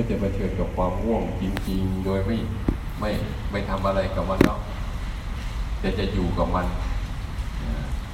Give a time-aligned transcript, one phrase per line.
[0.00, 2.36] ก็จะไปเชิญกับความง่วงจริง ๆ โดยไม่
[3.00, 3.10] ไม่
[3.50, 4.58] ไม่ทำอะไรกับมันแล้ว
[5.80, 6.66] แต่จะอยู่กับมัน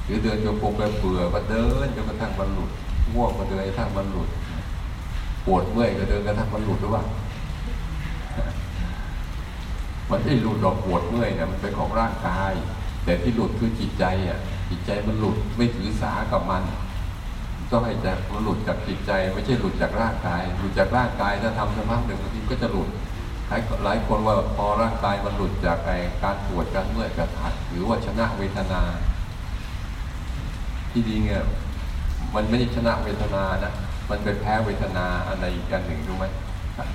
[0.04, 2.70] หรือเดินจงกรมไปเบื่อก็เดินจนกระทั่งมันหลุด
[3.12, 4.28] ง่วงก็เดินกระทั่งมันหลุด
[5.46, 7.04] ปวดเมื่อยก็เดินกระทั่งมันหลุดหรือเปล่า
[10.10, 12.52] มันไม่หลุดดอกปวดเมื่อยเนี่ยมันเป็นของร่างกาย
[13.04, 14.38] แต่ที่หลุดคือจิตใจอะ
[14.70, 16.62] จิตใจมันหลุดไม่ถือสากับมัน
[17.70, 22.88] ต้องให้จากมันหลุดจากจิตใจ ไม่ใช่หลุดจากร่างกาย หลุดจากร่างกายถ้าทำสักพักหนึ่งบางทีก็จะหลุด
[23.48, 25.90] หลายหลายคนว่าพอร่างกายมันหลุดจากไอ
[26.22, 28.82] การปวดการเมื่อยการหัดหรือว่าชนะเวทนา
[30.92, 31.42] ที่ดีเนี่ย
[32.34, 33.72] มันไม่ได้ชนะเวทนานะ
[34.10, 36.26] มันเป็นแพ้เวทนาอะไรกันหนึ่งรู้ไหม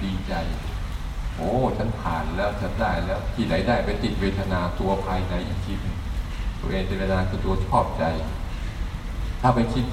[0.04, 0.34] ดีใจ
[1.36, 5.74] โอ้ฉันผ่านแล้วฉันได้แล้วที่ไหนได้ไปติดเวทนาตัวภายในอีกที
[6.60, 8.04] ตัวเองเวทนาคือตัวชอบใจ
[9.42, 9.86] ถ้าไปคิด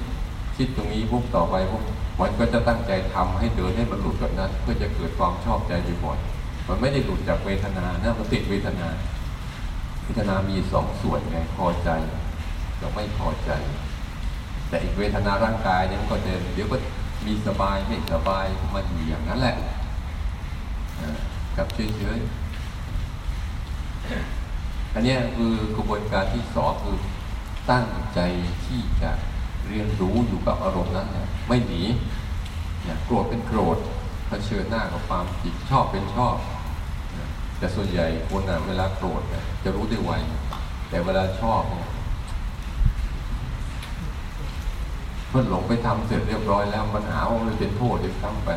[0.59, 1.83] คิดตรงนี้พวกต่อไปพวก
[2.19, 5.73] มันก็จะตั้งใจทำให้เดินให้มันหลุดแบบนั้น เพื่อจะเกิดความชอบใจ
[6.03, 8.87] บ่อยๆมันไม่ได้หลุดจากเวทนานะมันติดเวทนา
[10.03, 11.89] เวทนามีสองส่วนไงพอใจ
[12.79, 13.51] กับไม่พอใจ
[14.69, 16.77] แต่อีกเวทนาร่างกายเนี่ยมันก็เดินเดี๋ยวก็
[17.25, 19.55] มีสบายไม่สบายมันอยู่อย่างนั้นแหละ
[21.57, 26.97] กับเฉยๆอันนี้คือกระบวนการที่สองคือ
[27.71, 28.19] ตั้งใจ
[28.65, 29.11] ที่จะ
[29.69, 31.81] เรียนรู้อยู่กับอารมณ์นั้นเนะไม่หนี
[32.83, 33.77] เนี่ยโกรธเป็นโกรธ
[34.27, 36.35] เผชิญหน้ากับความจิตชอบเป็นชอบ
[37.57, 39.21] แต่ส่วนใหญ่คนนะเวลาโกรธ
[39.63, 40.11] จะรู้ได้ไว
[40.89, 41.89] แต่เวลาชอบเนี่ย
[45.29, 48.49] เพื่อนหลงไปทำเสร็จเรียบร้อยแล้วมันหาว่ามันเป็นโทษอีกครั้งไป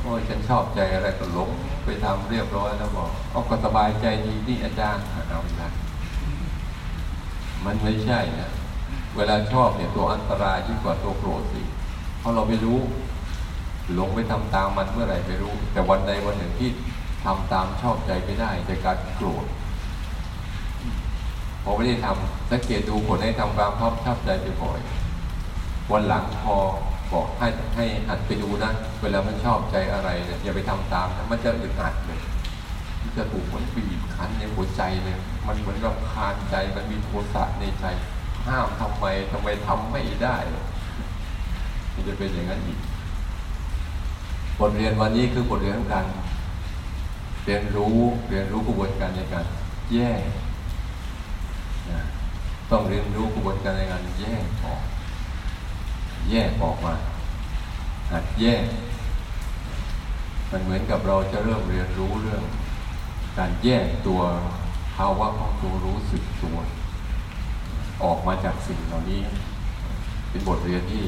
[0.00, 1.50] โอ้ยฉันชอบใจอะไรก็หลง
[1.84, 5.68] ไปทำเรียบร้อยแล้วบอกเอาก็สบายใจดีนี่อาจารย์เอาละ
[7.64, 8.50] มันไม่ใช่นะ
[9.16, 11.62] เวลาชอบเนี่ยตัวอันตรายยิ่งกว่าตัวโกรธสิ
[12.18, 12.78] เพราะเราไม่รู้
[13.94, 16.70] หลงไปทำตามมันเมื่อไหร่ไม่รู้ แต่วันใดวันหนึ่งที่
[17.24, 19.46] ทำตามชอบใจไม่ได้จะการโกรธ
[21.62, 24.30] พอไม่ได้ทำสังเกตดูคนให้ทำความชอบชอบใจ
[24.62, 24.80] บ่อย
[25.92, 26.56] วันหลังพอ
[27.12, 28.72] บอกให้ให้หัดไปดูนะ
[29.02, 32.20] เวลามันชอบใจอะไรเนี่ยอย่าไปทำตามนะมันจะอึดอัดเลย
[33.02, 35.16] มันจะถูกมันบีบคั้นในหัวใจเลย
[35.46, 37.84] มันเหมือนรำคาญใจมันมีโทสะในใจ
[38.46, 40.36] ห้ามทำไมทำไมทำไม่ได้
[41.92, 42.78] มันจะเป็นอย่างนั้นอีก
[44.58, 46.06] บทเรียนวันนี้คือบทเรียนของการ
[47.44, 47.96] เรียนรู้
[48.28, 49.46] เรียนรู้กระบวนการในการ
[49.92, 50.20] แยก
[52.70, 54.82] ต้องเรียนรู้กระบวนการในการแยกออก
[56.30, 56.94] แยกออกมา
[58.12, 58.64] หัดแยก
[60.50, 62.42] มันเหมือนกับเราจะเริ่มเรียนรู้เรื่อง
[63.38, 64.20] การแยกตัว
[64.96, 66.56] ภาวะของตัวรู้สึกตัว
[68.04, 69.20] ออกมาจากสิ่งเหล่านี้
[70.30, 71.06] เป็นบทเรียนที่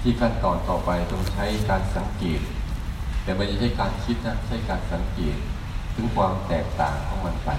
[0.00, 2.40] ที่ขั้นตอนต่อไปต้องใช้การสังเกต
[3.22, 5.36] แต่ไม่ใช่การคิดนะใช้การสังเกต
[5.94, 7.50] ถึงความแตกต่างของมันไป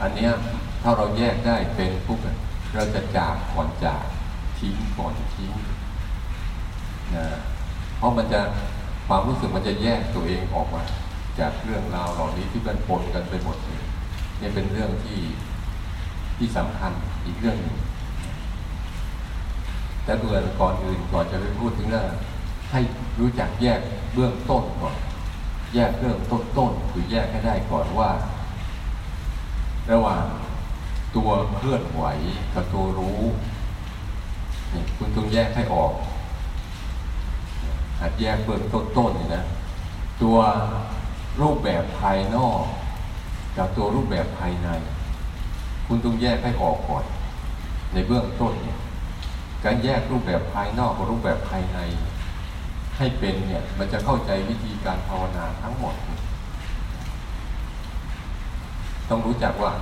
[0.00, 0.28] อันนี้
[0.82, 2.18] ถ้าเราแยกได้เป็นปุ๊บ
[2.74, 4.04] เราจะจากก่อนจาก
[4.58, 5.52] ทิ้งก่อนทิ้ง
[7.14, 7.26] นะ
[7.96, 8.40] เพราะมันจะ
[9.08, 10.82] ความรู้สึกมันจะแยกตัวเองออกมา
[11.40, 13.82] จากเรื่องราวเหล่านี้ที่มันปนกันไปหมดเลย
[14.40, 15.20] นี่เป็นเรื่องที่
[16.38, 16.92] ที่สำคัญ
[17.24, 17.76] อีกเรื่องหนึ่ง
[20.04, 22.06] แต่เบื่อก่อนอื่นก่อนจะไปพูดถึงเรื่อง
[22.70, 22.80] ให้
[23.20, 23.80] รู้จักแยก
[24.14, 24.96] เบื้องต้นก่อน
[25.74, 28.10] แยกเรื่องต้นต้นคือแยกให้ได้ก่อนว่า
[29.92, 30.24] ระหว่าง
[31.16, 32.04] ตัวเคลื่อนไหว
[32.54, 33.20] กับตัวรู้
[34.72, 35.92] นี่คุณต้องแยกให้ออก
[38.00, 39.44] หัดแยกเบื้องต้นๆนี่นะ
[40.22, 40.36] ตัว
[41.40, 42.62] รูปแบบภายนอก
[43.56, 44.68] กับตัวรูปแบบภายใน
[45.92, 47.04] คุณต้องแยกให้ออกก่อน
[47.92, 48.78] ในเบื้องต้นเนี่ย
[49.64, 51.78] การแยกรูปแบบภายนอกกับรูปแบบภายใน
[52.96, 55.94] ให้เป็นเนี่ยมันจะเข้าใจวิธีการภาวนาทั้งหมด
[59.10, 59.72] ต้องรู้จักว่า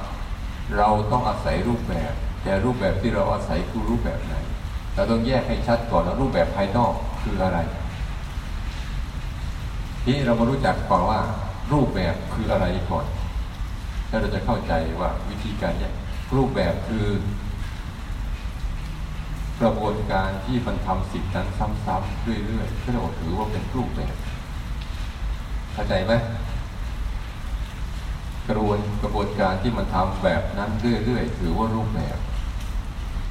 [0.76, 4.34] เราต้องอาศัยรูปแบบ แต่รูปแบบที่เราอาศัยคือรูปแบบไหน
[4.94, 6.92] เราต้องแยกให้ชัดก่อนแล้วรูปแบบภายนอก
[7.22, 7.58] คืออะไร
[10.04, 11.20] ที่เรามารู้จักก่อนว่า
[11.72, 13.06] รูปแบบคืออะไรก่อน
[14.08, 15.94] แล้วเราจะเข้าใจว่าวิธีการแยก
[16.36, 17.06] รูปแบบคือ
[19.60, 24.14] กระบวนการที่มันทำสิ่งนั้นซ้ำๆเรื่อยๆก็เราถือว่าเป็นรูปแบบ
[25.72, 26.12] เข้าใจไหม
[28.48, 32.18] กระบวนกระบวนการที่มันทำแบบนั้นเรื่อยๆถือว่ารูปแบบ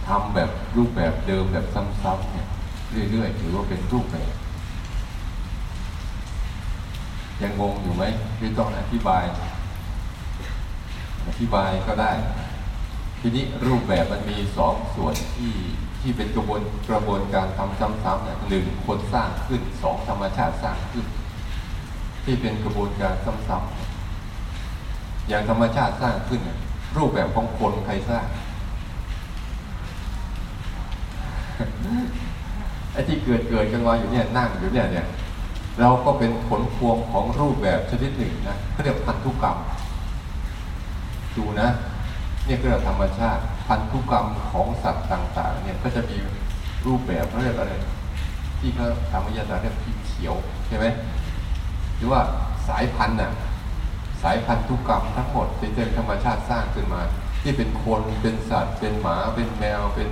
[0.07, 1.65] ทำแบบรูปแบบเดิมแบบ
[2.03, 2.47] ซ้ำๆเนี่ย
[3.11, 4.33] เรื่อยๆถือว่าเป็นรูปแบบ
[7.41, 8.03] ยังงงอยู่ไหม
[8.37, 9.23] หรือต้องอธิบาย
[11.27, 12.11] อธิบายก็ได้
[13.21, 15.53] ทีนี้รูปแบบมันมีสองส่วนที่
[16.01, 21.05] ที่เป็นกระบวนกระบวนการทำซ้ำๆเนี่ยหนึ่งคนสร้างขึ้นสองธรรมชาติสร้างขึ้น
[22.25, 26.41] ที่เป็นกระบวนการซ้ำๆอย่างธรรมชาติสร้างขึ้น
[26.97, 28.25] รูปแบบของคนใครสร้าง
[32.91, 35.07] ไอ้ที่เกิดเกิดกันมาอยู่เนี่ยนั่งอยู่เนี่ยเนี่ย
[35.79, 39.57] เราก็เป็นผลพวงของรูปแบบชนิดหนึ่งนะเขาเรียกพันธุกรรม
[41.37, 41.69] ดูนะ
[42.47, 46.17] นี่คือธรรมชาติพันธุกรรมของสัตว์ต่าง ๆ เนี่ยก็จะมี
[46.85, 47.73] รูปแบบเรียกอะไร
[48.59, 50.35] ที่เขาทำวิทยาศาสตร์เรียกพิมพ์เขียว
[50.67, 50.85] ใช่ไหม
[51.97, 52.21] หรือว่า
[52.67, 53.31] สายพันธุ์น่ะ
[54.23, 57.01] สายพันธุกรรมทั้งหมดที่เป็นธรรมชาติสร้างขึ้นมา
[57.41, 60.09] ที่เป็นคนเป็นสัตว์ เป็นหมาเป็นแมวเป็น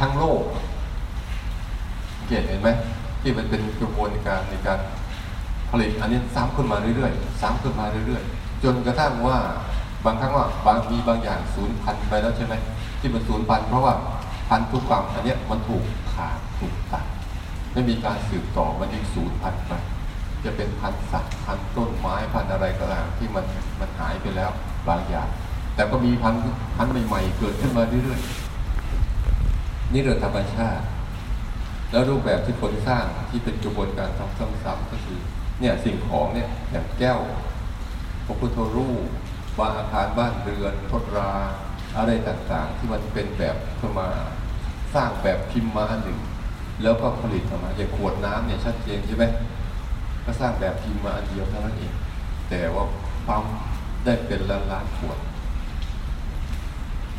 [0.00, 0.42] ทั้งโลก
[2.26, 2.68] เห็นไหม
[3.22, 4.78] ที่มันเป็นกระบวนการในการ
[5.70, 9.38] ผลิตอันนี้ซ้ำขึ้นมาเรื่อยๆซ้ำขึ้นมาเรื่อยๆ จนกระทั่งว่า
[10.06, 12.54] บางครั้งว่าบางมีบางอย่างสูญพันธุ์ไปแล้วใช่ไหม
[13.00, 13.94] ที่มันสูญพันธุ์เพราะว่า
[14.48, 15.82] พันธุกรรมอันนี้มันถูก
[16.12, 17.04] ขาดถูกตัด
[17.72, 19.72] ไม่มีการสืบต่อมันจึงสูญพันธุ์ไป
[20.44, 23.44] จะเป็นพันธุ์สัตว์พันธุ์ต้นไม้พันธุ์อะไรก็ตามที่มัน
[23.80, 24.50] มันหายไปแล้ว
[24.88, 25.28] บางอย่าง
[25.74, 26.42] แต่ก็มีพันธุ์
[26.76, 30.84] พันธุ์ใหม่ๆเกิดขึ้นมาเรื่อยๆนี่เรื่องธรรมชาติ
[31.90, 35.18] แล้วรูปแบบที่คนสร้างที่เป็นกระบวนการทำซ้ำๆก็คือ
[35.60, 37.18] เนี่ยสิ่งของเนี่ยอย่างแก้ว
[38.26, 39.08] พระพุทธรูป
[39.58, 41.32] บ้างอาคารบ้านเรือนทดรา
[41.96, 44.08] อะไรต่างๆ ที่มันเป็นแบบขึ้นมา
[44.94, 46.18] สร้างแบบพิมพ์มาอันหนึ่ง
[46.82, 49.24] แล้วก็ผลิตออกมาอย่างขวดน้ำเนี่ยชัดเจนใช่ไหม
[50.24, 51.92] ก็สร้างแบบพิมพ์มาอันเดียวเท่านั้นเอง
[52.48, 52.84] แต่ว่า
[53.28, 53.44] ปั๊ม
[54.04, 55.18] ได้เป็นล้านล้านขวด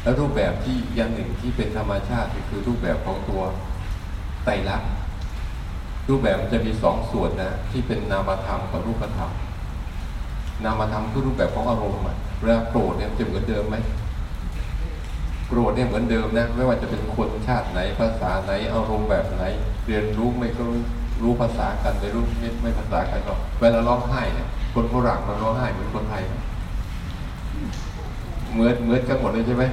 [0.01, 3.41] แล้วรูปแบบที่อย่างหนึ่งที่เป็นธรรมชาติคือรูปแบบของตัว
[4.45, 4.89] ไตรลักษณ์
[6.09, 9.31] รูปแบบมันจะมีสองส่วนนะ ที่เป็นนามธรรมกับรูปธรรม
[10.65, 11.99] นามธรรมคือรูปแบบของอารมณ์
[12.39, 13.75] เวลาโกรธเนี่ยจะเหมือนเดิมไหม
[15.47, 19.43] โกรธเนี่ยเหมือนเดิมนะไม่ว่าจะเป็นคนชาติไหนภาษาไหนอารมณ์แบบไหน
[19.85, 20.79] เรียนรู้ไม่ก็รู้
[21.23, 26.23] รู้ภาษากันไม่รู้ไม่ไม่ภาษากันก็เวลาร้องไห้เนี่ยคนฝรั่งมันร้องไห้เหมือนคนไทย
[28.53, 29.63] เหมือนเหมือนกันหมดเลยใช่ไหม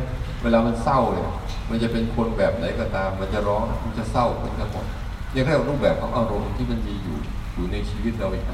[0.42, 1.28] เวลามันเศร้าเนี่ย
[1.70, 4.86] มันจะเป็นคนแบบไหนก็ตาม มันจะร้องมันจะเศร้าเหมือนกันหมด
[5.34, 7.16] นี่เรียกรูปแบบของอารมณ์ที่มันมีอยู่
[7.54, 8.44] อยู่ในชีวิตเราเอง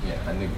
[0.00, 0.52] เนี่ยอันหนึ่ง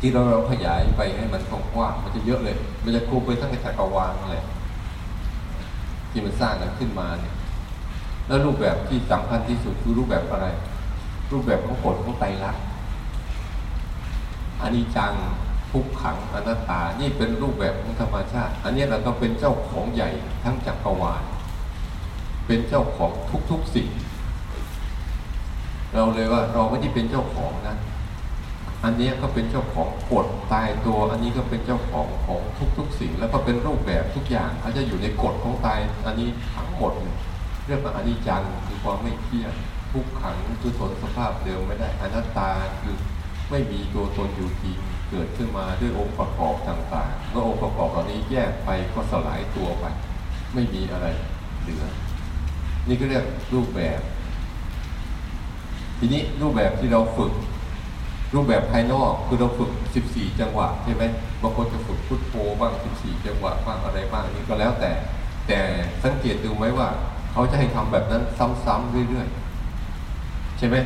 [0.00, 4.44] ที่เราเราขยายไปให้มันกว้างมันจะเยอะเลย มันจะคลุมไปทั้งในจักรวาลเลย
[6.10, 7.34] ที่มันสร้างกันขึ้นมาเนี่ย
[8.26, 10.46] แล้วรูปแบบที่สำคัญที่สุดคือรูปแบบอะไร
[11.32, 12.62] รูปแบบของกฎของไตรลักษณ์
[14.62, 15.12] อันนี้จัง
[15.72, 20.10] ทุกขังอนัตตา นี่เป็นรูปแบบของธรรมชาติ อันนี้เราก็เป็นเจ้าของใหญ่
[20.44, 21.22] ทั้งจักรวาล
[22.46, 23.12] เป็นเจ้าของ
[23.50, 23.88] ทุกๆสิ่ง
[25.94, 27.76] เราเลยว่าเราไม่ได้เป็นเจ้าของนะ
[28.84, 32.40] อันนี้ก็เป็นเจ้าของกฎตายตัว อันนี้ก็เป็นเจ้าของของ
[32.78, 36.92] ทุกๆ สิ่ง แล้วก็เป็นรูปแบบทุกอย่างเขาจะอยู่ในกฎของตายอันนี้ทั้งหมด
[37.66, 39.52] เรียกว่าอนิจจังคือความไม่เที่ยง
[39.92, 42.50] ทุกขังคือทนสภาพเดิมไม่ได้อนัตตา
[42.80, 42.96] คือ
[43.50, 44.78] ไม่มีตัวตนอยู่จริง
[45.10, 49.84] เกิดขึ้นมาด้วยองค์ประกอบต่างๆเมื่อองค์ประกอบเหล่านี้แยกไปก็สลายตัวไป
[50.54, 51.06] ไม่มีอะไร
[51.62, 51.84] เหลือ
[52.88, 53.24] นี่ก็เรียก
[53.54, 54.00] รูปแบบ
[55.98, 57.32] ทีนี้รูปแบบที่เราฝึก
[58.34, 59.70] รูปแบบภายนอกคือเราฝึก
[60.06, 61.04] 14 จังหวะใช่ไหม
[61.42, 64.90] บางคนจะฝึกพุทโธบ้าง 14 จังหวะบ้างอะไรบ้างนี่ก็แล้วแต่
[65.48, 65.58] แต่
[66.04, 66.88] สังเกตดูไหมว่า
[67.32, 70.76] เขาจะให้ทำแบบนั้นซ้ำๆเรื่อยๆใช่ไหม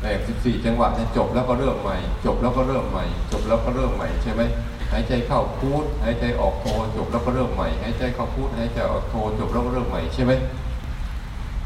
[0.00, 4.42] แบ่สิบสี่จังหวะเนี่ยจบแล้วก็เริ่มใหม่ จบแล้วก็เริ่มใหม่ จบแล้วก็เริ่มใหม่ใช่ไหม
[4.92, 10.32] หายใจเข้าพูดหายใจออกโทจบแล้วก็เริ่มใหม่หายใจเข้าพูดหายใจออกโทจบแล้วก็เริ่มใหม่ใช่ไหม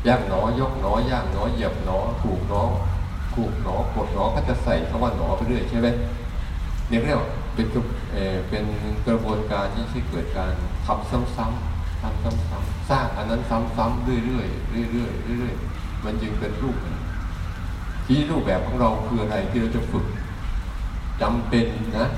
[0.08, 2.62] ย่างหนอยกหนอย่างหนอเหยียบหนอถูกหนอ
[3.34, 5.88] ถูกหนอกดหนอก็จะใส่คำว่าหนอไปเรื่อยใช่ไหม
[6.88, 7.66] เนี่ยเรียกว่าเป็น
[8.12, 8.64] เออเป็น
[9.06, 10.52] กระบวนการที่ที่เกิดการ
[10.86, 16.76] ทำซ้ำๆทำซ้ำๆสร้างอันนั้นซ้ำๆเรื่อยๆเรื่อยๆเรื่อยๆมันจึงเป็นรูป
[18.06, 20.06] ที่รูปแบบของเราคืออะไรที่เราจะฝึก
[21.22, 21.66] จำเป็น
[21.98, 22.08] นะ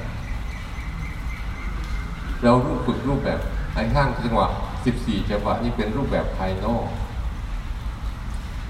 [2.43, 3.41] เรารูปฝึกรูปแบบ
[3.75, 4.49] ไอ้ข้างจังหวะ
[4.89, 6.85] 14 จังหวะนี่เป็นรูปแบบภายนอก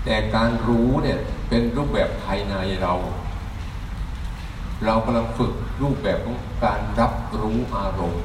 [0.06, 2.94] แต่การรู้เนี่ยเป็นรูปแบบภายในเรา
[4.84, 8.25] เรากำลังฝึกรูปแบบของการรับรู้อารมณ์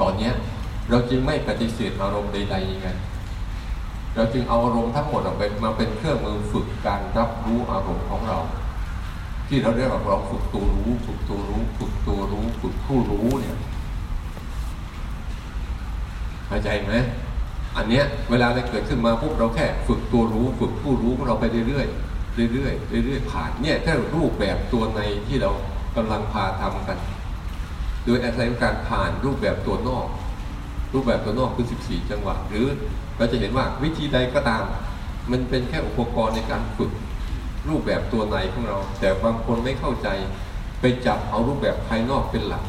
[0.00, 0.30] ตอนนี้
[0.90, 2.88] เราจึงไม่ปฏิเสธอารมณ์ใดๆไง
[4.14, 8.38] เราจึงเอาอารมณ์ทั้งหมดมาเป็นมาเป็นเครื่องมือฝึกการรับรู้อารมณ์ของเรา
[9.48, 13.58] ที่เราเรียกว่าเราฝึกตัวรู้ ฝึกตัวรู้ ฝึกตัวรู้ ฝึกผู้รู้เนี่ย
[16.46, 16.94] เข้าใจไหม
[17.76, 25.50] อันเนี้ยเวลาอะไรเกิดขึ้นมาปุ๊บเราแค่ฝึกตัวรู้ฝึกผู้รู้ของเราไปเรื่อยๆเรื่อยๆเรื่อยๆผ่านเนี่ยแค่รูปแบบตัวในที่เรา
[25.96, 26.98] กำลังพาทำกัน
[28.04, 30.06] โดยอาศัยการผ่านรูปแบบตัวนอก
[30.92, 32.66] รูปแบบตัวนอกคือ 14 จังหวะหรือ
[33.16, 34.64] เราจะเห็นว่าวิธีใดก็ตาม
[35.30, 36.90] มันเป็นแค่อุปกรณ์ในการฝึก
[37.68, 40.08] รูปแบบตัวในของเรา แต่บางคนไม่เข้าใจ
[40.80, 42.64] ไปจับเอารูปแบบภายนอกเป็นหลัก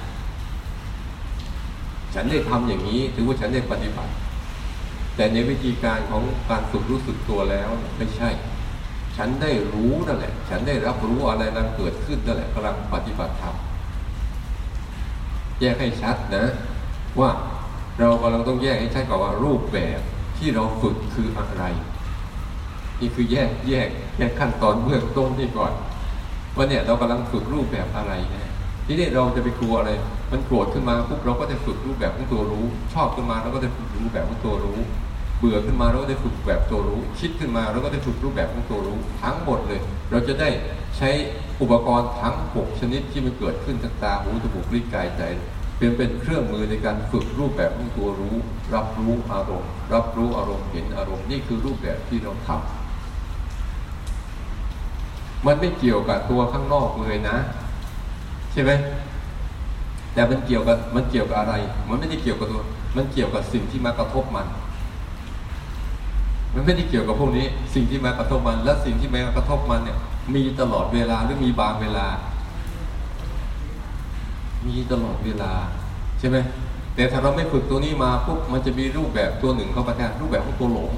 [2.14, 4.12] ฉันได้ทำอย่างนี้ถือว่าฉันได้ปฏิบัติ
[5.16, 8.30] แต่ในวิธีการของการฝึกรู้สึกตัวแล้วไม่ใช่
[9.18, 13.56] ฉันได้รู้นั่นแหละ ฉันได้รับรู้อะไรนั้นเกิดขึ้นนั่นแหละกำลังปฏิบัติธรรม
[15.60, 16.46] แยกให้ชัดนะ
[17.20, 17.30] ว่า
[18.00, 20.00] เรากำลังต้องแยกให้ชัดก่อนว่ารูปแบบ
[20.38, 21.64] ที่เราฝึกคืออะไร
[23.00, 25.74] นี่คือแยกแยกแยกขั้นตอนเบื้องต้นนี่ก่อน
[26.56, 28.52] ว่าเนี่ยเรากำลังฝึกรูปแบบอะไรนะ
[28.86, 29.92] ทีนี้เราจะไปกลัวอะไร
[30.32, 34.80] มันโกรธขึ้นมาปุ๊บเราก็จะฝึกรูปแบบของตัวรู้ ชอบขึ้นมาเราก็จะฝึกรูปแบบของตัวรู้
[35.40, 39.80] เบื่อขึ้นมาเราก็ได้ฝึกแบบตัวรู้ คิดขึ้นมาเราก็ได้ฝึกรูปแบบของตัวรู้ทั้งหมดเลย
[40.12, 40.50] เราจะได้
[40.98, 41.10] ใช้
[41.62, 45.22] อุปกรณ์ทั้งหกชนิดที่มันเกิดขึ้นทางตาหูจมูกลิ้นกายใจ
[45.78, 48.36] เป็นเป็นเครื่องมือในการฝึกรูปแบบของตัวรู้
[48.74, 52.60] รับรู้อารมณ์ รับรู้อารมณ์เห็นอารมณ์นี่คือรูปแบบที่เราทำ
[55.46, 57.38] มันไม่เกี่ยวกับตัวข้างนอกเลยนะ
[58.52, 58.72] ใช่ไหม
[60.14, 61.54] แต่มันเกี่ยวกับมันเกี่ยวกับอะไร
[61.90, 62.62] มันไม่ได้เกี่ยวกับตัว
[62.98, 64.48] มันเกี่ยวกับสิ่งที่มากระทบมัน
[66.56, 69.98] มันไม่ได้เกี่ยวกับพวกนี้สิ่งที่มากระทบมัน และสิ่งที่มากระทบมันเนี่ย
[70.36, 72.08] มีตลอดเวลาหรือมีบางเวลา
[74.68, 75.52] มีตลอดเวลา
[76.20, 76.38] ใช่ไหม
[76.96, 80.92] แต่ถ้าเราไม่ฝึกตัวนี้มาปุ๊บมันจะมีรูปแบบตัวหนึ่งเข้ามาแทนรูปแบบของตัวหลง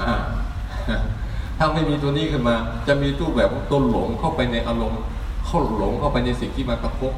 [0.00, 0.12] อ่า
[1.58, 2.56] ถ้าไม่มีตัวนี้ขึ้นมา
[2.88, 5.02] จะมีรูปแบบของตัวหลงเข้าไปในอารมณ์
[5.46, 7.12] เข้าหลงเข้าไปในสิ่งที่มากระทบ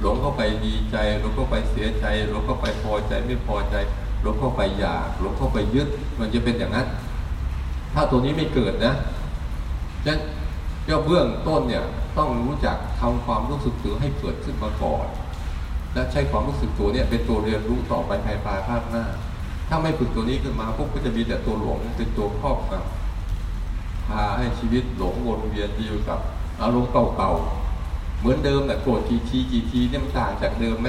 [0.00, 3.76] หลงเข้าไปดีใจหลงเข้าไปเสียใจหลงเข้าไปพอใจไม่พอใจ
[4.22, 5.88] หลงเข้าไปอยากหลงเข้าไปยึด
[6.18, 6.86] มันจะเป็นอย่างนั้น
[7.94, 8.94] ถ้าตัวนี้ไม่เกิดนะ
[10.04, 10.20] ฉะนั้น
[10.88, 11.84] ก็เบื้องต้นเนี่ย
[12.18, 15.06] ต้องรู้จักทำความรู้สึกตัวให้เกิดขึ้นมาก่อน
[15.94, 19.04] และใช้ความรู้สึกตัวเนี่ยเป็นตัวเรียนรู้ต่อไปภายปลายภาคหน้า
[19.68, 26.18] ถ้าไม่ฝึกตัวนี้ขึ้นมาพวกก็จะมีแต่ตัวหลงเป็นตัวครอบงำพาให้ชีวิตหลงวนเวียนอยู่กับ
[26.62, 30.88] อารมณ์เก่าๆเหมือนเดิมแต่โกรธกี่ทีกี่ทีเนี่ยมันต่างจากเดิมไหม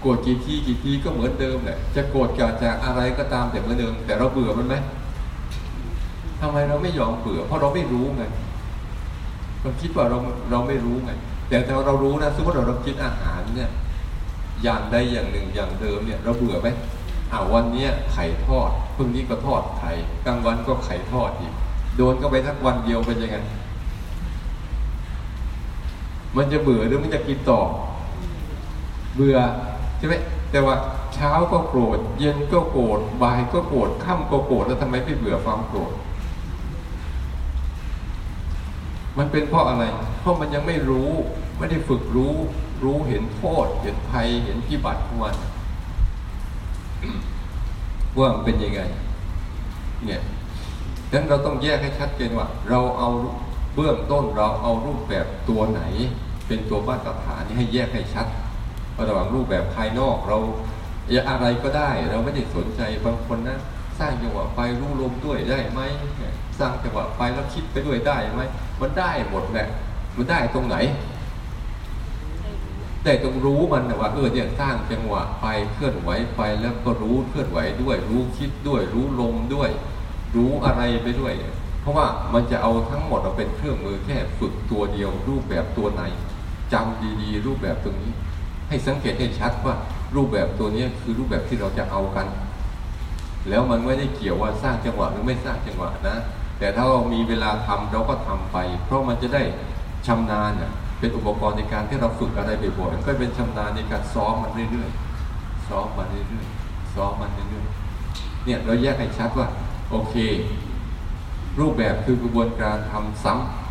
[0.00, 4.74] โกรธกี่ทีกี่ทีก็เหมือนเดิมแหละ จะโกรธเกิดจากอะไรก็ตามแต่เหมือนเดิม แต่เราเบื่อมันไหม
[6.40, 8.24] ทำไมเราไม่ยอมเบื่อ เพราะเราไม่รู้ไง
[9.60, 10.18] เราคิดว่าเรา
[10.50, 11.10] เราไม่รู้ไง
[11.48, 13.70] แต่ถ้าเรารู้นะสมมติเราเรากินอาหารเนี่ย
[14.62, 16.68] อย่างใดอย่างหนึ่งอย่างเดิมเนี่ยเราเบื่อไหม
[17.32, 19.92] อ่าวันนี้ไข่ทอดพรุ่งนี้ก็ทอดไข่
[20.26, 21.52] กลางวันก็ไข่ทอดอีก
[21.96, 23.36] โดนก็ไปทักวันเดียวเป็นยังไง
[26.36, 27.60] มันจะเบื่อหรือมันจะกินต่อ
[29.16, 29.36] เบื่อ
[29.98, 30.14] ใช่ไหม
[30.50, 30.74] แต่ว่า
[31.14, 35.92] เช้าก็โกรธ เย็นก็โกรธบ่ายก็โกรธค่ำก็โกรธแล้วทำไมไม่เบื่อความโกรธ
[39.18, 39.84] มันเป็นเพราะอะไร
[40.20, 41.10] เพราะมันยังไม่รู้
[41.58, 42.34] ไม่ได้ฝึกรู้
[42.84, 45.34] รู้เห็นโทษ เห็นภัย เห็นพิบัติของมัน
[48.18, 48.80] ว่ามันเป็นยังไง
[50.04, 50.22] เนี่ย
[51.10, 53.08] ดังนั้นเราต้องแยกให้ชัดเจนว่า เราเอา
[53.74, 55.82] เบื้องต้นเราเอารูปแบบตัวไหน
[56.46, 58.26] เป็นตัวมาตรฐานนี้ให้แยกให้ชัด
[59.08, 60.38] ระหว่างรูปแบบภายนอกเรา
[61.10, 63.58] อย่าอะไรก็ได้ เราไม่ได้สนใจบางคนนะ
[63.98, 65.80] สร้างจังหวะไฟรู้ลมด้วยได้ไหม
[66.58, 68.42] สร้างจังหวะไฟแล้วคิดไปด้วยได้ไหม
[68.80, 69.68] มันได้หมดแหละ
[70.16, 70.76] มันได้ตรงไหน
[73.04, 79.70] ได้ตรงรู้มันว่าเออเนี่ยสร้างจังหวะไฟเคลื่อนไหวไปแล้วก็รู้เคลื่อนไหวด้วย รู้คิดด้วย รู้ลมด้วย
[80.36, 81.32] รู้อะไรไปด้วย
[81.80, 86.02] เพราะว่ามันจะเอาทั้งหมดเราเป็นเครื่องมือแค่ฝึกตัวเดียว รูปแบบตัวไหน
[86.72, 88.12] จำดีๆ รูปแบบตรงนี้
[88.68, 89.74] ให้สังเกตให้ชัดว่า
[90.16, 92.26] รูปแบบตัวนี้คือรูปแบบที่เราจะเอากัน
[93.48, 96.16] แล้วมันไม่ได้เกี่ยวว่าสร้างจังหวะหรือไม่สร้างจังหวะนะ
[96.58, 99.42] แต่ถ้าเรามีเวลาทำเราก็ทำไป เพราะมันจะได้
[100.06, 100.52] ชำนาญ
[100.98, 109.46] เป็นอุปกรณ์ในการที่เราฝึกอะไรบ่อยๆก็เป็นชำนาญในการซ้อมมันเรื่อยๆซ้อมมันเรื่อยๆซ้อมมันเรื่อยๆเนี่ยเราแยกให้ชัดว่า
[109.90, 110.14] โอเค
[111.60, 113.67] รูปแบบคือกระบวนการทำซ้ำ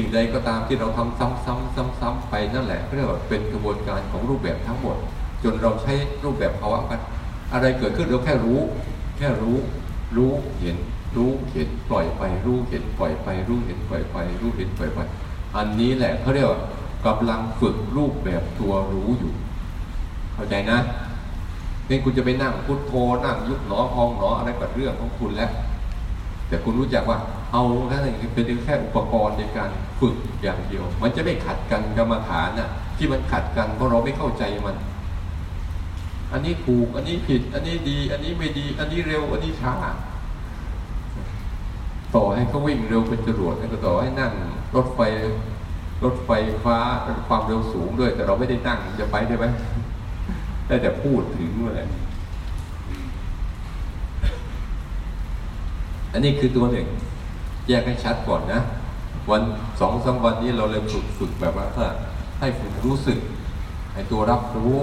[0.00, 4.96] สิ่งใดก็ตามที่เราทำซ้ำๆๆ ไปนั่นแหละเรียกว่าเป็นกระบวนการของรูปแบบทั้งหมด
[5.42, 7.00] จนเราใช้รูปแบบภาวะกัน
[7.52, 8.60] อะไรเกิดขึ้นเราแค่รู้
[9.18, 9.56] แค่รู้
[10.16, 10.76] รู้เห็น
[11.16, 14.98] รู้เห็นปล่อยไป รู้เห็นปล่อยไป รู้เห็นปล่อยไป รู้เห็นปล่อยไป
[15.56, 16.60] อันนี้แหละเขาเรียกว่า
[17.06, 19.32] กำลังฝึกรูปแบบตัวรู้อยู่
[20.34, 20.78] เข้าใจนะ
[21.88, 22.92] นี่คุณจะไปนั่งพุทโธ
[23.24, 25.50] นั่งยุบหนอพองหนออะไรกับเรื่องของคุณแล้ว
[26.48, 27.18] แต่คุณรู้จักว่า
[27.52, 34.76] เอาแค่ไหนเป็นแค่อุปกรณ์ในการ ฝึกอย่างเดียว มันจะไม่ขัดกันกรรมฐานน่ะ ที่มันขัดกันเพราะเราไม่เข้าใจมัน
[36.32, 39.74] อันนี้ถูก อันนี้ผิด อันนี้ดี อันนี้ไม่ดี อันนี้เร็ว อันนี้ช้า
[42.14, 44.32] ต่อให้เขาวิ่งเร็วเป็นจรวดก็ต่อให้นั่ง
[44.74, 45.00] รถไฟ
[46.04, 46.30] รถไฟ
[46.64, 46.78] ฟ้า
[47.28, 49.46] ความเร็วสูงด้วย แต่เราไม่ได้นั่งจะไปได้ไหม
[50.66, 51.80] ได้แต่พูดถึงเมื่อไร
[56.12, 56.86] อันนี้คือตัวหนึ่ง
[57.68, 58.60] แยกให้ชัดก่อนนะ
[59.30, 59.42] วัน
[59.80, 61.86] สองสามวันนี้เราเลยฝึกฝึกแบบว่าถ้า
[62.40, 63.18] ให้ฝึกรู้สึก
[63.92, 64.76] ให้ตัวรับรู้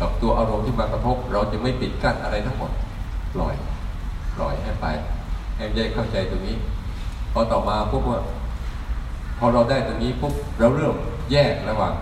[0.00, 2.70] กับตัวอารมณ์ที่มากระทบ เราจะไม่ปิดกั้นอะไรทั้งหมด
[3.34, 3.54] ปล่อย
[4.36, 4.86] ปล่อยให้ไป
[5.56, 6.56] ให้ได้เข้าใจตรงนี้
[7.32, 8.20] พอต่อมาปุ๊บว่า
[9.38, 10.94] พอเราได้ตรงนี้ปุ๊บเราเริ่ม
[11.32, 11.94] แยกระหว่าง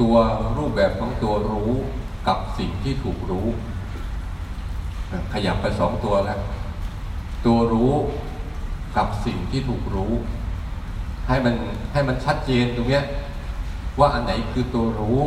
[0.00, 0.14] ตัว
[0.56, 1.72] รูปแบบของตัวรู้
[2.28, 3.46] กับสิ่งที่ถูกรู้
[5.32, 6.40] ขยับไปสองตัวแล้ว
[7.46, 7.92] ตัวรู้
[8.96, 10.12] กับสิ่งที่ถูกรู้
[11.30, 11.54] ให้มัน
[11.92, 13.04] ให้มันชัดเจนตรงเนี้ย
[13.98, 15.20] ว่าอันไหนคือตัวรู้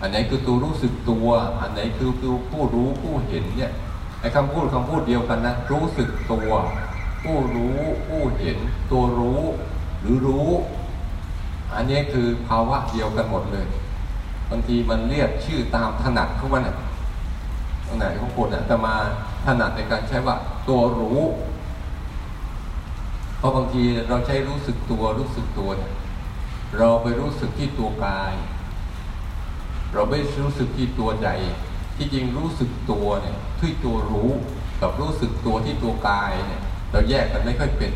[0.00, 1.28] อันไหนคือตัวรู้สึกตัว
[1.60, 3.72] อันไหนคือตัวผู้รู้ผู้เห็นเนี่ย
[4.20, 6.50] ไอ้คำพูดคำพูดเดียวกันนะรู้สึกตัว
[7.22, 8.58] ผู้รู้ผู้เห็น
[8.92, 9.40] ตัวรู้
[10.00, 10.48] หรือรู้
[11.74, 13.66] อันนี้คือภาวะเดียวกันหมดเลย
[14.50, 16.76] บางทีมันเรียกชื่อตามถนัดของมันอะ
[17.86, 18.94] ตรงไหนของคนอะจะมา
[19.46, 20.36] ถนัดในการใช้ว่า
[20.68, 21.20] ตัวรู้
[23.38, 25.70] เพราะบางทีเราใช้รู้สึกตัวรู้สึกตัว
[26.78, 28.34] เราไปรู้สึกที่ตัวกาย
[29.94, 31.28] เราไม่รู้สึกที่ตัวใจ
[31.96, 34.30] ที่จริงรู้สึกตัวเนี่ยที่ตัวรู้
[34.80, 36.62] กับรู้สึกตัวที่ตัวกายเนี่ย
[36.92, 37.92] เราแยกกันไม่ค่อยเป็น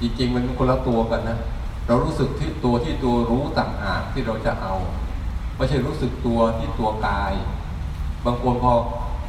[0.00, 1.38] จริงๆมันคนละตัวกันนะ
[1.86, 4.74] เรารู้สึกที่ตัวที่ตัวรู้ต่างหากที่เราจะเอา
[5.56, 7.32] ไม่ใช่รู้สึกตัวที่ตัวกาย
[8.26, 8.72] บางคนพอ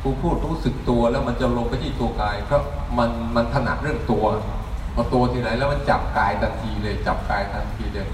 [0.01, 2.62] ครูพูดรู้สึกตัวแล้วมันจะลงไปที่ตัวกายเพราะ
[2.98, 4.25] มันมันถนัดเรื่องตัว
[4.93, 8.05] พอตัวทีไหนแล้วมันจับกายทันทีเลย จับกายทันทีเลย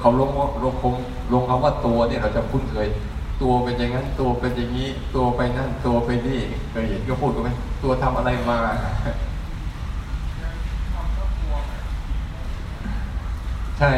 [0.00, 0.30] เขาลง
[0.64, 0.94] ลงคง
[1.32, 2.88] ลงคำว่าตัวเนี่ยเราจะคุ้นเคย
[3.42, 7.50] ตัวเป็นอย่างนั้นตัวเป็นอย่างนี้ ตัวไปนั่นตัวไปนี่เคยเห็นก็พูดกันไหม
[7.82, 8.58] ตัวทำอะไรมา
[13.78, 13.92] ใช่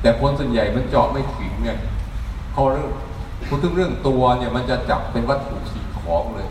[0.00, 1.70] แต่คนส่วนใหญ่มันเจาะไม่ถึงไง
[2.52, 2.90] เขาเรื่อง
[3.48, 6.48] พูดถึงเรื่องตัวเนี่ยมันจะจับเป็นวัตถุสิ่งของเลย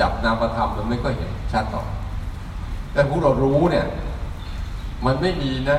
[0.00, 1.86] จับนามธรรมมันไม่ก็เห็นชัดหรอก
[2.92, 3.86] แต่พวกเรารู้เนี่ย
[5.06, 5.78] มันไม่มีนะ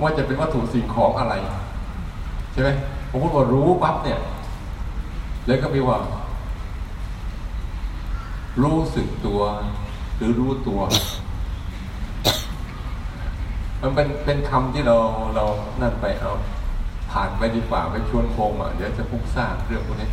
[0.00, 1.34] ว่าจะเป็นวัตถุสิ่งของอะไร
[2.52, 2.70] ใช่ไหม
[3.10, 4.18] ผมพูดว่ารู้ปั๊บเนี่ย
[5.46, 5.98] แล้วก็มีว่า
[8.62, 9.40] รู้สึกตัว
[10.16, 10.80] หรือรู้ตัว
[13.82, 14.96] มันเป็นเป็นคำที่เรา
[15.34, 15.44] เรา
[15.80, 16.32] นั่นไปเอา
[17.10, 20.10] ผ่านไปดีกว่าไปชวนโคงอะเดี๋ยวจะพุกซ่านเรื่องพวกนี้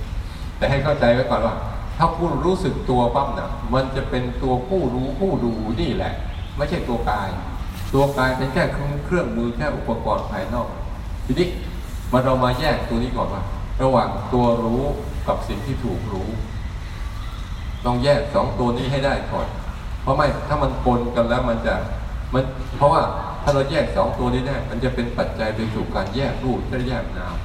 [0.57, 1.55] แต่ให้เข้าใจไว้ก่อนว่า
[1.97, 6.13] ถ้าผู้รู้สึกตัวปั๊บเนี่ยมันจะเป็นตัวผู้รู้ผู้ดูนี่แหละ
[6.57, 7.29] ไม่ใช่ตัวกาย
[7.93, 10.67] ตัวกายเป็นแค่เครื่องมือแค่อุปกรณ์ภายนอก
[11.25, 11.47] ทีนี้
[12.11, 13.43] มาเรามาแยกตัวนี้ก่อนว่า
[13.83, 14.83] ระหว่างตัวรู้
[15.27, 16.29] กับสิ่งที่ถูกรู้
[17.85, 19.47] ต้องแยกสองตัวนี้ให้ได้ก่อน
[20.01, 21.75] เพราะไม่ถ้ามันปนกันแล้วมันจะ
[22.33, 22.43] มัน
[22.77, 23.01] เพราะว่า
[23.43, 27.35] ถ้าเราแยกสองตัวนี้ได้ มันจะเป็นปัจจัยไปสู่การแยกรูปและแยกนาม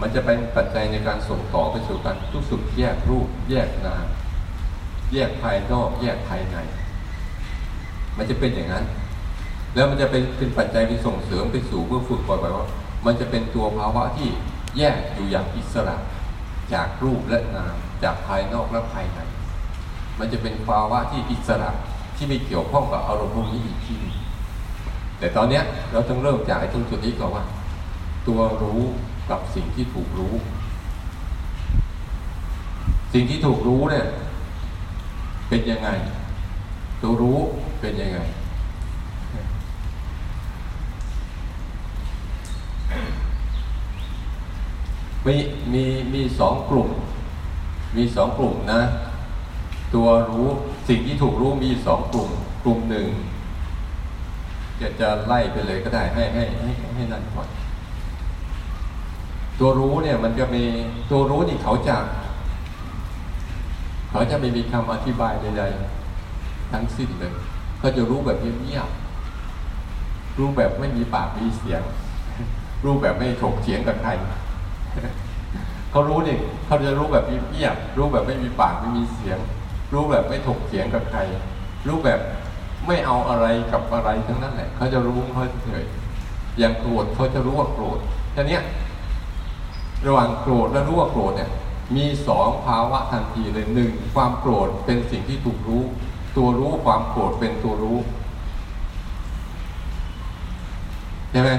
[0.00, 4.06] มันจะเป็นปัจจัยในการส่งต่อไปสู่การทุกสุดแยกรูป แยกนาม
[5.12, 6.56] แยกภายนอก แยกภายใน
[8.16, 8.84] มันจะเป็นอย่างนั้น
[9.74, 12.66] แล้วมันจะเป็นเป็นปัจจัยไปส่งเสริมไปสู่เพื่อฝึกบ่อยๆว่า
[13.06, 14.28] มันจะเป็นตัวภาวะที่
[14.78, 15.96] แยกอยู่อย่างอิสระ
[16.72, 19.18] จากรูปและนามจากภายนอกและภายใน
[20.18, 21.70] มันจะเป็นภาวะที่อิสระ
[22.16, 23.96] ที่ไม่เกี่ยวข้องกับอารมณ์พวกนี้อีกที
[25.18, 25.60] แต่ตอนนี้
[25.92, 27.44] เราต้องเริ่มจากตรงจุดนี้ก่อนว่า
[28.28, 28.82] ตัวรู้
[29.30, 30.34] กับสิ่งที่ถูกรู้
[33.12, 34.06] สิ่งที่ถูกรู้เนี่ย
[35.48, 35.88] เป็นยังไง
[37.02, 37.38] ตัวรู้
[37.80, 38.18] เป็นยังไง
[45.26, 45.36] มี
[45.72, 45.84] มี
[46.14, 46.88] มีสองกลุ่ม
[47.96, 48.82] มีสองกลุ่มนะ
[49.94, 50.46] ตัวรู้
[50.88, 52.30] สิ่งที่ถูกรู้มีสองกลุ่ม
[52.62, 53.06] กลุ่มหนึ่ง
[54.80, 57.48] จะจะไล่ไปเลยก็ได้ให้ให้ให้ให้นั่นก่อน
[59.58, 60.64] ตัวรู้เนี่ยมันจะมี
[61.10, 61.96] ตัวรู้นี่เขาจะ
[64.10, 66.01] เขาจะไม่มีคำอธิบายใดๆ
[66.72, 67.32] ทั้งสิ้นเลย
[67.78, 71.82] เขาจะรู้แบบเงียบๆรู้แบบไม่มีปากมีเสียง
[72.84, 74.10] รู้แบบไม่ถกเถียงกับใคร
[75.90, 79.38] เขารู้นี่เขาจะรู้แบบเงียบๆรู้แบบไม่มีปากไม่มีเสียง
[79.92, 81.20] รู้แบบไม่ถกเถียงกับใคร
[81.86, 82.20] รู้แบบ
[82.86, 85.84] ไม่เอาอะไรกับอะไรทั้งนั้นแหละเขาจะรู้เขาเฉย
[86.58, 87.98] อย่างโกรธเขาจะรู้ว่าโกรธ
[88.32, 88.58] แค่นี้
[90.06, 91.50] ระหว่างโกรธและรู้ว่าโกรธเนี่ย
[91.96, 95.82] มีสองภาวะทันทีเลยหนึ่งความโกรธเป็นสิ่งที่ถูกรู้
[96.36, 97.98] ตัวรู้ความโกรธเป็นตัวรู้
[101.30, 101.50] ใช่ไหม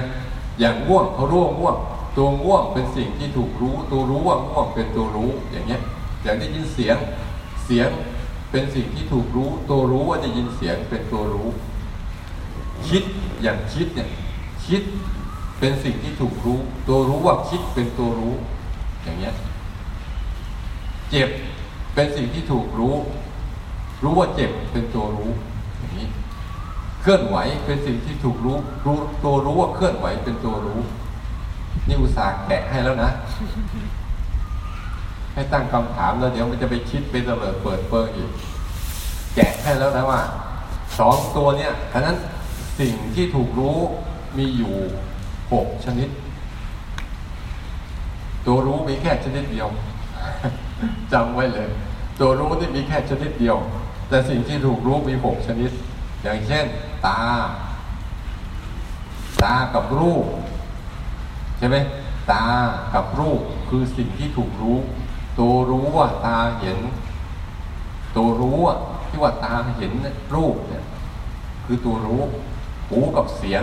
[0.60, 1.76] อย่างง่วงเขารู้ว่าง่วง
[2.16, 5.80] ตัวง่วงเป็นสิ่งที่ถูกรู้ ตัวรู้ว่าง่วงเป็นตัวรู้อย่างเงี้ย
[6.22, 6.96] อย่างได้ยินเสียง
[7.64, 7.88] เสียง
[8.50, 11.48] เป็นสิ่งที่ถูกรู้ ตัวรู้ว่าจะยินเสียงเป็นตัวรู้
[12.88, 13.02] คิด
[13.42, 14.08] อย่างคิดเนี่ย
[14.66, 14.82] คิด
[15.58, 16.58] เป็นสิ่งที่ถูกรู้
[16.88, 18.34] ตัวรู้ว่าคิดเป็นตัวรู้
[19.04, 19.34] อย่างเงี้ย
[21.10, 21.28] เจ็บ
[21.94, 22.94] เป็นสิ่งที่ถูกรู้
[24.04, 25.30] รู้ว่าเจ็บเป็นตัวรู้
[25.78, 26.08] อย่างนี้
[27.00, 30.80] เคลื่อนไหวเป็นสิ่งที่ถูกรู้รู้ตัวรู้ว่าเคลื่อนไหวเป็นตัวรู้
[31.88, 33.10] นี่อุตส่าห์แกะให้แล้วนะ
[35.34, 38.30] ให้ตั้งคำถามแล้วเดี๋ยวมันจะไปคิดไปเตลิดเปิดเปิงอีก
[39.34, 40.20] แกะให้แล้วนะว่า
[40.98, 42.16] สองตัวเนี่ยฉะนั้น
[42.80, 43.76] สิ่งที่ถูกรู้
[44.38, 44.74] มีอยู่
[45.52, 46.08] หกชนิด
[48.46, 49.68] ตัวรู้มีแค่ชนิดเดียว
[51.12, 51.68] จำไว้เลย
[52.20, 53.56] ตัวรู้นี่มีแค่ชนิดเดียว
[54.08, 55.70] แต่สิ่งที่ถูกรู้มีหกชนิด
[56.22, 56.64] อย่างเช่น
[57.06, 57.20] ตา
[59.42, 60.24] ตากับรูป
[61.58, 61.76] ใช่ไหม
[62.32, 62.44] ตา
[62.94, 64.78] กับรูปคือสิ่งที่ถูกรู้
[65.38, 66.78] ตัวรู้ว่าตาเห็น
[68.16, 69.92] ตัวรู้อะที่ว่าตาเห็น
[70.34, 70.84] รูปเนี่ย
[71.66, 72.22] คือตัวรู้
[72.88, 73.62] หูกับเสียง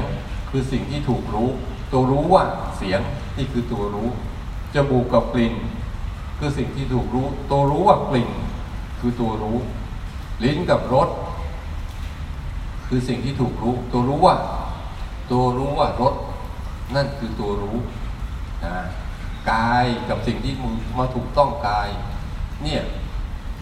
[0.50, 1.50] คือสิ่งที่ถูกรู้
[1.92, 2.44] ตัวรู้ว่า
[2.78, 3.00] เสียง
[3.38, 4.10] นี่คือตัวรู้
[4.74, 5.54] จมูกกับกลิ่น
[6.40, 8.30] คือสิ่งที่ถูกรู้ ตัวรู้ว่ากลิ่น
[9.00, 9.58] คือตัวรู้
[10.44, 11.10] ลิ้นกับรส
[12.88, 14.36] คือสิ่งที่ถูกรู้ ตัวรู้ว่า
[15.32, 16.14] ตัวรู้ว่ารส
[16.96, 17.78] นั่นคือตัวรู้
[18.66, 18.76] นะ
[19.52, 20.54] กายกับสิ่งที่
[21.00, 21.90] มาถูกต้องกาย
[22.64, 22.84] เนี่ย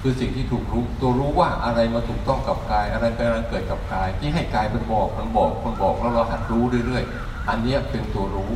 [0.02, 8.52] คือสิ่งที่ถูกรู้ ตัวรู้ว่าอะไรมาถูกต้องกับกาย อะไรกำลังเกิดกับกาย ที่ให้กายมันบอกมันบอกมันบอกแล้วเราหัดรู้เรื่อยๆอันนี้เป็นตัวรู้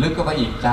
[0.00, 0.68] ลึกก็ไปอีกใจ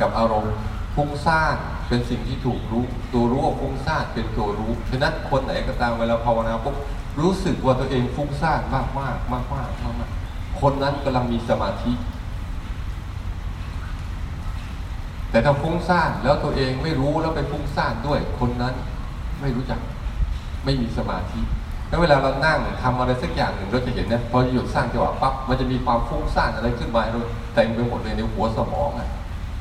[0.00, 0.54] กับอารมณ์
[0.94, 1.56] ฟุ้งซ่าน
[1.88, 6.76] เป็นสิ่งที่ถูกรู้ ตัวรู้ว่าฟุ้งซ่านเป็นตัวรู้ ฉะนั้นคนไหนก็ตามเวลาภาวนาปุ๊บ
[7.20, 10.10] รู้สึกว่าตัวเองฟุ้งซ่านมากมากมากมากมากมาก
[10.60, 11.92] คนนั้นกำลังมีสมาธิ
[15.30, 18.74] แต่ถ้าฟุ้งซ่านแล้วตัวเองไม่รู้แล้วไปฟุ้งซ่านด้วย คนนั้น
[19.40, 19.80] ไม่รู้จัก
[20.64, 21.40] ไม่มีสมาธิ
[21.88, 27.20] แล้วเวลาเรานั่งทำอะไรสักอย่างหนึ่งเราจะเห็นนะพอหยุดสร้างจังหวะปั๊บมันจะมีความฟุ้งซ่านอะไรขึ้นมาเรา
[27.54, 29.08] เต็มไปหมดเลยในหัวสมองอะ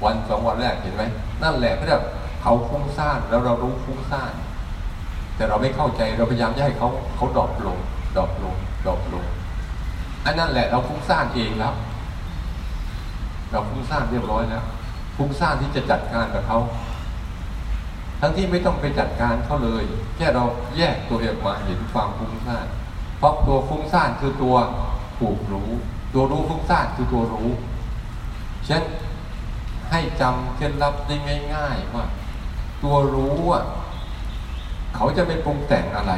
[0.04, 1.04] วันสองวันแรกเห็นไหม
[1.44, 1.98] นั่นแหละเขาจะ
[2.42, 4.32] เขาฟุ้งซ่านแล้วเรารู้ฟุ้งซ่าน
[5.36, 7.80] แต่เราไม่เข้าใจเราพยายามจะให้เขาเขา drop ลง
[8.16, 9.26] drop ลง drop ลง
[10.26, 11.74] อันนั่นแหละเราฟุ้งซ่านเองแล้ว
[13.52, 14.64] เราฟุ้งซ่านเรียบร้อยแล้ว
[15.18, 16.58] ฟุ้งซ่านที่จะจัดการกับเขา
[18.22, 19.84] ทั้งที่ไม่ต้องไปจัดการเขาเลย
[20.18, 20.44] แค่เรา
[20.78, 22.66] แยกตัวเองมาเห็นความฟุ้งซ่าน
[23.18, 24.56] เพราะตัวฟุ้งซ่านคือตัว
[25.18, 25.70] ผูกรู้
[26.14, 27.50] ตัวรู้ฟุ้งซ่านคือตัวรู้
[28.66, 28.84] เช่น
[29.96, 31.16] ให้จำเคล็ดลับได้
[31.56, 32.06] ง่าย ๆ ว่า
[32.84, 33.64] ตัวรู้อะ
[34.96, 36.14] เขาจะไม่ปรุงแต่งอะไร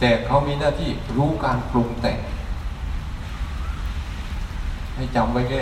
[0.00, 2.18] แต่เขามีหน้าที่รู้การปรุงแต่ง
[4.94, 5.60] ให้จำไว้แค่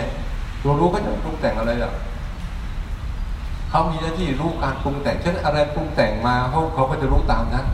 [0.61, 1.91] ตัวรู้ก็จะปรุงแต่งอะไรล่ะ
[3.69, 7.65] เขามีหน้าที่รู้การปรุงแต่งเช่นอะไรปรุงแต่งมาเขาเขาก็จะรู้ตามนั้น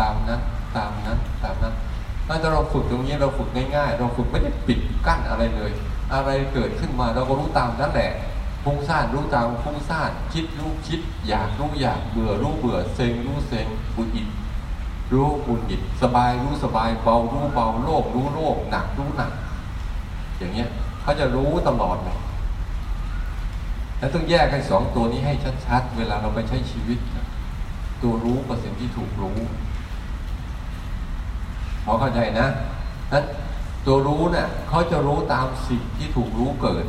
[0.00, 0.40] ตามนั้น
[0.76, 1.74] ตามนั้นตามนั้น
[2.28, 5.70] ถ้าเราฝึกตรงนี้เราฝึกง่ายๆ เราฝึกไม่ได้ปิดกั้นอะไรเลย
[6.14, 8.10] อะไรเกิดขึ้นมาเราก็รู้ตามนั่นแหละ
[8.64, 14.28] ฟุ้งซ่านรู้ตามฟุ้งซ่านคิดรู้คิด อยากรู้อยากเบื่อรู้เบื่อเซ็งรู้เซ็งบุญอิด
[15.12, 19.32] รู้บุญอิดสบายรู้สบายเบารู้เบาโลภรู้โลภหนักรู้หนัก
[20.38, 20.68] อย่างเงี้ย
[21.02, 22.18] เขาจะรู้ตลอดเลย
[23.98, 25.34] แล้วต้องแยกกันสองตัวนี้ให้
[25.66, 26.98] ชัดๆ เวลาเราไปใช้ชีวิต
[28.02, 29.38] ตัวรู้กับสิ่งที่ถูกรู้
[31.88, 32.48] พอเข้าใจนะ
[33.12, 33.24] นั้น
[33.86, 36.84] ตัวรู้เนะ่ยเขาจะรู้ตามสิ่งที่ถูกรู้เกิด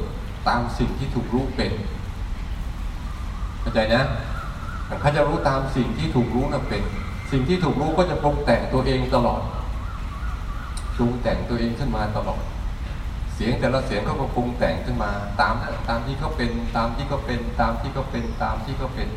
[0.48, 1.72] ตามสิ่งที่ถูกรู้เป็น
[3.62, 4.04] เข้าใจนะ
[5.02, 6.84] เขาจะรู้ตามสิ่งที่ถูกรู้นะ่ะเป็น
[7.32, 9.42] สิ่งที่ถูกรู้ก็จะปรุงแต่งตัวเองตลอด
[10.98, 12.42] ปรุงแต่งตัวเองขึ้นมาตลอด
[13.36, 15.54] เสียงแต่ละเสียงเขาก็ปรุงแต่งขึ้นมา ตาม
[15.90, 19.08] ตามที่เขาเป็น ตามที่เขาเป็น ตามที่เขาเป็น ตามที่เขาเป็น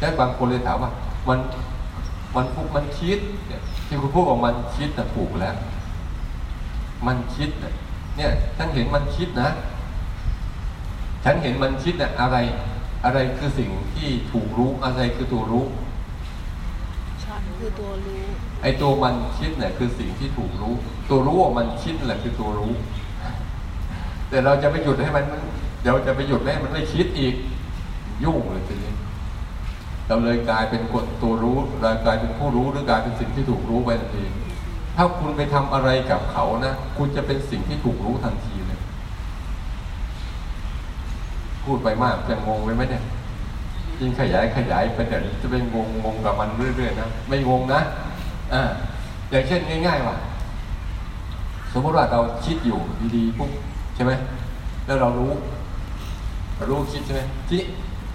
[0.00, 0.90] แล้บางคนเลยถามว่า
[1.28, 1.38] มัน
[2.34, 3.18] มันพุกมันคิด
[3.86, 5.56] ที่คุณพูดว่ามันคิดแต่ถูกแล้ว
[7.06, 7.50] มันคิด
[8.16, 9.50] เนี่ยฉันเห็นมันคิดนะ
[11.24, 12.36] ฉันเห็นมันคิดเนี่ยอะไร
[13.04, 15.66] อะไรคือสิ่งที่ถูกรู้อะไรคือตัวรู้
[17.24, 18.22] ฉันคือตัวรู้
[18.62, 20.74] ไอตัวมันคิดเนี่ยคือสิ่งที่ถูกรู้
[21.10, 22.72] ตัวรู้ว่ามันคิดแหละคือตัวรู้
[24.28, 25.24] แต่เราจะไปหยุดให้มัน
[25.82, 27.34] เดี๋ยวจะไปหยุดให้มันไม่คิดอีก
[28.24, 28.91] ยุ่งเลยทีนี้
[30.12, 34.24] เราเลยกลายเป็นคนตัวรู้เรากลายเป็นผู้รู้หรือกลายเป็นสิ่งที่ถูกรู้ไปทันที
[34.96, 38.80] ถ้าคุณไปทำอะไรกับเขานะ คุณจะเป็นสิ่งที่ถูกรู้ทันทีเลย
[41.64, 43.04] พูดไปมากจะงงไปไหมเนี่ย
[44.00, 47.80] ยิ่งขยายขยายไปเดี๋ยวจะเป็นงงงงกับมันเรื่อยๆนะไม่งงนะ
[48.52, 48.62] อ่า
[49.30, 50.16] อย่างเช่นง่ายๆว่า
[51.72, 52.80] สมมติว่าเราคิดอยู่
[53.16, 53.50] ดีๆปุ๊บ
[53.94, 54.12] ใช่ไหม
[54.86, 55.32] แล้วเรารู้
[56.70, 57.60] รู้คิดใช่ไหมที่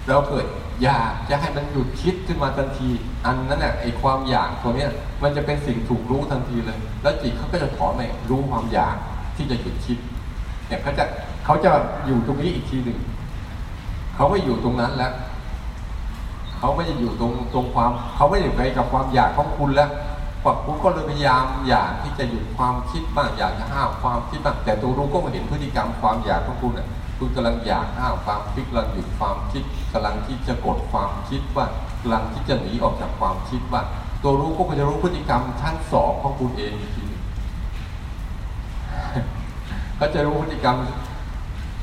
[0.08, 0.46] เราเกิด
[0.82, 2.88] อยากจะให้มันหยุดคิดขึ้นมาทันที
[3.24, 4.90] อันนั้นแหละไอ้ความอยากตัวเนี้ย
[5.22, 8.96] มันจะเป็นสิ่งถูกรู้ทันทีเลย แล้วจิตเขาก็จะถอนไปรู้ความอยาก
[9.36, 9.98] ที่จะหยุดคิด
[10.68, 11.04] เนี่ยเขาจะ
[11.44, 11.70] เขาจะ
[12.06, 12.98] อยู่ตรงนี้อีกทีหนึ่ง
[14.14, 15.12] เขาไม่อยู่ตรงนั้นแล้ว
[16.58, 19.90] เขาไม่ได้อยู่ตรงตรงความเขาไม่ได้ไปกับความอยากของคุณแล้ว
[20.44, 31.66] ว่าคุณก็เลยพยายามอยากที่จะหยุดความคิดบ้างอยากจะห้ามความคิดบ้างแต่ตัวรู้ก็มาเห็นพฤติกรรมความอยากของคุณอะ คุณกำลังอยากห้ามความคิดกำลังหยุดความคิดกำลังที่จะกดความคิดว่า
[32.02, 33.82] กำลังที่จะหนีออกจากความคิดว่า
[34.22, 37.06] ตัวรู้ก็จะรู้พฤติกรรมชั้นสองของคุณเองอีกที
[39.98, 40.76] ก็จะรู้พฤติกรรม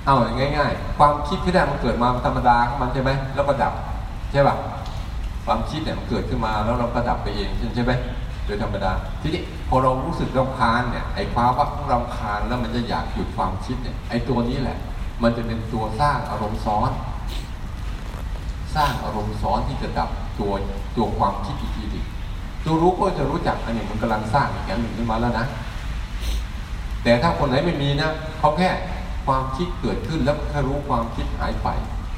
[0.06, 3.74] เอาง่าย ๆ ความคิดที่แรกมันเกิดมาธรรมดาของมันใช่ไหมแล้วก็ดับ
[4.32, 4.56] ใช่ป่ะ
[5.46, 7.92] ความคิดเนี่ยมันเกิดขึ้นมาแล้วเราก็ดับไปเองใช่ไหม
[8.46, 14.78] โดยธรรมดา ทีนี้พอเรารู้สึกรำคาญเนี่ยไอ้ความว่ารำคาญแล้วมันจะอยากหยุดความคิดเนี่ยไอ้ตัวนี้แหละ
[15.24, 16.92] มันจะเป็นตัวสร้างอารมณ์ซ้อน
[18.76, 20.52] สร้างอารมณ์ซ้อนที่จะดับตัว
[20.98, 22.06] ตัวความคิดอีกทีหนึ่ง
[22.66, 25.46] ตัวรู้ก็จะรู้จักอันนี้มันกำลังสร้างอย่างหนึ่งขึ้นมาแล้วนะ
[27.04, 28.70] แต่ถ้าคนไหนไม่มีนะเขาแค่
[29.26, 31.68] ความคิดเกิดขึ้นแล้วแค่รู้ความคิดหายไป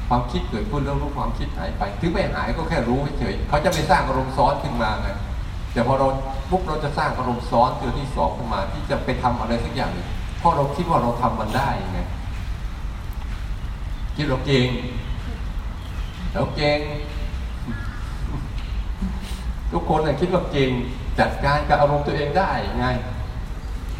[0.08, 5.08] ความคิดเกิดขึ้นแล้วรู้ความคิดหายไป ถึงไม่หายก็แค่รู้เฉยเขาจะไม่สร้างอารมณ์ซ้อนขึ้นมาไง
[5.72, 6.08] แต่พอเรา
[6.50, 10.08] ปุ๊บเราจะสร้างอารมณ์ซ้อนตัวที่สองขึ้นมา ที่จะไปทำอะไรสักอย่างหนึ่ง
[10.38, 12.00] เพราะเราคิดว่าเราทำมันได้ไง
[14.20, 14.68] คิดเราเก่ง
[16.34, 16.80] เราเก่ง
[19.72, 20.70] ทุกคนน่ะคิดว่าเก่ง
[21.18, 22.86] จัดการกับอารมณ์ตัวเองได้ไง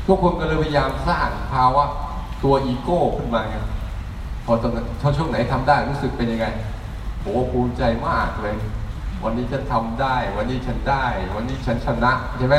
[0.07, 1.85] ทุกคนก็เลยพยายามสร้างภาวะ
[2.45, 3.57] ตัวอีโก้ขึ้นมาไง
[4.45, 6.47] พอตอนพอช่วงไหนทำได้รู้สึกเป็นยังไง
[7.23, 8.57] โอ้ภูมิใจมากเลย
[9.25, 11.05] วันนี้ฉันทำได้ วันนี้ฉันได้
[11.35, 12.57] วันนี้ฉันชนะใช่ไหม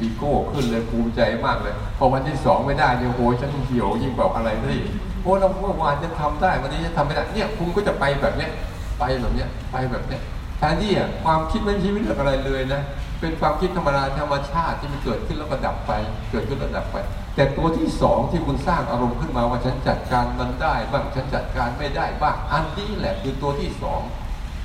[0.00, 4.78] อีโก้ขึ้นเลยภูมิใจมากเลย พอวันที่สองไม่ได้เนี่ยโอ้ฉันเหี่ยวยิ่งกว่าอะไรที่
[5.22, 8.50] โอ้เราเมื่อวานฉันทำได้ วันนี้ฉันทำไม่ได้ เนี่ยคุณก็จะไปแบบเนี้ย
[8.98, 10.22] ไปแบบเนี้ย ไปแบบเนี้ย
[10.58, 12.82] แทนที่อะความคิดไมันชีวิตเรื่องอะไรเลยนะ
[13.20, 15.92] เป็นความคิดธรรมดาธรรมชาติที่มันเกิดขึ้นแล้วก็ดับไป
[16.30, 16.96] เกิดขึ้นแล้วดับไป
[17.34, 24.00] แต่ตัวที่สองที่คุณสร้างอารมณ์ขึ้นมาว่าฉันจัดการมันได้บ้างฉันจัดการไม่ได้บ้าง อันนี้แหละคือตัวที่สอง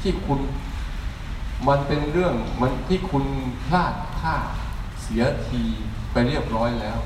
[0.02, 0.40] ที่คุณ
[1.68, 3.26] มันเป็นเรื่องมันที่คุณ
[3.68, 4.36] พลาดท่า
[5.02, 5.64] เสียที
[6.12, 7.00] ไปเรียบร้อยแล้ว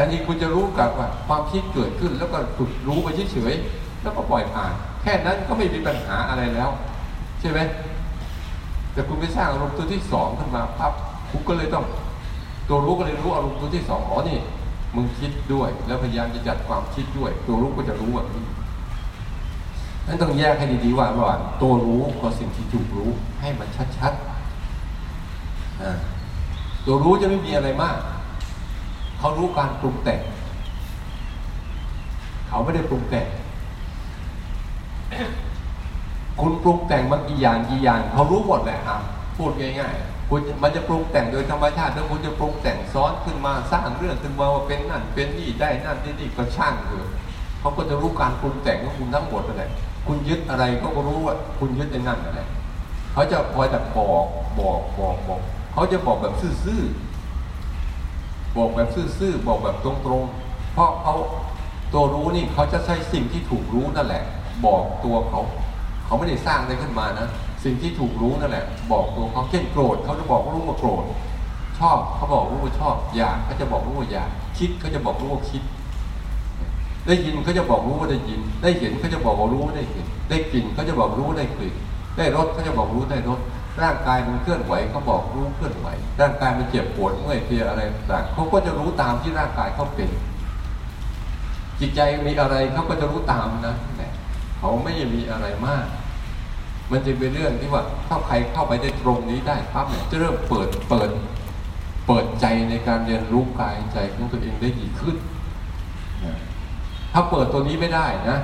[0.00, 6.70] แทนที่คุณจะรู้กับว่าความคิดเกิดขึ้น แล้วก็ฝึกรู้ไปเฉยๆแล้วก็ปล่อยผ่าน แค่นั้นก็ไม่มีปัญหาอะไรแล้ว
[7.40, 7.58] ใช่ไหม
[8.92, 10.92] แต่คุณไปสร้างอารมณ์ตัวที่สองขึ้นมาปั๊บ
[11.30, 11.84] คุณก็เลยต้อง
[12.68, 14.38] ตัวรู้ก็เลยรู้อารมณ์ตัวที่สองอ๋อนี่
[14.94, 18.44] มึงคิดด้วย แล้วพยายามจะจัดความคิดด้วย ตัวรู้ก็จะรู้แบบนี้
[20.06, 23.10] นั้นต้องแยกให้ดีๆว่าระหว่างตัวรู้กับสิ่งที่ถูกรู้
[23.40, 24.20] ให้มันชัดๆ
[26.86, 27.96] ตัวรู้จะไม่มีอะไรมาก
[29.20, 30.20] เขารู้การปรุงแต่ง
[32.48, 33.26] เขาไม่ได้ปรุงแต่ง
[36.40, 39.00] คุณปรุงแต่งมันกี่อย่างกี่อย่าง เขารู้หมดแหละครับ
[39.36, 47.08] พูดง่ายๆคุณมันจะปรุงแต่งโดยธรรมชาติถ้าคุณจะปรุงแต่งซ้อนขึ้นมาสร้างเรื่องขึ้นมาว่าเป็นนั่น เป็นนี่ได้นั่นที่นี่ก็ช่างเถอะ
[47.60, 49.70] เขาก็จะรู้การปรุงแต่งของคุณทั้งหมดเลย
[50.06, 52.40] คุณยึดอะไรเขาก็รู้ว่า คุณยึดไอ้นั่นอะไร
[53.12, 54.26] เขาจะคอยแต่บอก
[54.58, 55.40] บอกบอกบอก
[55.72, 56.82] เขาจะบอกแบบซื่อ
[58.56, 61.14] บอกแบบซื่อๆบอกแบบตรงๆ เพราะเขา
[61.92, 64.22] ตัวรู้นี่เขาจะใช้สิ่งที่ถูกรู้นั่นแหละ
[64.66, 65.40] บอกตัวเขา
[66.06, 67.28] เขาไม่ได้สร้างอะไรขึ้นมานะ
[67.64, 71.04] สิ่งที่ถูกรู้นั่นแหละ บอกตัวเขาเช่นโกรธเขาจะบอกรู้ว่าโกรธ
[71.78, 75.62] ชอบเขาบอกรู้ว่าชอบอยากเขาจะบอกรู้ว่าอยาก คิดเขาจะบอกรู้ว่าคิด
[77.06, 81.74] ได้ยินเขาจะบอกรู้ว่าได้ยิน ได้เห็นเขาจะบอกว่ารู้ว่าได้เห็น ได้กลิ่นเขาจะบอกรู้ว่าได้กลิ่น
[82.16, 83.40] ได้รสเขาจะบอกรู้ได้รส
[83.84, 85.88] ร่างกายมันเคลื่อนไหวเขาบอกรู้เคลื่อนไหว
[86.20, 90.10] ร่างกายมันเจ็บปวดเมื่อยเพลียอะไรต่างเขาก็จะรู้ตามที่ร่างกายเขาเป็น
[91.80, 93.76] จิตใจมีอะไรเขาก็จะรู้ตามนะ
[94.58, 95.86] เขาไม่มีอะไรมาก
[96.90, 101.10] มันจะเป็นเรื่องที่ว่าถ้าใครเข้าไปได้ตรงนี้ได้ปั๊บเนี่ยจะเริ่มเปิดเปิด
[102.06, 105.16] เปิดใจในการเรียนรู้กายใจของตัวเองได้ดีขึ้น
[107.12, 108.38] ถ้าเปิดตัวนี้ไม่ได้นะ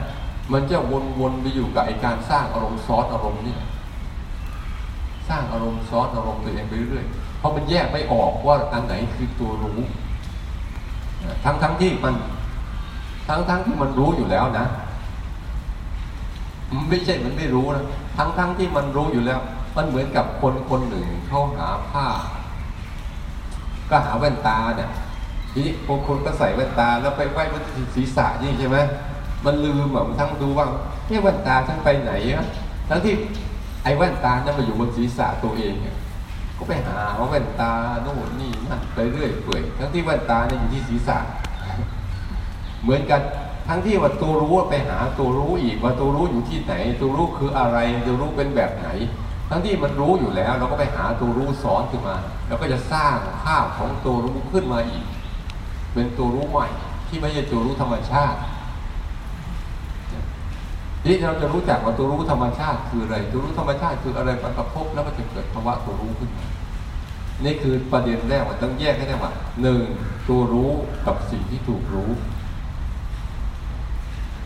[0.53, 0.79] มันจะ
[1.21, 3.57] วนๆไปอยู่กับไอการสร้างอารมณ์ซอสอารมณ์นี่
[5.29, 7.07] สร้างอารมณ์ซอสอารมณ์ตัวเองไปเรื่อย
[7.39, 9.79] เพราะมันแยกไม่ออกว่าอันไหนคือตัวรู้
[11.45, 12.15] ทั้งทั้งที่มัน
[13.29, 14.67] ทั้งทั้งที่มันรู้อยู่แล้วนะ
[16.89, 17.85] ไม่ใช่มันไม่รู้นะ
[18.17, 19.41] ทั้งทั้งที่มันรู้อยู่แล้ว
[19.77, 22.07] มันเหมือนกับคนคนหนึ่งเขาหาผ้า
[23.91, 24.91] ก็หาแว่นตาเนี่ย
[25.53, 27.63] ทีนี้บางคนก็ใส่แว่นตาแล้วไปไหว้บน
[27.95, 28.79] ศีรษะนี่ใช่ไหม
[29.45, 30.67] มันลืมแบบทั้งดูว่า
[31.09, 32.45] เนี่ยแว่นตาฉันไปไหนอะ
[32.89, 33.15] ทั้งที่
[33.87, 35.97] ไอ้แว่นตาเนี่ยมาอยู่บนศีรษะตัวเองเนี่ย
[36.59, 37.73] ก็ไปหาว่าแว่นตา
[38.03, 41.19] โน่นนี่นั่นไปเรื่อยเปื่อยทั้งที่แว่นตาเนี่ยอยู่ที่ศีรษะ
[42.83, 43.21] เหมือนกัน
[43.69, 48.89] ทั้งที่ว่าตัวรู้ไปหาตัวรู้อีกว่าตัวรู้อยู่ที่ไหน ตัวรู้คืออะไรตัวรู้เป็นแบบไหน
[49.51, 52.17] ทั้งที่มันรู้อยู่แล้ว เราก็ไปหาตัวรู้ซ้อนขึ้นมา
[52.49, 55.05] แล้วก็จะสร้างภาพของตัวรู้ขึ้นมาอีก
[55.95, 56.67] เป็นตัวรู้ใหม่
[57.09, 58.39] ที่ไม่ใช่ตัวรู้ธรรมชาติ
[61.07, 66.47] นที่เราจะรู้จักว่าตัวรู้ธรรมชาติคืออะไรตัวรู้ธรรมชาติคืออะไรมันกระทบแล้วก็จะเกิดภาวะตัวรู้ขึ้นมา
[67.45, 69.81] นี่คือประเด็นแรกมันต้องแยกให้ได้ว่าหนึ่ง
[70.29, 70.71] ตัวรู้
[71.07, 72.11] กับสิ่งที่ถูกรู้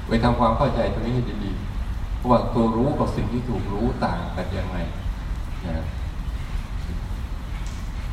[0.08, 4.76] ไปทำความเข้าใจตรงนี้ให้ดีๆว่าตัวรู้กับสิ่งที่ถูกรู้ต่างกันยังไง
[5.66, 5.84] นะ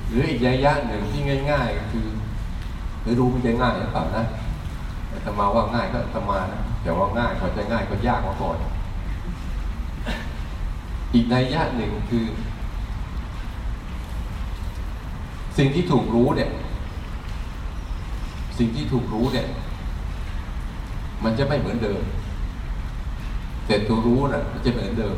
[0.08, 2.08] หรืออีกระยะหนึ่งที่ง่าย ๆ ก็คือ
[3.02, 4.26] หรือรู้มันจะง่ายหรือเปล่านะ
[5.26, 8.58] ตมาว่าง่ายก็อาตมานะแต่ว่าง่ายเขาจะง่ายก็ยากมาก่อน
[11.14, 12.26] อีกในยะหนึ่งคือ
[15.58, 16.50] สิ่งที่ถูกรู้เนี่ย
[18.58, 19.48] สิ่งที่ถูกรู้เนี่ย
[21.24, 22.02] มันจะไม่เหมือนเดิม
[23.68, 25.16] แต่ตัวรู้น่ะ มันจะเหมือนเดิม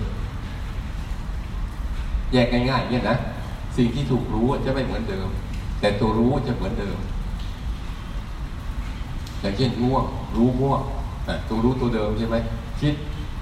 [2.34, 3.18] แยกง่ายๆเนี่ยนะ
[3.78, 5.28] สิ่งที่ถูกรู้จะไม่เหมือนเดิม
[5.80, 6.98] แต่ตัวรู้จะเหมือนเดิม
[9.42, 10.04] อย่างเช่นง่วง
[10.36, 10.82] รู้ง่วง
[11.50, 12.36] ตัวรู้ตัวเดิมใช่ไหม
[12.82, 12.96] คิด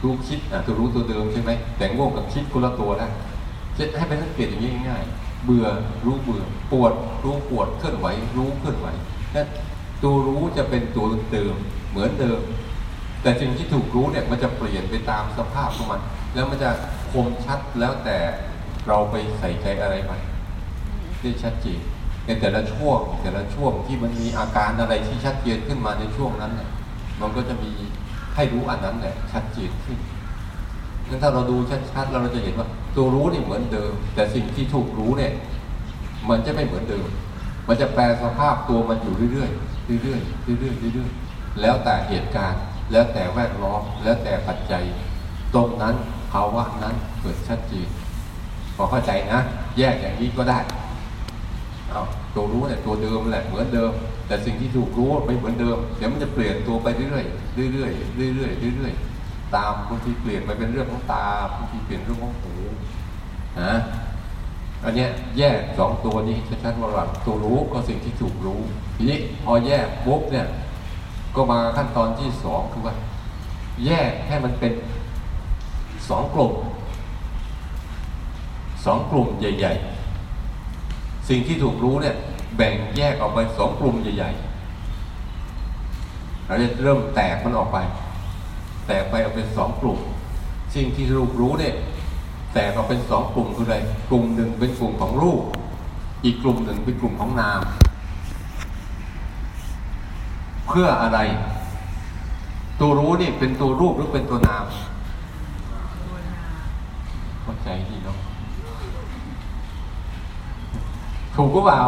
[0.03, 3.09] รู้คิดตัวรู้ตัวเดิมใช่ไหมแต่ง่วงกับคิดคนละตัวนะ
[3.77, 5.65] จะให้เป็นสังเกตอย่างนี้ง่ายๆเบื่อ
[6.05, 8.07] รู้เบื่อปวดรู้ปวดเคลื่อนไหว
[8.37, 8.87] รู้เคลื่อนไหว
[9.35, 9.47] นั่น
[10.03, 11.55] ตัวรู้จะเป็นตัวเดิม
[11.89, 12.39] เหมือนเดิม
[13.21, 16.01] แต่สิ่งที่ถูกรู้เนี่ยมันจะเปลี่ยนไปตามสภาพของมัน
[16.33, 16.69] แล้วมันจะ
[17.11, 18.17] คมชัดแล้วแต่
[18.87, 20.11] เราไปใส่ใจอะไรไป
[21.21, 21.79] ได้ชัดเจน
[22.27, 26.69] ในแต่ละช่วงแต่ละช่วงที่มันมีอาการอะไรที่ชัดเจนขึ้นมาในช่วงนั้นเนี่ย
[27.21, 27.71] มันก็จะมี
[28.35, 29.99] ให้รู้อันนั้นแหละชัดเจนขึ้น
[31.07, 31.57] งั้นถ้าเราดู
[31.93, 35.33] ชัดๆเราจะเห็นว่าตัวรู้เนี่ยเหมือนเดิม แต่สิ่งที่ถูกรู้เนี่ย
[36.29, 37.07] มันจะไม่เหมือนเดิม
[37.67, 42.61] มันจะแปลสภาพตัวมันอยู่เรื่อยๆเรื่อยๆเรื่อยๆเรื่อยๆแล้วแต่เหตุการณ์
[42.91, 44.83] แล้วแต่แวดล้อมแล้วแต่ปัจจัย
[45.53, 45.95] ตรงนั้น
[46.31, 47.87] ภาวะนั้นเกิดชัดเจน
[48.75, 49.39] พอเข้าใจนะ
[49.77, 50.59] แยกอย่างนี้ก็ได้
[51.91, 52.03] เอา
[52.35, 53.91] ตัวรู้เนี่ยตัวเดิมแหละเหมือนเดิม
[54.27, 62.53] แต่สิ่งที่ถูกรู้ไม่เหมือนเดิมเดี๋ยวมันจะเปลี่ยนตัวไปเรื่อยๆเรื่อยๆเรื่อยๆเรื่อยๆตามบางทีเปลี่ยนไปเป็นเรื่องของตาบางทีเปลี่ยนเรื่องของหู
[63.61, 63.73] นะ
[64.83, 68.59] อันเนี้ยแยกสองตัวนี้ชัดๆว่าหลังตัวรู้ก็สิ่งที่ถูกรู้
[68.97, 70.47] ทีนี้พอแยกปุ๊บเนี่ย
[71.35, 72.95] ก็มาขั้นตอนที่สองคือว่า
[73.85, 74.73] แยกให้มันเป็น
[76.09, 76.53] สองกลุ่ม
[78.85, 79.96] สองกลุ่มใหญ่ ๆ
[81.29, 82.15] สิ่งที่ถูกรู้เนี่ย
[82.57, 87.77] แบ่งแยกออกไปสองกลุ่มใหญ่ๆเราจะเริ่มแตกมันออกไป
[88.87, 89.97] แตกไปออกเป็นสองกลุ่ม
[90.75, 91.75] สิ่งที่ถูกรู้เนี่ย
[92.53, 93.77] แตกออกเป็นสองกลุ่มคืออะไร
[94.09, 95.41] กลุ่มหนึ่งเป็นกลุ่มของรูป
[96.25, 97.61] อีกกลุ่มหนึ่งเป็นกลุ่มของนาม
[100.67, 101.19] เพื่ออะไร
[102.79, 104.65] ตัวรู้นี่เป็นตัวรูปหรือเป็นตัวนาม
[107.41, 108.17] เข้าใจดีเนาะ
[111.37, 111.81] ถูกก็เปล่า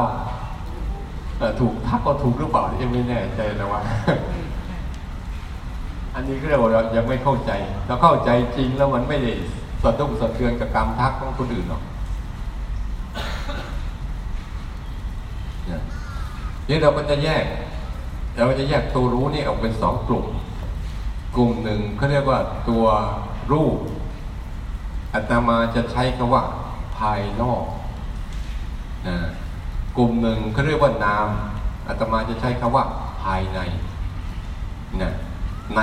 [1.60, 3.82] ถูกทักก็ถูกหรือเปล่ายังไม่แน่ใจแล้วว่า
[6.16, 7.52] อันนี้ก็เรียกว่ายังไม่เข้าใจ
[7.88, 9.32] เราเข้าใจจริงแล้วมันไม่ได้
[9.84, 11.82] สะดุ้งสะเทือนกับกรรมทักของคนอื่นหรอก
[16.70, 17.46] นี่เราก็จะแยก
[18.38, 20.26] เราจะแยกตัวรู้นี่ออกเป็นสองกลุ่ม
[21.36, 22.86] กลุ่มหนึ่งเขาเรียกว่าตัว
[23.52, 23.78] รูป
[25.14, 26.44] อาตมาจะใช้คำว่า
[26.98, 27.79] ภายนอกนะ
[29.98, 31.28] กลุ่มหนึ่งเขาเรียกว่านาม
[31.88, 32.86] อาตมาจะใช้คำว่า
[33.22, 33.60] ภายใน
[35.02, 35.14] นะ
[35.76, 35.82] ใน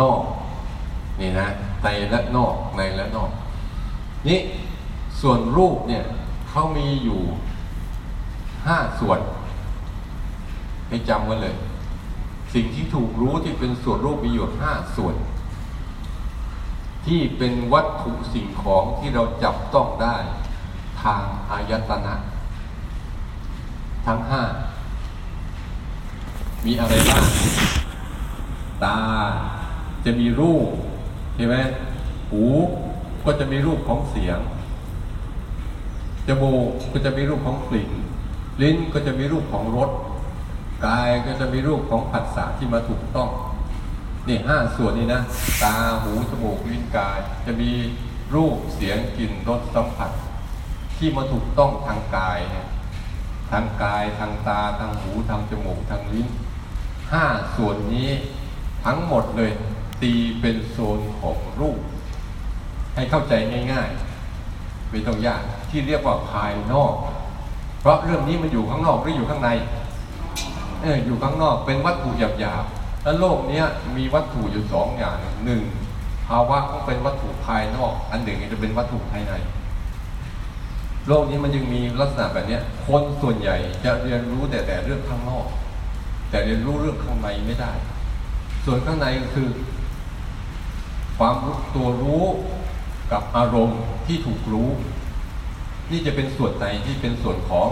[0.00, 0.22] นอก
[1.20, 1.48] นี่นะ
[1.82, 3.30] ในและนอกในและนอก
[4.28, 4.40] นี่
[5.20, 6.04] ส่วนรูปเนี่ย
[6.48, 7.20] เขามีอยู่
[8.66, 9.20] ห้าส่วน
[10.88, 11.56] ให้จำไว้เลย
[12.54, 15.14] สิ่งที่ถูกรู้ที่เป็นส่วนรูปมีอยู่ห้าส่วน
[17.06, 20.16] ที่เป็นวัตถุสิ่งของที่เราจับต้องได้
[21.02, 22.14] ทางอายตนะ
[24.08, 24.42] ทั้งห้า
[26.64, 27.24] มีอะไรบ้าง
[28.84, 28.98] ตา
[30.04, 30.68] จะมีรูป
[31.36, 31.56] ใช่ไหม
[32.30, 32.44] หู
[33.24, 34.38] ก็จะมีรูปของเสียง
[36.28, 37.90] จมูกก็จะมีรูปของกลิ่น
[38.62, 39.90] ลิ้นก็จะมีรูปของรส
[40.86, 43.28] กายก็จะมีรูปของผัสสะที่มาถูกต้อง
[44.28, 45.22] นี่ห้าส่วนนี้นะ
[45.62, 47.70] ตา หู จมูก ลิ้น กาย จะมี
[48.34, 50.10] รูป เสียง กลิ่น รส สัมผัส
[50.96, 52.66] ที่มาถูกต้องทางกายเนี่ย
[53.50, 56.28] ทางกายทางตาทางหูทางจมูกทางลิ้น
[57.12, 57.24] ห้า
[57.56, 58.10] ส่วนนี้
[58.84, 59.50] ทั้งหมดเลย
[60.02, 61.80] ตีเป็นโซนของรูป
[62.94, 63.32] ให้เข้าใจ
[63.72, 66.94] ง่ายๆไม่ต้องยากที่เรียกว่าภายนอก
[67.80, 69.50] เพราะเรื่องนี้มันอยู่ข้างนอกหรืออยู่ข้างใน
[70.82, 73.62] เอออยู่ข้างนอกเป็นวัตถุหยาบๆแล้วโลกนี้
[73.96, 75.62] มีวัตถุอยู่สองอย่างหนึ่ง
[76.28, 79.32] ภาวะก็เป็นวัตถุภายนอก อันหนึ่งจะเป็นวัตถุภายใน
[81.08, 85.46] โลกนี้มันยังมีลักษณะแบบนี้คนส่วนใหญ่จะเรียนรู้แต่แต่เรื่องข้างนอก
[86.30, 87.72] แต่เรียนรู้เรื่องข้างในไม่ได้
[88.64, 89.48] ส่วนข้างในก็คือ
[91.18, 92.24] ความรู้ตัวรู้
[93.12, 94.70] กับอารมณ์ที่ถูกรู้
[95.90, 97.68] นี่จะเป็นส่วนไหนที่เป็นส่วนของ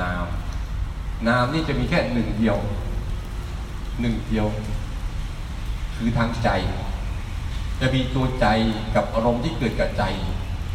[0.00, 0.26] นาม
[1.28, 2.56] นามนี่จะมีแค่หนึ่งเดียว
[4.00, 4.46] หนึ่งเดียว
[5.96, 6.48] คือทางใจ
[7.80, 8.46] จะมีตัวใจ
[8.94, 10.04] กับอารมณ์ที่เกิดกับใจ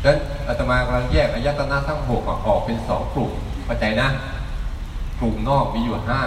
[0.04, 0.18] ดังนั้น
[0.48, 3.32] อาตมากำลังแยกอายตนะทั้งหกออกเป็นสองกลุ่ม
[3.66, 4.08] เข้าใจนะ
[5.20, 6.22] กลุ่มนอกมีอยู่ห้า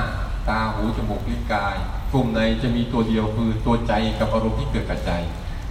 [0.48, 1.76] ตาหูจมูกลิ้นกาย
[2.12, 5.12] กลุ่มในจะมีตัวเดียวคือตัวใจกับอารมณ์ที่เกิดกับใจ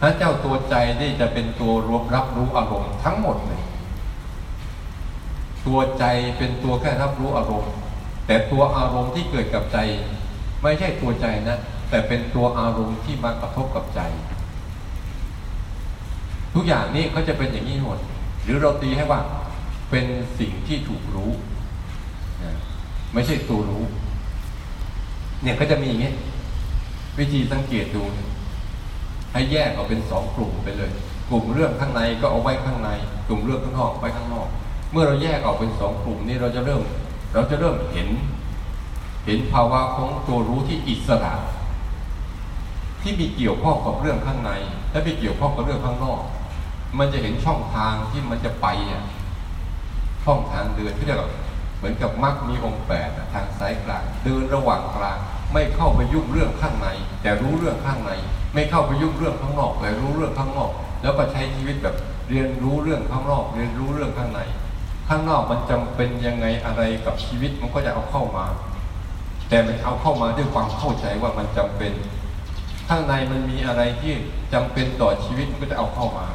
[0.02, 3.64] ถ้าเจ้าตัวใจนี่จะเป็นตัวรวบรับรู้อารมณ์ทั้งหมดเลย
[5.68, 6.04] ตัวใจ
[6.38, 7.72] เป็นตัวแค่รับรู้อารมณ์
[8.28, 9.78] แต่ตัวอารมณ์ที่เกิดกับใจ
[10.64, 11.58] ไม่ใช่ตัวใจนะ
[11.90, 14.02] แต่เป็นตัวอารมณ์ที่มากระทบกับใจ
[16.60, 18.00] ทุกอย่างนี้ก็จะเป็นอย่างนี้หมด
[18.44, 19.22] หรือเราตีให้ว่า
[19.90, 20.06] เป็น
[20.40, 21.32] สิ่งที่ถูกรู้
[23.14, 23.84] ไม่ใช่ตัวรู้
[25.44, 26.14] เนี่ยก็จะมีอย่างนี้
[27.20, 28.04] วิธีสังเกตดู
[29.34, 30.92] ให้แยกออกเป็นสองกลุ่มไปเลย
[31.30, 32.90] กลุ่มเรื่องข้างในก็เอาไว้ข้างใน
[33.28, 34.48] กลุ่มเรื่องข้างนอกไว้ข้างนอก
[34.92, 36.82] เมื่อเราแยกออกเป็นสองกลุ่มนี้เราจะเริ่ม
[37.34, 38.10] เราจะเริ่มเห็น
[39.26, 41.34] เห็นภาวะของตัวรู้ที่อิสระ
[43.02, 44.52] ที่มีเกี่ยวข้องกับเรื่องข้างใน
[44.92, 46.22] และม่เกี่ยวข้องกับเรื่องข้างนอก
[46.98, 49.04] มันจะเห็นช่องทางที่มันจะไปอะ
[50.26, 51.30] ช่องทางเดินที่เรียกว่า
[51.78, 55.18] เหมือนกับมรรคมีองค์แปดอะทางสายกลาง เดินระหว่างกลาง
[55.54, 56.88] ไม่เข้าไปยุ่งเรื่องข้างใน
[57.22, 58.12] แต่รู้เรื่องข้างใน
[58.54, 60.72] ไม่เข้าไปยุ่งเรื่องข้างนอกแต่รู้เรื่องข้างนอก
[61.02, 61.96] แล้วก็ใช้ชีวิตแบบ
[62.30, 64.42] เรียนรู้เรื่องข้างนอก เรียนรู้เรื่องข้างใน
[65.10, 68.46] ข้างนอกมันจำเป็นยังไงอะไรกับชีวิตมันก็จะเอาเข้ามา
[69.50, 71.94] แต่มันเอาเข้ามาด้วยความเข้าใจว่ามันจำเป็น
[72.90, 74.14] ข้างในมันมีอะไรที่
[74.54, 76.28] จำเป็นต่อชีวิตมันก็จะเอาเข้ามา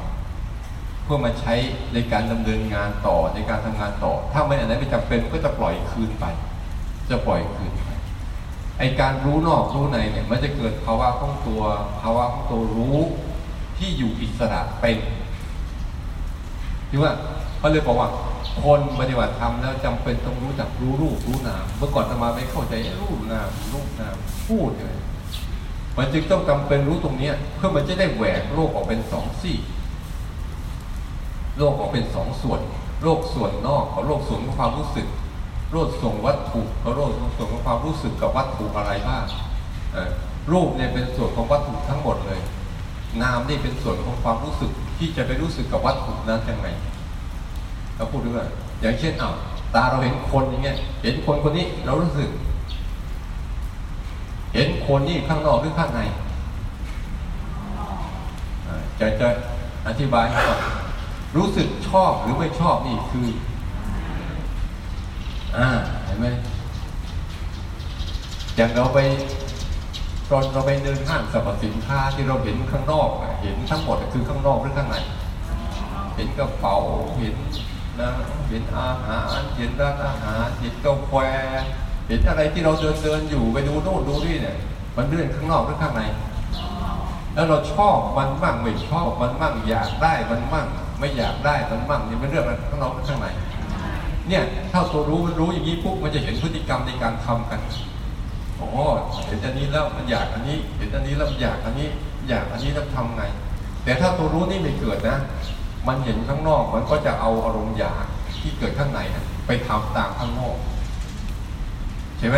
[1.05, 1.55] เพื่อมาใช้
[1.95, 6.25] ในการดำเนินงานต่อในการทำงานต่อ ถ้าไม่อันไหนไม่จำเป็นก็จะปล่อยคืนไป
[7.11, 7.89] จะปล่อยคืนไป
[8.79, 11.63] ไอการรู้นอกรู้ในเนี่ยมันจะเกิดภาวะของตัว
[12.03, 12.99] ภาวะของตัวรู้
[13.79, 14.99] ที่อยู่อิสระเป็น
[16.89, 17.13] ที่ว่า
[17.59, 18.11] เขาเลยบอกว่า
[18.63, 24.17] คนปฏิบัติธรรมแล้วจำเป็นต้องรู้จักรู้รูปรู้นาม เมื่อก่อนธรรมาไม่เข้าใจรูปนามรูปนาม
[24.49, 24.97] พูดเลย
[25.97, 29.57] มันจึงต้องจำเป็นรู้ตรงเนี้ยเพื่อมันจะได้แหวกโลกออกเป็นสองซี่
[31.59, 32.61] โลกออกเป็นสองส่วน
[33.03, 35.07] โลกส่วนนอกกับโลกส่วนของความรู้สึก
[35.73, 39.25] โลกส่วนวัตถุกับโลกส่วนของความรู้สึกกับวัตถุอะไรบ้าง
[40.53, 42.41] รูปเนี่ยเป็นส่วนของวัตถุทั้งหมดเลย
[43.23, 46.67] นามนี่เป็นส่วนของความรู้สึกที่จะไปรู้สึกกับวัตถุนั้นยังไง
[47.97, 48.47] เราพูดด้วย
[48.81, 49.35] อย่างเช่นอ้าว
[49.75, 52.31] ตาเราเห็นคนอย่างเงี้ย เห็นคนคนนี้เรารู้สึก
[54.55, 56.01] เห็นคนนี่ข้างนอกหรือข้างใน
[58.67, 59.29] อ่าจะจะ
[59.87, 60.59] อธิบายให้ฟัง
[61.37, 63.29] รู้สึกชอบหรือไม่ชอบนี่คือ
[65.57, 65.69] อ่า
[66.05, 66.27] เห็นไหม
[68.57, 68.99] อย่างเราไป
[70.31, 73.09] ตอนเราไปเดินห้างสรรพสินค้าที่เราเห็นข้างนอก
[73.43, 74.97] เห็นทั้งหมดคือข้างนอกหรือข้างใน
[76.17, 76.77] เห็นกระเป๋า
[77.19, 77.37] เห็น
[78.01, 78.11] นะ
[78.49, 81.15] เห็นอาหารเห็นร้านอาหารเห็นกาแฟ
[82.09, 84.57] เห็นอะไรที่เราเดินเดินอยู่ไปดูโน่นดูนี่เนี่ย
[84.97, 86.03] มันเรื่องข้างนอกหรือข้างใน
[87.35, 90.67] แล้วเราชอบมันมั่งไม่ชอบมันมั่งอยากได้มันมั่ง
[90.99, 93.27] ไม่อยากได้มันมั่งนี่เป็นเรื่องอะไรข้างนอกหรือข้างใน
[94.29, 97.61] เนี่ยถ้าตัวรู้มันรู้อย่างนี้ปุ๊บมันจะเห็นพฤติกรรมในการทำกัน
[98.61, 98.69] อ๋อ
[99.27, 101.89] เห็นอันนี้แล้วมันอยากอันนี้ เห็นอันนี้แล้วมันอยากอันนี้
[102.29, 103.23] อยากอันนี้แล้วทำไง
[103.85, 105.19] แต่ถ้าตัวรู้นี่ไม่เกิดนะ
[105.89, 108.05] มันเห็นข้างนอกมันก็จะเอาอารมณ์อยาก
[108.41, 109.01] ที่เกิดข้างใน
[109.47, 110.57] ไปทำตามข้างนอก
[112.19, 112.37] ใช่ไหม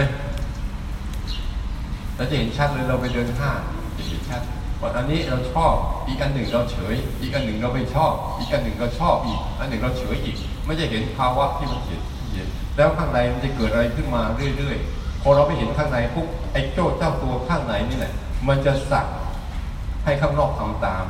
[2.17, 3.61] เราจะเห็นชัดเลยเราไปเดินห้าง
[3.97, 4.43] จะเห็นชัด
[4.81, 5.75] ว่าอันนี้เราชอบ
[6.07, 12.01] อีกอันหนึ่งเราเฉย อีกอันหนึ่งเราไม่ชอบ อีกอันหนึ่งเราชอบอีก อันหนึ่งเราเฉยอีก ไม่จะเห็นภาวะที่มันเห็น
[12.33, 14.23] เห็นแล้วข้างในมันจะเกิดอะไรขึ้นมา
[14.59, 18.13] เรื่อยๆ พอเราไปเห็นข้างในปุ๊บไอ้โจ้เจ้าตัวข้างในนี่แหละ
[18.49, 19.07] มันจะสั่ง
[20.05, 21.05] ให้ข้างนอกทำตาม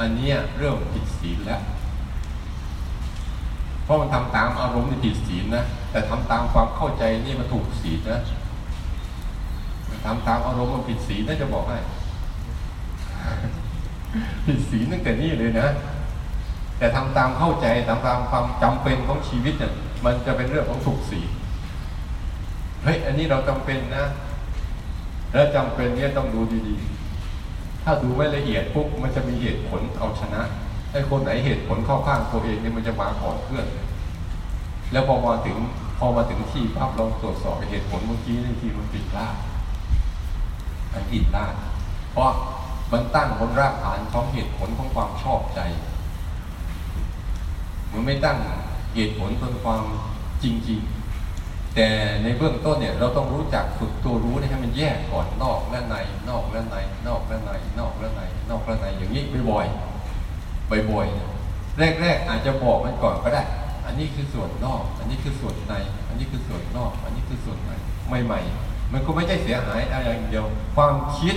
[0.00, 1.60] อันนี้เริ่มผิดศีลแล้ว
[3.84, 8.20] เพราะมันทำตามอารมณ์นี่ผิดศีลนะ แต่ทำตามความเข้าใจนี่มันถูกศีลนะ
[10.04, 11.78] ทำตามอารมณ์มันผิดศีลน่าจะบอกให้
[14.46, 15.68] ผิดศีลตั้งแต่นี่เลยนะ
[16.78, 19.72] แต่ทำตามเข้าใจทำตามความจำเป็นของชีวิตเนี่ย
[20.04, 21.28] มันจะเป็นเรื่องของถูกศีล
[22.82, 24.04] เฮ้ยอันนี้เราจำเป็นนะ
[25.32, 30.42] แล้วจำเป็นเนี่ยต้องดูดีๆ ถ้าดูไม่ละเอียดปุ๊บมันจะมีเหตุผลเอาชนะ
[30.92, 33.66] ไอ้คนไหนเหตุผลเข้าข้างตัวเองเนี่ยมันจะมาก่อนเพื่อน
[34.92, 35.56] แล้วพอมาถึง
[35.98, 39.34] พอมาถึงที่ปั๊บเราตรวจสอบเหตุผลเมื่อกี้นี่ที่มันผิดพลาด
[40.92, 41.54] มันผิดพลาด
[42.12, 42.30] เพราะ
[42.94, 45.60] มันตั้งบนรากฐานของเหตุผลของความชอบใจ
[47.92, 48.38] มันไม่ตั้ง
[48.94, 49.82] เหตุผลบนความ
[50.42, 50.80] จริง
[51.26, 51.88] ๆ แต่
[52.22, 55.96] ในเบื้องต้นเนี่ยเราต้องรู้จักฝึกตัวรู้ให้มันแยกก่อนนอกและใน
[56.28, 56.76] นอกและใน
[57.06, 63.42] นอกและใน นอกและใน นอกและใน อย่างนี้บ่อยๆบ่อยๆแรก ๆ อาจจะบอกมันก่อนก็ได้
[63.86, 65.74] อันนี้คือส่วนนอก อันนี้คือส่วนใน
[66.08, 67.70] อันนี้คือส่วนนอก อันนี้คือส่วนใน
[68.26, 71.36] ใหม่ๆมันก็ไม่ใช่เสียหายอะไรอย่างเดียว ความคิด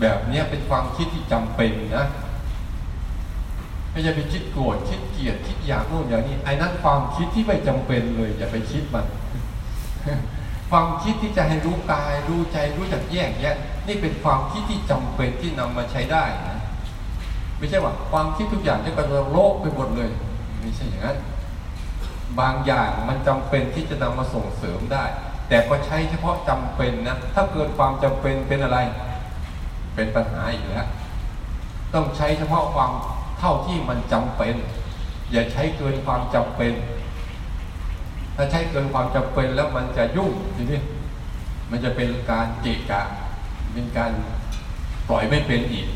[0.00, 2.06] แบบนี้เป็นความคิดที่จำเป็นนะ
[3.90, 9.06] ไม่ใช่ไปคิดโกรธคิดเกลียดคิดอยากโน่นอย่างนี้ไอ้นั้นความคิดที่ไม่จำเป็นเลยอย่าไปคิดมัน
[10.70, 16.58] ความคิดที่จะให้รู้กายรู้ใจรู้จักแยกแยะนี่เป็นความคิดที่จำเป็นที่นำมาใช้ได้นะ
[17.58, 20.10] ไม่ใช่ว่าความคิดทุกอย่างจะกระโลกไปหมดเลย
[20.60, 21.18] ไม่ใช่อย่างนั้น
[22.40, 25.04] บางอย่างมันจำเป็นที่จะนำมาส่งเสริมได้
[25.48, 28.78] แต่ก็ใช้เฉพาะจำเป็นนะถ้าเกิดความจำเป็นเป็นอะไร
[29.96, 30.86] เป็นปัญหาอีกแล้ว
[31.94, 32.92] ต้องใช้เฉพาะความ
[33.38, 34.54] เท่าที่มันจำเป็น
[35.32, 36.72] อย่าใช้เกินความจำเป็น
[38.36, 40.80] ถ้าใช้เกินความจำเป็นแล้วมันจะยุ่งทีนี้
[41.70, 43.02] มันจะเป็นการเกะกะ
[43.72, 44.12] เป็นการ
[45.08, 45.86] ปล่อยไม่เป็นอีก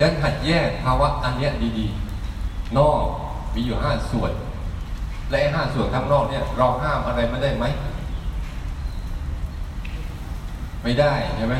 [0.00, 3.04] ดังหัดแยกภาวะอันเนี้ยดีๆ นอก
[3.54, 4.32] มีอยู่ห้าส่วน
[5.30, 7.64] และห้าส่วนข้างนอกเนี่ยเราห้ามอะไรไม่ได้ไหม
[10.82, 11.56] ไม่ได้ใช่ไหม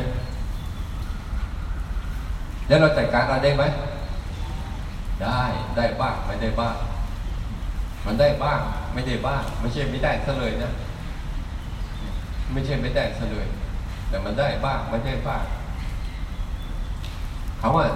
[2.69, 3.65] แล้วเราจัดการอะไรได้ไหม
[5.25, 5.43] ได้
[5.77, 6.77] ได้บ้างไม่ได้บ้าง
[8.07, 8.61] มันได้บ้าง
[8.93, 10.71] ไม่ได้บ้าง ไม่ใช่ไม่ได้ซะเลยนะ
[12.53, 13.47] ไม่ใช่ไม่ได้ซะเลย
[14.09, 15.43] แต่มันได้บ้างไม่ได้บ้าง
[17.59, 17.87] เขาว่า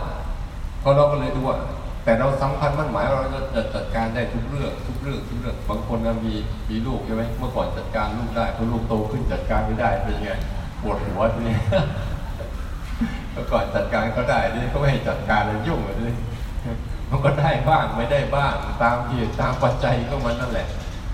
[0.83, 1.59] พอเราก็เลยดูว่า
[2.05, 6.35] แต่เราสำคัญมั่นหมายว่าเราจะจัดการได้ทุกเรื่องทุกเรื่องทุกเรื่องบางคนนะมี
[6.71, 10.33] มีลูกใช่ไหมเมื่อก่อนจัดการลูกได้พอลูกโตขึ้นจัดการไม่ได้เป็นไง
[10.85, 11.59] ปวดหัวทีนี้
[13.33, 16.15] เมื่อก่อนจัดการก็ได้นี่เขาไม่ให้จัดการเลยยุ่งเลย
[17.11, 20.69] มันก็ได้บ้างไม่ได้บ้างตามเหตุตามปัจจัยก็มันนั่นแหละ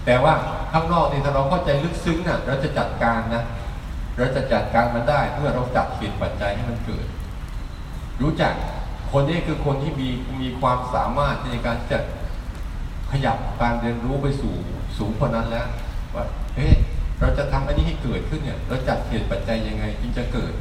[0.07, 0.35] แต่ว่า
[0.73, 3.43] ข้างนอกนี่ถ้าเราเข้าใจลึกซึ้งน่ะ เราจะจัดการนะ
[4.17, 7.07] เราจะจัดการมันได้เมื่อเราจัดเหตุปัจจัยให้มันเกิด
[8.23, 8.53] รู้จัก
[9.13, 10.09] คนนี้คือคนที่มี
[10.41, 11.99] มีความสามารถในการจะ
[13.13, 14.55] ขยับการเรียนรู้ไปสู่
[14.99, 15.67] สูงกว่านั้นแล้ว
[16.15, 16.25] ว่า
[16.57, 16.69] เฮ้
[17.21, 20.53] เราจะทำอันนี้ให้เกิดขึ้นเนี่ยเราจัดเหตุปัจจัยยังไงจึงจะเกิด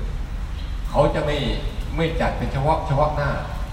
[0.89, 1.37] เขาจะไม่
[1.95, 3.29] ไม่จัดเป็นเฉพาะเฉพาะหน้า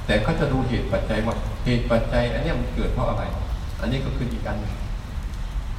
[0.07, 1.35] แต่เขาจะดูเหตุปัจจัยว่า
[1.65, 3.25] เหตุปัจจัย อันนี้มันเกิดเพราะอะไร
[3.81, 4.57] อันนี้ก็คืออีกการ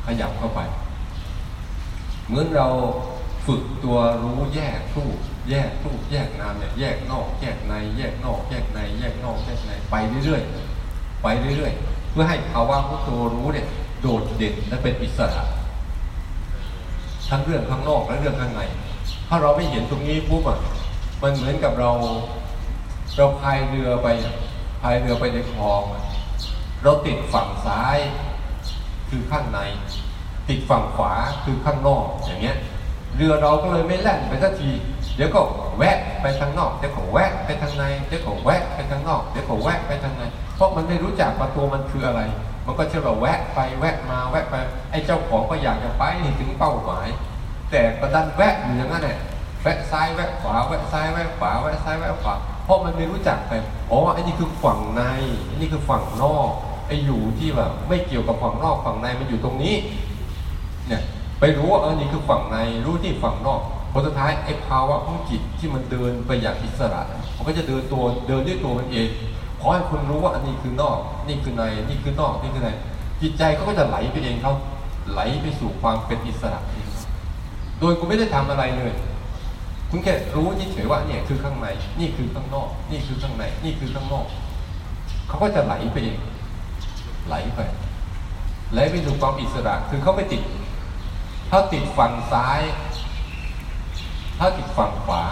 [0.06, 0.60] ขยับเข้าไป
[2.28, 2.68] เหมือนเรา
[3.48, 5.18] ฝึกตัวรู้แยกรูป
[5.50, 9.96] แยกรูปแยกนามเนี่ยแยกนอก แยกใน แยกนอก แยกใน แยกนอกแยกในไป
[10.26, 11.28] เรื่อยๆไป
[11.58, 13.68] เรื่อยๆ เพื่อให้ภาวะของตัวรู้เนี่ย
[14.02, 15.44] โดดเด่นและเป็นอิสระ
[17.30, 18.62] ทั้งเรื่องข้างนอกและเรื่องข้างใน
[19.28, 20.60] ถ้าเราไม่เห็นตรงนี้ปุ๊บอะ
[21.22, 21.92] มันเหมือนกับเรา
[23.18, 24.08] เราพายเรือไป
[24.82, 25.82] พายเรือไปในคลอง
[26.84, 27.98] เราติดฝั่งซ้าย
[29.10, 29.60] คือข้างใน
[30.50, 31.14] ติดฝั่งขวา
[31.44, 32.58] คือข้างนอกอย่างเงี้ย
[33.16, 34.72] เรือเราก็เลยไม่แล่นไปสักที
[35.16, 35.42] เดี๋ยวก็
[35.78, 40.24] แวะไปทางนอกเดี๋ยวก็แวะไปทางในเดี๋ยวก็แวะไปทางนอกเดี๋ยวก็แวะไปทางใน
[40.56, 42.22] เพราะมันไม่รู้จักว่าตัวมันคืออะไร
[42.68, 44.56] มันก็เชื่อว่าแวะไปแวะมาแวะไป
[44.92, 46.04] ไอ้เจ้าของก็อยากจะไป
[46.40, 47.08] ถึงเป้าหมาย
[47.72, 49.18] แต่ประดันแวะอยู่อย่างนั้นแหละ
[49.62, 53.54] แวะซ้ายแวะขวาแวะซ้ายแวะขวาแวะซ้ายแวะขวาเพราะมันไม่รู้จักไป
[53.92, 55.04] อ๋ออันนี้คือฝั่งใน
[55.50, 56.52] อันนี้คือฝั่งนอก
[56.88, 59.76] ไอ้อยู่ที่แบบไม่เกี่ยวกับฝั่งนอกฝั่งในมันอยู่ตรงนี้
[60.88, 61.02] เนี่ย
[61.40, 63.62] ไปรู้ว่าเออนี่คือฝั่งในรู้ที่ฝั่งนอก
[63.92, 67.02] ผลสุดท้ายไอ้ภาวะของจิตที่มันเดินไปอย่างอิสระ
[67.36, 69.08] มันก็จะเดินตัวเดินด้วยตัวมันเอง
[69.68, 70.98] อให้คุณรู้ว่าอันนี้คือนอก
[71.28, 72.70] นี่คือในนี่คือนอกนี่คือใน
[73.22, 74.54] จิตใจก็จะไหลไปเองเขา
[75.12, 76.88] ไหลไปสู่ความเป็นอิสระเอง
[77.80, 78.94] โดยคุณไม่ได้ทำอะไรเลย
[79.90, 81.68] คุณแค่รู้เฉยๆว่าเนี่ยคือข้างใน
[82.00, 84.26] นี่คือข้างนอก นี่คือข้างในนี่คือข้างนอก
[85.28, 86.20] เขาก็จะไหลไปเอง
[87.28, 87.60] ไหลไป
[88.74, 90.42] ไหลไปสู่ความอิสระคือเขาไม่ติด
[91.50, 92.62] ถ้าติดฝั่งซ้าย
[94.40, 95.24] ถ้าติดฝั่งขวา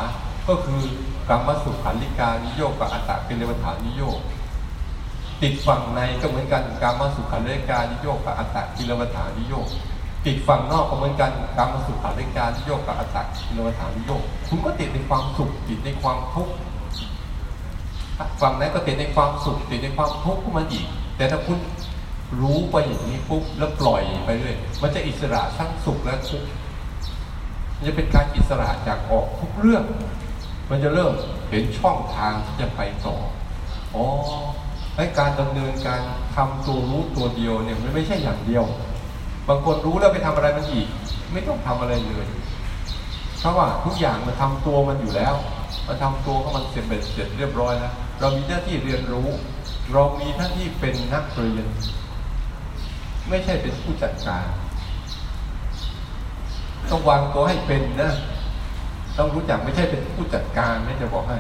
[0.48, 0.82] ก็คือ
[1.30, 4.18] กรรมสุขันลิกานิโยกกับอัตตะเป็นเรวฐานนิโยก
[5.42, 9.68] ติดฝั่งในก็เหมือนกันกรรมสุขันลิกานิโยกกับอัตตะเป็นเรวฐานนิโยก
[10.26, 13.24] ติดฝั่งนอกก็เหมือนกันการมสุขาในการโยกกับอัตตะ
[13.54, 16.54] โลฐานิโยกคุณก็ติดในความสุขติดในความทุกข์
[18.42, 20.86] ฝั่งนั้นก็ติดในความสุขติดในความทุกข์ขึ้นมาอีก
[21.18, 21.60] แต่ถ้าคุณ
[22.42, 26.48] รู้ไปอย่างนี้ปุ๊บแล้วปล่อยไปเรื่อยมันจะอิสระทั้งสุขและทุกข์
[27.88, 29.84] จะเป็นการอิสระจากออกทุกเรื่อง
[30.70, 31.12] มันจะเริ่ม
[31.50, 33.16] เห็นช่องทางที่จะไปต่อ
[33.96, 34.06] อ๋อ
[34.98, 36.02] ให้การดำเนินการ
[36.36, 38.64] ทำตัวรู้ตัวเดียวเนี่ยมันไม่ใช่อย่างเดียว
[39.48, 40.88] บางคนรู้แล้วไปทำอะไรมันอีก
[41.34, 42.28] ไม่ต้องทำอะไรเลย
[43.40, 45.36] เพราะว่าทุกอย่างมันทำตัวมันอยู่แล้ว
[45.88, 49.28] มันทำตัวก็มันเสร็จเสร็จเรียบร้อยแล้ว เรามีหน้าที่เรียนรู้
[49.94, 51.66] เรามีหน้าที่เป็นนักเรียน
[53.30, 54.46] ไม่ใช่เป็นผู้จัดการ
[56.90, 58.14] ต้องวางตัวให้เป็นนะ
[59.18, 61.38] ต้องรู้จักไม่ใช่เป็นผู้จัดการไม่จะบอกให้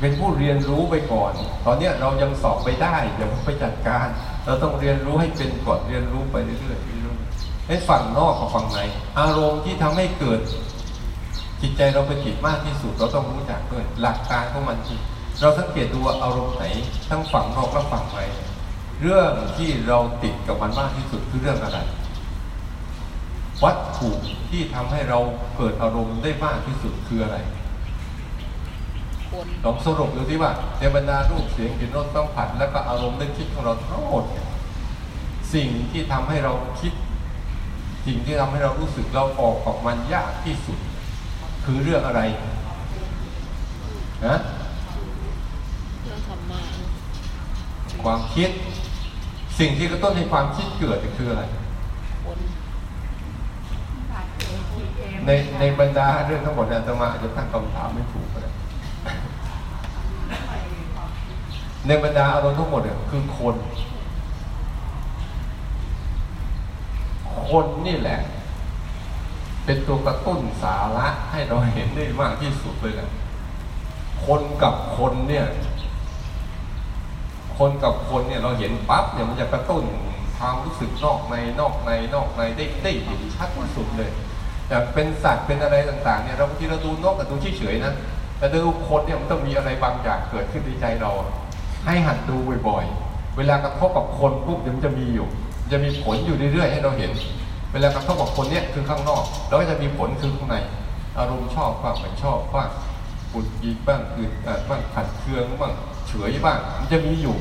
[0.00, 1.32] เป็นผู้เรียนรู้ไปก่อน
[1.66, 4.06] ตอนเนี้ยเรายังสอบไปได้อย่าไปจัดการ
[4.44, 7.18] เราต้องเรียนรู้ให้เป็นก่อนเรียนรู้ไปเรื่อยๆเรื่อย
[7.68, 8.78] ให้ฝั่งนอกกับฝั่งใน
[9.18, 10.40] อารมณ์ที่ทำให้เกิด
[11.62, 15.00] จิตใจเราเป็นจิตมากที่สุดเราต้องรู้จักด้วยหลักการของมันคือ
[15.40, 16.64] เราสังเกตดูว่าอารมณ์ไหน
[17.10, 18.18] ทั้งฝั่งนอกและฝั่งใน
[19.00, 21.78] เรื่องที่เราติดกับมันมากที่สุดคือเรื่องอะไร
[23.64, 24.10] วัตถุ
[24.50, 25.18] ที่ทำให้เรา
[25.56, 27.36] เกิดอารมณ์ได้มากที่สุดคืออะไร
[29.30, 34.46] คนลองสรุปดูที่ว่าในบรรดารูปเสียงกลิ่นรสสัมผัสแล้วก็อารมณ์นึกคิดของเราทั้งหมดเนี่ย
[35.54, 36.92] สิ่งที่ทำให้เราคิด
[38.06, 40.78] สิ่งที่ทำให้เรารู้สึกเราออกกับมันยากที่สุด
[41.64, 42.20] คือเรื่องอะไร
[44.26, 44.36] นะ
[46.02, 46.60] เรื่องธรรมะ
[48.02, 48.50] ความคิด
[49.58, 51.42] สิ่งที่กระตุ้นให้ความคิดเกิดคืออะไร
[52.24, 52.38] คน
[55.26, 58.50] ในในบรรดาเรื่องทั้งหมดเนี่ยอาตมาจะตั้งคำถามไม่ถูกก็ได้
[61.86, 63.56] ในบรรดาอารมณ์ทั้งหมดเนี่ยคือคน
[67.48, 68.20] คนนี่แหละ
[69.64, 73.10] เป็นตัวกระตุ้นสาระให้เราเห็นได้มากที่สุดเลยนะ
[74.26, 75.46] คนกับคนเนี่ย
[77.58, 79.84] คนกับคนเนี่ยเราเห็นปั๊บเนี่ยมันจะกระตุ้น
[80.38, 84.10] ความรู้สึกนอกในนอกในนอกในได้ได้เห็นชัดที่สุดเลย
[84.68, 87.94] อย่างเป็นสัตว์เป็นอะไรต่างๆเนี่ยเราบางทีเราดูนกกับดูเฉยๆนะ
[88.38, 91.10] แต่ดูคนเนี่ยมันต้องมีอะไรบางอย่างเกิดขึ้นในใจเรา
[91.86, 92.36] ให้หัดดู
[92.68, 95.28] บ่อยๆ เวลากระทบกับคนปุ๊บเดี๋ยวมันจะมีอยู่
[95.72, 97.10] จะมีผลอยู่เรื่อยๆให้เราเห็น
[97.72, 100.56] เวลากระทบกับคนเนี่ยคือข้างนอก แล้วก็จะมีผลคือข้างใน
[101.18, 102.68] อารมณ์ชอบบ้างไม่ชอบบ้าง
[103.32, 105.72] ปุดยีบ้างอึดอัดบ้างขัดเคืองบ้าง
[106.08, 107.36] เฉยบ้างมันจะมีอยู่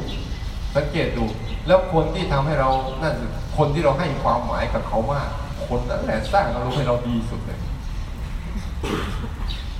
[0.75, 1.25] สังเกตดู
[1.67, 2.69] แล้วคนที่ทำให้เรา
[3.03, 5.29] นั่นคือคนที่เราให้ความหมายกับเขามาก
[5.73, 7.59] คนนั้นแหละสร้างอารมณ์ให้เราดีสุดเลย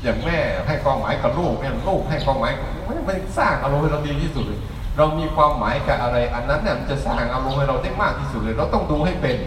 [0.04, 0.38] อย่างแม่
[0.68, 2.52] ให้ความหมายกับลูกเนี่ยลูกให้ความหมาย
[2.86, 4.60] ไม่ไม่สร้างอารมณ์ให้เราดีที่สุดเลย
[4.98, 9.38] เรามีความหมายกับอะไร อันนั้นเนี่ยมันจะสร้างอารมณ์ให้เราได้มากที่สุดเลย เราต้องดูให้เป็น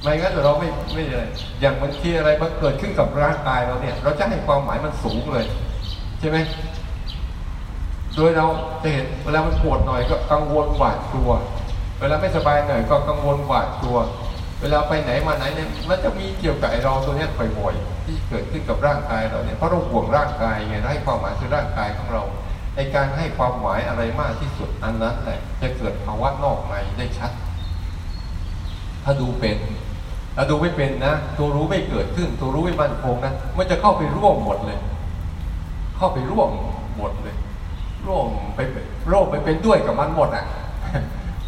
[0.00, 1.24] ไม่งั้นเดี๋ยวเราไม่ไม่อะไร
[1.60, 5.44] อย่างบางทีอะไรมันเกิดขึ้นกับร่างกายเราเนี่ย เราจะให้ความหมายมันสูงเลย
[6.20, 6.38] ใช่ไหม
[8.16, 8.46] โดยเรา
[8.82, 11.30] จะเห็นเวลามันปวดหน่อยก็กังวลหวาดกลัว
[12.00, 13.98] เวลาไม่สบายหน่อยก็กังวลหวาดกลัว
[14.62, 22.22] เวลาไปไหนมาไหนเนี่ยมันจะมีเกี่ยวกับไอเราตัวนี้ยบ่อยๆที่เกิดขึ้นกับร่างกายเราเนี่ยเพราะเราห่วงร่างกายไงให้ความหมายคือร่างกายของเรา
[22.76, 27.32] ในการให้ความหมายอะไรมากที่สุดอันนั้นแหละจะเกิดภาวะนอกในได้ชัด
[29.04, 29.56] ถ้าดูเป็น
[30.36, 34.78] ถ้าดูไม่เป็นนะ ตัวรู้ไม่เกิดขึ้น ตัวรู้ไม่มั่นคงนะมันจะเข้าไปร่วมหมดเลย
[35.96, 36.48] เข้าไปร่วม
[36.96, 37.36] หมดเลย
[38.06, 40.44] ร่วมไปเป็นโรคไปเป็นด้วยกับมันหมดอะ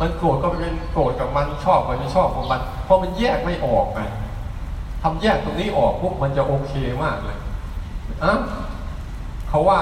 [0.01, 4.01] มันโกรธก็ไปเป็นโกรธกับมันชอบไปไม่ชอบของมัน เพราะมันแยกไม่ออกไง
[5.03, 6.72] ทำแยกตรงนี้ออกปุ๊บมันจะโอเค
[7.05, 7.38] มากเลย
[8.24, 8.32] อะ
[9.49, 9.80] เขาว่า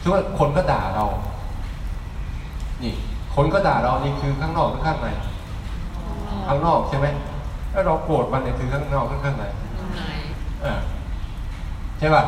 [0.00, 1.06] คือว่าคนก็ด่าเรา
[2.82, 2.94] นี่
[3.36, 5.08] คนก็ด่าเรานี่คือข้างนอกหรือข้างใน
[6.46, 7.06] ข้างนอกใช่ไหม
[7.72, 9.44] ถ้าเราโกรธมันเนี่ยคือข้างนอกหรือข้างใน
[9.78, 10.02] ข้างใน
[10.62, 10.80] เออ
[11.98, 12.24] ใช่ป่ะ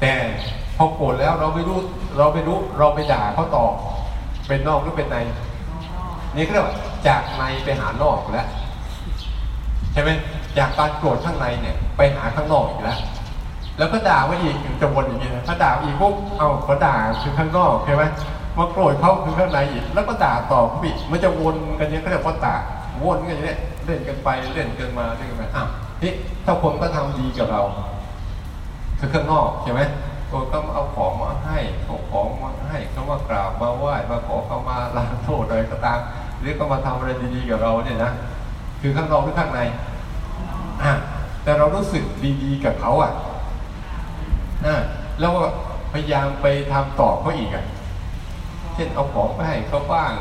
[0.00, 0.12] แต่
[0.76, 1.78] พอโกรธแล้วเราไม่รู้
[2.18, 3.66] เราไม่รู้ เราไปด่าเขาต่อ
[4.48, 5.16] เป็นนอกหรือเป็นใน
[6.36, 6.74] นี่ก็เรียกว่า
[7.06, 8.48] จากในไปหานอกแล้ว
[9.92, 10.10] ใช่ไหม
[10.58, 12.98] จากการโกรธข้างในเนี่ยไปหาข้างนอกอีกแล้ว
[13.78, 18.02] แล้วก็ด่าว่าอีกจะวนอย่างนี้นะถ้าด่าอีกปุ๊บเอาก็ด่าคือข้างนอกใช่ไหม
[18.58, 22.56] มาโกรธเขาคือข้างในอีกแล้วก็ด่าต่อพี่มันจะวนกันเนี้ยก็เรียกว่าด่า
[23.04, 25.68] วนกันอย่างเนี้ยเล่นกันไปเล่นกันมาเล่นกันมาอ้าว
[26.02, 26.12] นี่
[26.44, 27.62] ถ้าคนก็ทำดีกับเรา
[28.98, 29.80] คือข้างนอกใช่ไหม
[30.32, 35.98] ก็ตัวก็เอาของมาให้เขาของมาให้เขามากราบมาไหว้มาขอเขามาลาโทษอะไรก็ตาม
[36.40, 38.12] หรือก็มาทำอะไรดีๆกับเราเนี่ยนะ
[38.80, 39.60] คือข้างนอกหรือข้างใน
[40.82, 40.92] อะ
[41.42, 42.04] แต่เรารู้สึก
[42.42, 43.12] ดีๆกับเขาอะ
[44.66, 44.76] อะ
[45.20, 45.44] แล้วก็
[45.92, 47.64] พยายามไปทำต่อเขาอีกอะ
[48.74, 50.12] เช่นเอาของไปให้เขาบ้าง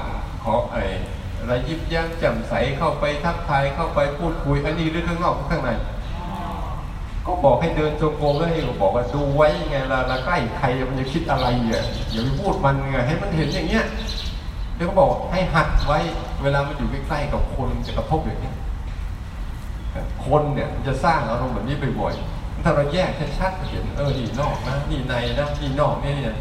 [0.43, 0.83] ขอไอ้
[1.37, 5.69] อะไรยิบยั้งแจ่มใสเข้าไปทักทายเข้าไปพูดคุยอันนี้หรือข้างนอกข้างใน
[7.27, 13.85] ก็บอกให้เดินจงกรมแล้วให้บอกว่าดูไว้ไงเวลาเราใกล้ใครมันจะคิดอะไรอะอย่าไปพูดมันไงให้มันเห็นอย่างเงี้ย
[14.75, 15.99] เดี๋ยวเขาบอกให้หัดไว้
[16.43, 18.55] เวลามันอยู่ใกล้ๆกับคนจะกระทบอย่างเงี้ย
[20.25, 26.37] คนเนี่ยมันจะสร้างอารมณ์แบบนี้บ่อยๆถ้าเราแยกชัดๆเห็นเออนี่นอกนะนี่ในนะนี่นอกนี่เนี่ย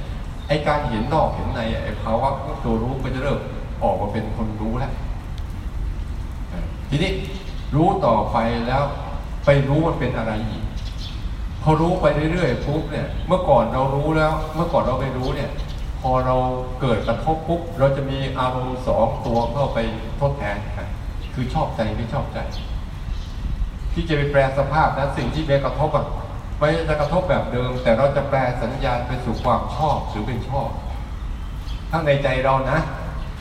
[0.49, 2.29] ไอการเห็นนอกเห็นในไอภาวะ
[2.65, 3.39] ตัวรู้ก็จะเริ่ม
[3.83, 4.93] ออกมาเป็นคนรู้แล้ว
[6.89, 7.13] ทีนี้
[7.75, 8.83] รู้ต่อไปแล้ว
[9.45, 10.63] ไปรู้มันเป็นอะไรอีก
[11.69, 15.51] อรู้ไปเรื่อยๆปุ๊บเนี่ยเมื่อก่อนเรารู้แล้ว เมื่อก่อนเราไม่รู้เนี่ย
[16.01, 16.37] พอเรา
[16.81, 19.79] เกิดกระทบปุ๊บเราจะมีอารมณ์สองตัวเข้าไป
[20.21, 20.89] ทดแทนกัน
[21.35, 22.39] คือชอบใจไม่ชอบใจ
[23.93, 26.07] ที่จะไปแปลสภาพนะสิ่งที่ไปกระทบอะ
[26.59, 30.69] ไม่จะกระทบแบบเดิม แต่เราจะแปลสัญญาณไปสู่ความชอบหรือเป็นชอบ
[31.91, 32.79] ข้างในใจเรานะ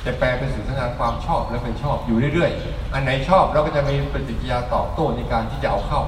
[0.05, 6.01] จะแปลเป็นสู่สัญญาณความชอบและเป็นชอบอยู่เรื่อยๆ อันไหนชอบเราก็จะมีปฏิกิริยาตอบโต้ในการที่จะเอาเข้า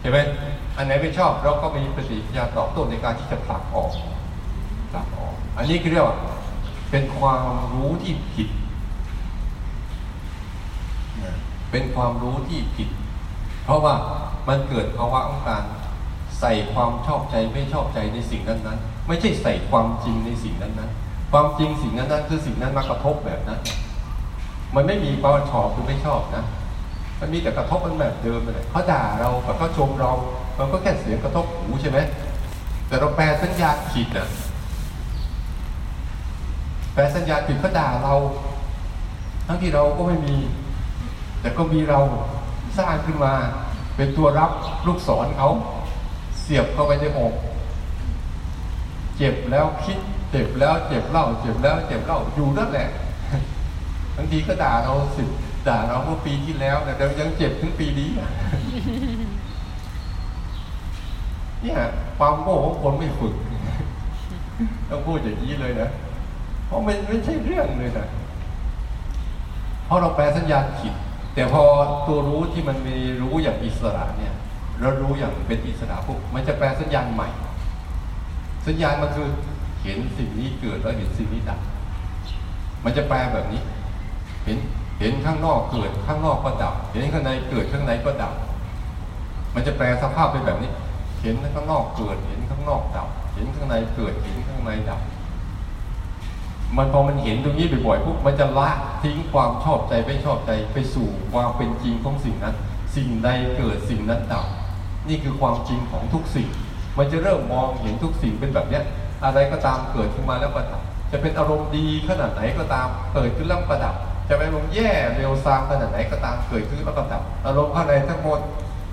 [0.00, 0.18] เห็นไหม
[0.76, 3.90] อันไหนไม่ชอบเราก็มีปฏิกิริยาตอบโต้ในการที่จะผลักออก
[4.92, 6.16] ผลักออก อันนี้คือเรียกว่า
[6.90, 7.42] เป็นความ
[7.72, 8.48] รู้ที่ผิด
[11.70, 12.88] เป็นความรู้ที่ผิด
[13.64, 13.94] เพราะว่า
[14.48, 15.64] มันเกิดภาวะของการ
[16.40, 23.60] ใส่ความชอบใจไม่ชอบใจในสิ่งนั้นๆ ไม่ใช่ใส่ความจริงในสิ่งนั้นๆ ความจริงสิ่งนั้นๆคือสิ่งนั้นมากระทบแบบนั้น
[24.74, 26.44] มันไม่มีความชอบหรือไม่ชอบนะ
[27.20, 30.12] มันมีแต่กระทบมันแบบเดิมเลยเขาด่าเรากับเขาชมเรา
[30.58, 31.98] มันก็แค่เสียงกระทบหูใช่ไหม
[32.86, 34.28] แต่เราแปลสัญญาณผิดนะ
[36.94, 38.14] แปลสัญญาณผิดเขาด่าเรา
[39.46, 40.36] ทั้งที่เราก็ไม่มี
[41.40, 42.00] แต่ก็มีเรา
[42.78, 43.34] สร้างขึ้นมา
[43.96, 44.50] เป็นตัวรับ
[44.86, 45.48] ลูกศรเขา
[46.40, 47.32] เสียบเข้าไปในอก
[49.16, 49.98] เจ็บแล้วคิด
[50.30, 52.88] เจ็บแล้วเจ็บเล่า เจ็บแล้วเจ็บเล่าอยู่นั่นแหละ
[54.16, 55.22] บางทีก็ด่าเราสิ
[55.68, 58.10] ด่าเราเมื่อปีที่แล้วแต่เรายังเจ็บถึงปีนี้
[61.62, 61.78] เนี่ย
[62.18, 63.34] ความโง่ของคนไม่ฝึก
[64.90, 65.88] ต้องพูดอย่างนี้เลยนะ
[66.66, 68.06] เพราะมันไม่ใช่เรื่องเลยนะ
[69.86, 70.94] เพราะเราแปลสัญญาณผิด
[71.34, 71.62] แต่พอ
[72.06, 74.32] ตัวรู้ที่มันมีรู้อย่างอิสระเนี่ย
[74.80, 77.28] เรารู้อย่างเป็นอิสระปุ๊บมันจะแปลสัญญาณใหม่
[78.66, 79.28] สัญญาณมันคือ
[79.82, 81.60] เห็นสิ่งนี้เกิดแล้วเห็นสิ่งนี้ดับ
[82.84, 83.60] มันจะแปลแบบนี้
[84.44, 84.58] เห็น
[85.00, 88.32] เห็นข้างนอกเกิดข้างนอกก็ดับ เห็นข้างในเกิดข้างในก็ดับ
[89.54, 90.70] มันจะแปลสภาพเป็นแบบนี้
[91.22, 95.00] เห็นข้างนอกเกิด เห็นข้างนอกดับ เห็นข้างในเกิด เห็นข้างในดับ
[96.76, 98.70] มันพอมันเห็นตรงนี้บ่อยๆปุ๊บมันจะละ
[99.02, 102.54] ทิ้งความชอบใจไม่ชอบใจไปสู่ความเป็นจริงของสิ่งนั้น
[102.96, 104.46] สิ่งใดเกิดสิ่งนั้นดับ
[105.08, 106.48] นี่คือความจริงของทุกสิ่ง
[106.98, 108.84] มันจะเริ่มมองเห็นทุกสิ่งเป็นแบบเนี้ย
[109.24, 113.94] อะไรก็ตามเกิดขึ้นมาแล้วก็ดับ จะเป็นอารมณ์ดีขนาดไหนก็ตามเกิดขึ้นแล้วก็ดับ
[114.28, 118.40] จะเป็นอารมณ์แย่เร็วซามขนาดไหนก็ตามเกิดขึ้นแล้วก็ดับ อารมณ์ข้างในทั้งหมด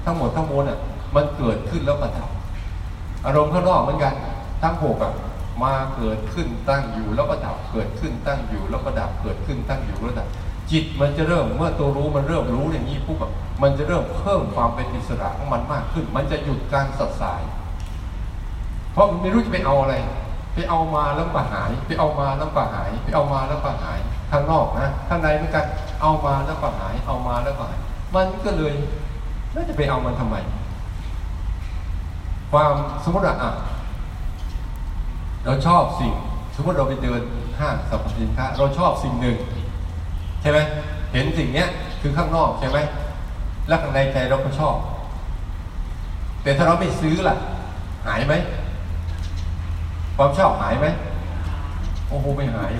[0.05, 0.79] ทั้งหมดทั้งมวลอะ
[1.15, 2.29] มันเกิดขึ้นแล้วก็ดับ
[3.25, 4.13] อารมณ์ข้างนอกเหมือนกัน
[4.63, 5.13] ทั้งหกอะ
[5.63, 10.27] มาเกิดขึ้นตั้งอยู่แล้วก็ดับเกิดขึ้นตั้งอยู่แล้วก็ดับเกิดขึ้นตั้งอยู่แล้วดับ
[10.71, 13.31] จิตมันจะเริ่มเมื่อตัวรู้มันเริ่มรู้อย่างนี้ปุ๊บอะ
[13.61, 17.41] มันจะเริ่มเพิ่มความเป็นอิสระของมันมากขึ้น มันจะหยุดการสัดสาย
[18.93, 19.95] เพราะมันไม่รู้จะไปเอาอะไร
[20.53, 23.99] ไปเอามาแล้วก็หาย ไปเอามาแล้วก็หาย ไปเอามาแล้วก็หาย
[24.31, 25.65] ข้างนอกนะข้างในเหมือนกัน
[26.01, 27.79] เอามาแล้วก็หาย เอามาแล้วก็หาย
[28.15, 28.73] มันก็เลย
[29.53, 30.35] แล้วจะไปเอามันทำไม
[32.51, 32.73] ความ
[33.03, 33.51] สมมติว่าอะ
[35.45, 36.13] เราชอบสิ่ง
[36.55, 37.21] สมมติเราไปเดิน
[37.59, 39.37] ห้างสรรพสินค้าเราชอบสิ่งหนึ่ง
[40.41, 40.59] ใช่ไหม
[41.13, 41.67] เห็นสิ่งเนี้ย
[42.01, 42.77] คือข้างนอกใช่ไหม
[43.67, 44.75] แล้วข้างในใจเราก็ชอบ
[46.43, 47.35] แต่ถ้าเราไม่ซื้อล่ะ
[48.07, 48.33] หายไหม
[50.17, 50.87] ความชอบหายไหม
[52.09, 52.71] โอ้โหไม่หาย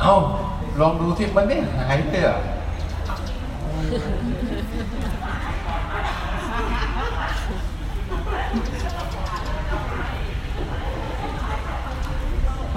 [0.00, 0.14] เอา
[0.80, 2.38] ลองดูที่มันไม่หายเลยอะ
[3.72, 3.78] มั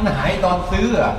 [0.04, 1.14] นหายตอนซื้ออะ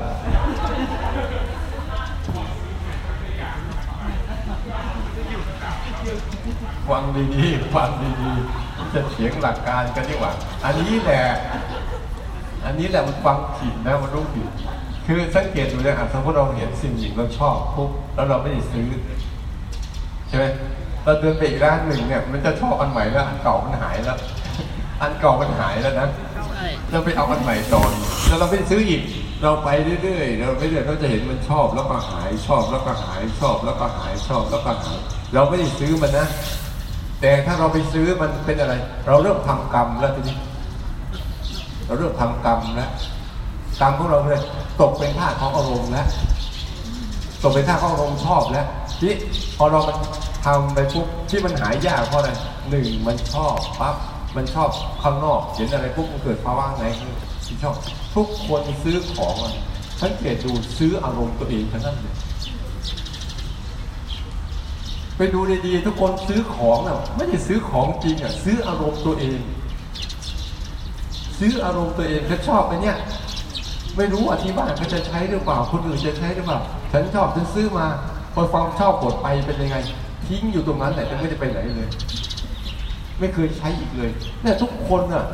[6.89, 7.05] ฟัง
[7.37, 7.89] ดีๆฟัง
[8.21, 10.33] ดีๆจะเถียงหลักการกันดีกว่า
[10.65, 11.25] อันนี้แหละ
[12.65, 14.49] อันนี้แหละมันฟังผิดนะมันรู้ผิด
[15.07, 18.89] คือสังเกตดูนะอะสมมติเราเห็นสิ่งหนึ่งเราชอบปุ๊บแล้วเราไม่ได้ซื้อ
[20.37, 20.53] ช่ไหม
[21.05, 24.19] เราเดินไปอีกร้านหนึ่งเนี่ย มันจะชอบอันใหม่แล้วอันเก่ามันหายแล้ว
[25.03, 26.09] อันเก่ามันหายแล้วนะ
[26.49, 29.03] ใช่เราไปเอาอันใหม่ต่ออีกแล้วเราไปซื้ออีก
[29.43, 29.69] เราไป
[30.03, 34.99] เรื่อยๆเราไปเรื่อยเราจะเห็นมันชอบแล้วก็หายชอบแล้วก็หายชอบแล้วก็หายชอบแล้วก็หาย
[35.35, 36.27] เราไม่ได้ซื้อมันนะ
[37.21, 38.75] แต่ถ้าเราไปซื้อมันเป็นอะไร
[39.07, 40.37] เราเริ่มทำกรรมแล้วทีนี้
[41.87, 42.91] เราเริ่มทำกรรมแล้ว
[43.81, 44.43] กรรมของเราเลย
[44.81, 46.07] ตกเป็นท่าสของอารมณ์แล้ว
[47.47, 48.67] ตกเป็นท่าสของอารมณ์ชอบแล้ว
[48.99, 49.17] ทีนี้
[49.57, 49.97] พอเรามัน
[50.47, 52.31] ทำไปปุ๊บที่มันหายยากเพราะอะไร
[52.71, 53.97] หนึ่งมันชอบปั๊บ
[54.37, 54.69] มันชอบ
[55.03, 56.85] ข้างนอกเห็นอะไรปุ๊บมันเกิดภาวะไหน
[57.47, 57.75] ที่ชอบ
[58.15, 59.35] ทุกคนซื้อของ
[60.01, 62.17] สังเกตดูซื้ออารมณ์ตัวเองทั้งนั้นเลย
[65.17, 69.39] ไปดูดีๆทุกคนซื้อของน่ะไม่ได้ซื้อของจริงอะซื้ออารมณ์ตัวเอง
[71.39, 72.97] ซื้ออารมณ์ตัวเองฉันชอบไอ้เนี่ย
[73.97, 76.59] ไม่รู้อธิบายเขาจะใช้หรือเปล่าคนอื่นจะใช้หรือเปล่า
[76.97, 77.87] ฉันชอบฉันซื้อมา
[78.35, 79.77] พอความชอบหมดไปเป็นยังไง
[80.27, 81.89] ทิ้งอยู่ตรงนั้นแหละจะไม่ได้ไปไหนเลย
[83.19, 84.11] ไม่เคยใช้อีกเลย
[84.43, 85.25] เนี่ยทุกคนน่ะ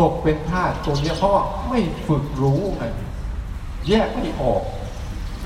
[0.00, 2.84] ตกเป็นทาสตัวเนี้ยเพราะว่าไม่ฝึกรู้ไง
[3.88, 4.62] แยกไม่ออก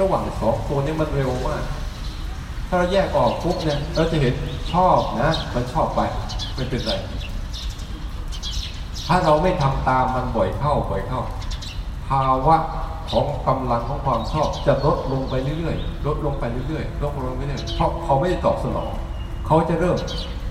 [0.01, 1.65] ระหว่างสองตัวเนี้มันเร็วมาก
[2.69, 4.35] ถ้าเราแยกออกปุ๊บเนี่ยเราจะเห็น
[4.73, 6.01] ชอบนะ มันชอบไป
[6.55, 6.93] ไม่เป็นไร
[9.07, 11.21] ถ้าเราไม่ทำตามมันบ่อยเข้าบ่อยเข้า
[12.09, 12.57] ภาวะ
[13.11, 18.91] ของกำลังของความชอบจะลดลงไปเรื่อยๆ ลดลงไปเรื่อยๆ ลดลงไปเรื่อยๆ เพราะเขาไม่ได้ตอบสนอง
[19.47, 19.97] เขาจะเริ่ม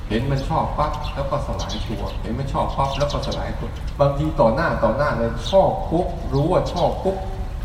[0.09, 7.15] เห็นมันชอบปั๊บแล้วก็สลายตัว เห็นมันชอบปั๊บแล้วก็สลายตัว บางทีต่อหน้าต่อหน้าเลยชอบปุ๊บรู้ว่าชอบปุ๊บ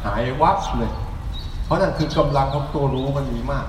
[0.05, 0.93] หายวับเลย
[1.65, 3.67] เพราะนั่นคือกำลังของตัวรู้มันมีมาก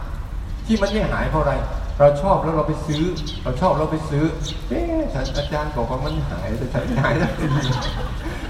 [0.66, 1.54] ที่มันไม่หายเพราะอะไร
[2.00, 3.04] เราชอบแล้วเราไปซื้อ
[3.44, 4.24] เราชอบเราไปซื้อ
[4.70, 7.48] เอ๊ะฉันอาจารย์บอกว่ามันหายแต่ฉันหายสักที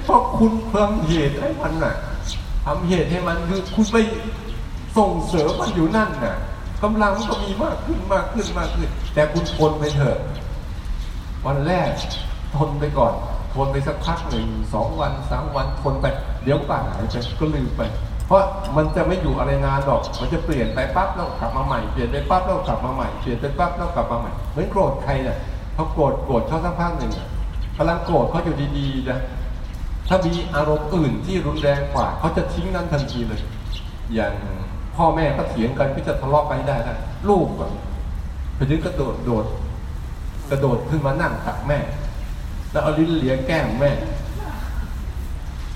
[0.04, 1.96] เพราะคุณเพิ่มเหตุให้มันน่ะ
[2.66, 3.98] ทำเหตุให้มันคือคุณไป
[4.98, 6.38] ส่งเสริมมันอยู่นั่นน่ะ
[6.84, 10.18] กำลังมันก็มีมากขึ้นมากขึ้นมากขึ้น แต่คุณทนไปเถอะ
[11.46, 11.90] วันแรก
[12.56, 13.14] ทนไปก่อน
[13.54, 16.06] ทนไปสักพักหนึ่งสองวันสามวันทนไป
[16.44, 17.82] เดี๋ยวก็หายไปก็ลืมไป
[18.28, 18.42] เพราะ
[18.78, 25.38] มันจะไม่อยู่อะไรนานหรอก มันจะเปลี่ยนไปปั๊บแล้วกลับมาใหม่เปลี่ยนไปปั๊บแล้วกลับมาใหม่เปลี่ยนไปปั๊บแล้วกลับมาใหม่เหมือนโกรธใครเนี่ย
[25.74, 27.12] เขาโกรธโกรธเขาสักพักหนึ่ง
[27.78, 29.20] กำลังโกรธเขาอยู่ดีๆนะ
[30.08, 33.42] ถ้ามีอารมณ์อื่นที่รุนแรงกว่าเขาจะทิ้งนั้นทันทีเลย
[34.14, 34.34] อย่าง
[34.96, 36.98] พ่อแม่ก็เถียงกันก็จะทะเลาะกันได้นะ
[37.30, 37.72] ลูกแบบ
[38.56, 39.46] ไปถึงกระโดดโดด
[40.50, 41.80] กระโดดขึ้นมานั่งตักแม่
[42.72, 43.92] แล้วเอาลิ้นเลียแก้มแม่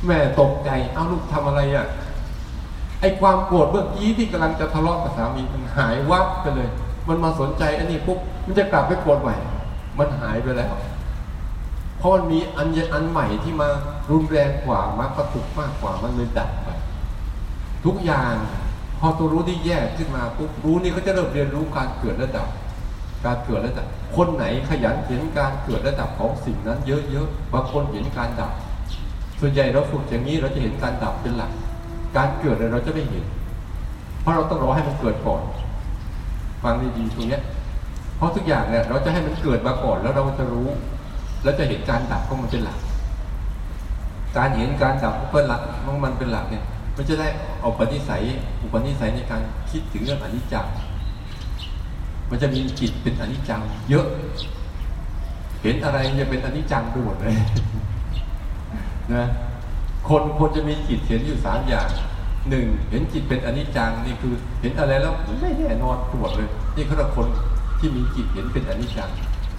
[0.07, 1.87] แม่ตกใจเอ้าลูกทำอะไรอะ
[3.01, 6.69] ไอความโกรธเมื่อกี้ที่กำลังจะทะเลาะกับสามีมันหายวับไปเลย
[7.07, 9.35] มันมาสนใจอันนี้ปุ๊บมันจะกลับไปโกรธใหม่
[9.99, 10.73] มันหายไปแล้ว
[11.97, 13.69] เพราะมันมีอันอันใหม่ที่มา
[14.11, 16.69] รุนแรงกว่ามาประตุกมากกว่ามันเลยดับไป
[17.85, 18.33] ทุกอย่าง
[18.99, 22.47] พอตัวรู้ที่แยกขึ้นมาปุ๊บรู้นี่ก็จะเริ่มเรียนรู้การเกิดและดับ
[23.25, 28.51] การเกิดและดับ คนไหนขยันเห็นการเกิดและดับของสิ่งนั้นเยอะๆบางคนเห็นการดับ
[29.39, 31.51] ส่วนใหญ่เราฝึกอย่างนี้เราจะเห็นการดับเป็นหลัก
[32.17, 33.25] การเกิดเราจะไม่เห็น
[34.21, 35.41] เพราะเราต้องรอให้มันเกิดก่อน
[36.63, 37.39] ฟังดีๆตรงนี้
[38.17, 40.67] เพราะทุกอย่างเนี่ยเราจะให้มันเกิดมาก่อนแล้วเราจะรู้
[41.43, 42.77] แล้วจะเห็นการดับก็มันเป็นหลัก
[44.37, 46.63] การเห็นการดับก็เป็นหลักของมันเป็นหลักเนี่ย
[46.95, 47.27] มันจะได้
[47.61, 48.21] เอาปณิสัย
[48.61, 50.73] อุปนิสัยในการคิดถึงเรื่องอนิจจ์
[52.29, 54.05] มันจะมีจิตเป็นอนิจจังเยอะ
[55.63, 57.35] เห็นอะไรจะเป็นอนิจจังไปหมดเลย
[59.13, 59.25] นะ
[60.09, 61.87] คนคนจะมีจิตเห็นอยู่สามอย่าง
[62.49, 67.27] หนึ่งเห็นจิตเป็นอนิจจังนี่คือ เห็นอะไรแล้วไม่แน่นอนไปหมดเลย นี่เขาเรียกคน
[67.79, 69.09] ที่มีจิตเห็นเป็นอนิจจัง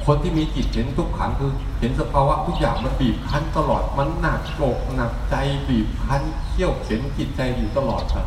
[0.07, 5.34] คนที่มีจิตเห็นทุกขังคือ เห็นสภาวะทุกอย่างมันบีบคั้นตลอดมันหนักโกรกหนักใจ
[5.68, 8.26] บีบคั้นเขี่ยวเข็นจิตใจอยู่ตลอดครับ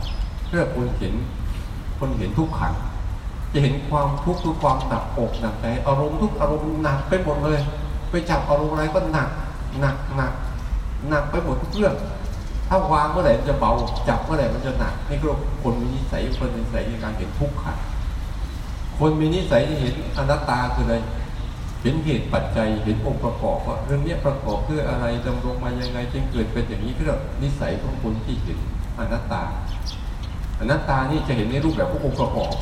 [0.50, 1.14] เรียกคนเห็น
[2.00, 2.74] คนเห็นทุกขัง
[3.54, 7.60] จะเห็นความทุกข์คือความหนักอกหนักใจอารมณ์ทุกอารมณ์หนักไปหมดเลย
[8.10, 9.30] ไปจับอารมณ์อะไรก็หนัก
[9.80, 10.34] หนักหนัก
[11.10, 11.96] หนักไปหมดทุกเรื่อง
[12.70, 13.72] ถ้าวางเมื่อไหร่มันจะเบา
[14.10, 15.30] จับเมื่อไหร่มันจะหนักนี่ก็
[15.64, 17.74] คนมีนิสัยคนมีนิสัยในการเห็นทุกข์ค่ะ
[19.00, 20.96] คนมีนิสัยที่เห็นอนัตตาคืออะไร
[21.84, 28.60] เห็นเหตุปัจจัยเห็นองค์ประกอบว่าเรื่องนี้ประกอบด้วยอะไรดำรงมายังไงจึงเกิดเป็นอย่างนี้ก็เรียกนิสัยของคนที่เห็น
[29.00, 29.44] อนัตตา
[30.60, 32.54] อนัตตานี่จะเห็นในรูปแบบขององค์ประกอบ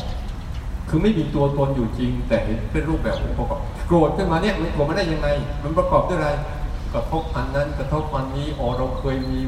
[0.90, 5.28] คือไม่มีตัวตนอยู่จริง แต่เห็นเป็นรูปแบบองค์ประกอบ โกรธขึ้นมาเนี่ยมันโกรธมาได้ยังไง
[5.64, 6.30] มันประกอบด้วยอะไร
[6.94, 9.40] กระทบอันนั้นกระทบอันนี้อ๋อเราเคยมี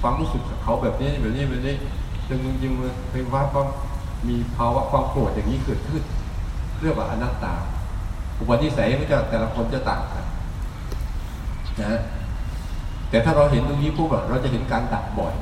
[0.00, 1.74] ความรู้สึกกับเขาแบบนี้แบบนี้แบบนี้
[2.28, 3.64] จนจริงๆมันเคยว่าว่า
[4.28, 6.02] มีภาวะความโกรธอย่างนี้เกิดขึ้น
[6.82, 7.54] เรียกว่าอนัตตา
[8.38, 10.24] อุปนิสัยมันจะแต่ละคนจะต่างกัน
[11.82, 12.00] นะ
[13.10, 15.34] แต่ถ้าเราเห็นตรงนี้ปุ๊บเราจะเห็นการดับบ่อย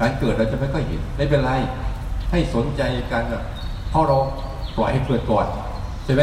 [0.00, 1.50] การเกิดเราจะไม่ค่อยเห็นไม่เป็นไร
[2.30, 3.22] ให้สนใจกัน
[3.90, 4.16] เพราะเรา
[4.76, 5.46] ปล่อยให้เกิดก่อน
[6.04, 6.22] ใช่ไหม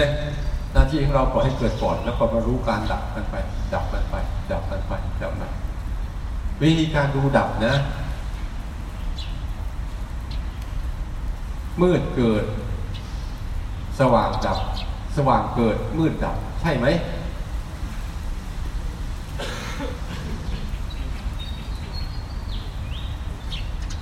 [0.73, 3.35] หน้าที่ของเราปล่อยให้เกิดก่อน แล้วก็มารู้การดับกันไป
[3.73, 4.15] ดับกันไป
[4.51, 4.91] ดับกันไป
[5.21, 5.51] ดับมัน
[6.61, 7.75] วิธีการดูดับนะ
[11.81, 12.43] มืดเกิด
[13.99, 14.57] สว่างดับ
[15.15, 16.87] สว่างเกิดมืดดับ ใช่ไหม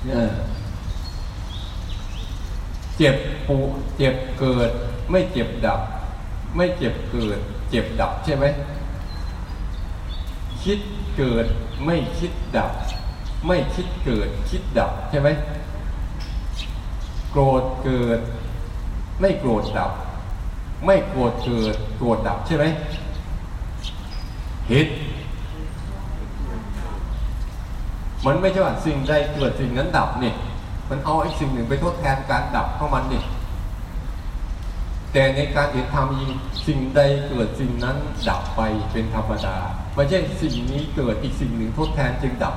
[0.06, 0.30] เนี่ย
[2.98, 3.16] เจ็บ
[3.48, 3.58] ปู
[3.98, 4.70] เจ็บเกิด
[5.12, 5.80] ไม่เจ็บดับ
[6.56, 7.40] ไม่เจ็บเกิด
[7.70, 8.46] เจ็บดับใช่ไหม
[10.64, 10.80] คิด
[11.18, 11.46] เกิด
[11.86, 12.72] ไม่คิดดับ
[13.48, 15.30] ไม่คิดเกิด คิดดับใช่ไหม
[17.32, 18.20] โกรธเกิด
[19.20, 19.92] ไม่โกรธดับ
[20.86, 22.66] ไม่โกรธเกิดโกรธดับใช่ไหม
[24.70, 24.88] เห็น
[28.26, 30.36] มันไม่ใช่ว่าสิ่งใดเกิดสิ่งนั้นดับเนี่ย
[30.90, 33.24] มันเอาไอ้สิ่งหนึ่งไปทดแทนการดับของมันนี่
[35.14, 36.32] แต่ในการเห็นธรรมจริง
[36.68, 37.98] สิ่งใดเกิดสิ่งนั้น
[38.30, 38.62] ดับไป
[38.92, 39.58] เป็นธรรมดา
[39.96, 42.56] ไม่ใช่สิ่งนี้เกิดอีกสิ่งหนึ่งทดแทนจึงดับ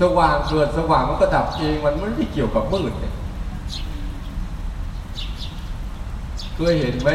[0.00, 3.14] สว่างเกิดสว่างมันก็ดับเองมันไม่ได้เกี่ยวกับมืดเนี่ย
[6.54, 7.10] เคยเห็นไหม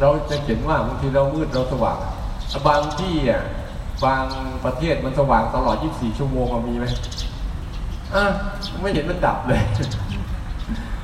[0.00, 1.98] เราจะเห็นว่าบางทีเรามืดเราสว่าง
[2.68, 3.42] บางที่อะ
[4.04, 4.24] บาง
[4.64, 6.86] ประเทศมันสว่างตลอด 24 ชั่วโมงมีไหม
[8.14, 8.24] อะ
[8.80, 9.62] ไม่เห็นมันดับเลย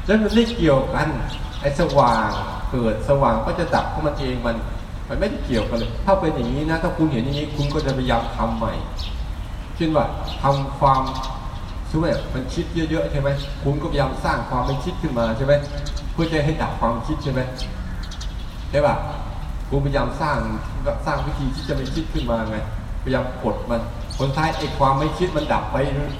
[0.06, 1.08] แล้วมันไม่เกี่ยวกัน
[1.60, 2.28] ไอ้สว่าง
[2.70, 4.56] เกิดสว่างก็จะดับของมันเองมัน
[5.08, 8.72] มันไม่ได้เกี่ยวกันเลย ถ้าเป็นอย่างนี้นะ ถ้าคุณเห็นอย่างนี้คุณก็จะพยายามทำใหม่
[9.76, 10.04] เช่นว่า
[10.42, 11.02] ทำความ
[11.90, 13.28] ช่วยมันคิดเยอะๆใช่ไหม
[13.62, 15.52] คุณก็พยายามสร้างความไม่คิดขึ้นมาใช่ไหม
[16.12, 17.40] เพื่อจะให้ดับความคิดใช่ไหม
[18.70, 18.96] ใช่ป่ะ
[19.68, 20.38] คุณพยายามสร้าง
[21.06, 22.56] สร้างวิธีที่จะไม่คิดขึ้นมาไง
[23.04, 23.80] พยายามกดมัน
[24.18, 25.76] ผลท้ายไอ้ความไม่คิดมันดับไป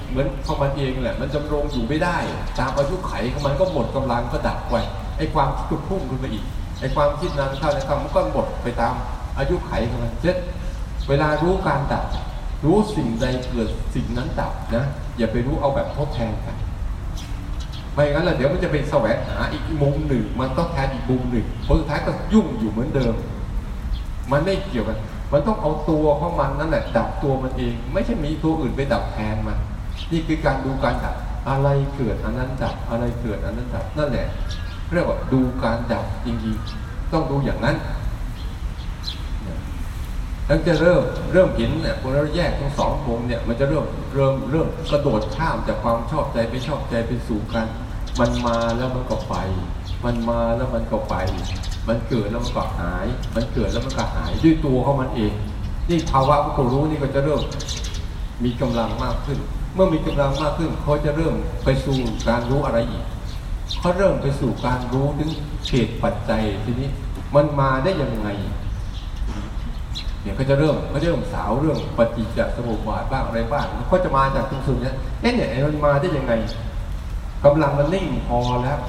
[0.09, 2.17] เหมือนของมันเองแหละ มันจำลองอยู่ไม่ได้
[2.59, 4.75] ตามอายุไขของมันก็หมดกำลังก็ดับไป
[5.17, 6.45] ไอ้ความคิดก็พุ่งขึ้นมาอีก
[6.79, 8.93] ไอ้ความคิดนั้นเข้าในคำมันก็หมดไปตาม
[9.37, 10.37] อายุไขของมันเช่น
[11.09, 12.05] เวลารู้การดับ
[12.65, 14.85] รู้สิ่งใดเกิดสิ่งนั้นดับนะ
[15.17, 16.55] อย่าไปรู้เอาแบบทดแทนกัน
[17.93, 23.13] ไม่งั้นแล้วเดี๋ยวมันจะไปแสวงหาอีกมุมหนึ่ง มันต้องแทนอีกมุมหนึ่งผลสุดท้ายก็ยุ่งอยู่เหมือนเดิม
[24.31, 24.99] มันไม่เกี่ยวกัน
[25.31, 29.57] มันต้องเอาตัวของมันนั่นแหละดับตัวมันเอง ไม่ใช่มีตัวอื่นไปดับแทนมัน
[30.11, 31.15] นี่คือการดูการดับ
[31.49, 34.27] อะไรเกิดอันนั้นดับอะไรเกิดอันนั้นดับนั่นแหละ
[34.93, 37.75] เรียกว่าดูการดับจริงๆต้องดูอย่างนั้น
[40.47, 43.85] แล้วจะเริ่มเริ่มเห็นเนี่ยพอเราแยกทั้งสองวงเนี่ยมันจะเริ่ม
[44.15, 47.67] เริ่มเริ่มกระโดดข้ามจากความชอบใจไปชอบใจไปสู่กัน
[48.19, 49.35] มันมาแล้วมันก็ไป
[50.05, 51.15] มันมาแล้วมันก็ไป
[51.87, 55.33] มันเกิดแล้วมันก็หาย มันเกิดแล้วมันก็หายด้วยตัวของมันเอง
[55.89, 57.41] นี่ภาวะผู้รู้นี่ก็จะเริ่ม
[58.43, 59.39] มีกำลังมากขึ้น
[59.75, 61.33] เมื่อมีกำลังมากขึ้นเขาจะเริ่ม
[61.63, 63.05] ไปสู่การรู้อะไรอีก
[63.79, 65.29] เขาเริ่มไปสู่การรู้ถึง
[65.67, 66.89] เหตุปัจจัยทีนี้
[67.35, 68.27] มันมาได้ยังไง
[70.23, 76.33] เนี่ยก็จะเริ่มก็จะเริ่มสาวเรื่องปฏิจจสมุปบาทบ้างอะไรบ้างก็จะมาจากตรงส่วนนี้เอ๊ะเนี่ยมันมาได้ยังไง
[77.45, 78.79] กำลังมันนิ่งพอแล้ว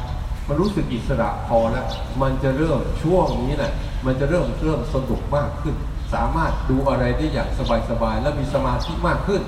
[0.49, 1.87] มันรู้สึกอิสระพอแล้ว
[2.23, 3.73] มันจะเริ่มช่วงนี้แหละ
[4.07, 5.75] มันจะเริ่มเริ่มสนุกมากขึ้น
[6.15, 7.49] สามารถดูอะไรได้อย่าง
[7.91, 9.43] สบายๆและมีสมาธิมากขึ้น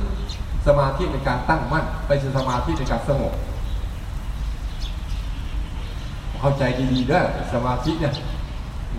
[0.66, 3.32] สมาธิในการตั้งมั่นไปสู่สมาธิในการสงบ
[6.40, 6.62] เข้าใจ
[6.92, 8.12] ดีๆด้วยสมาธิเนี่ย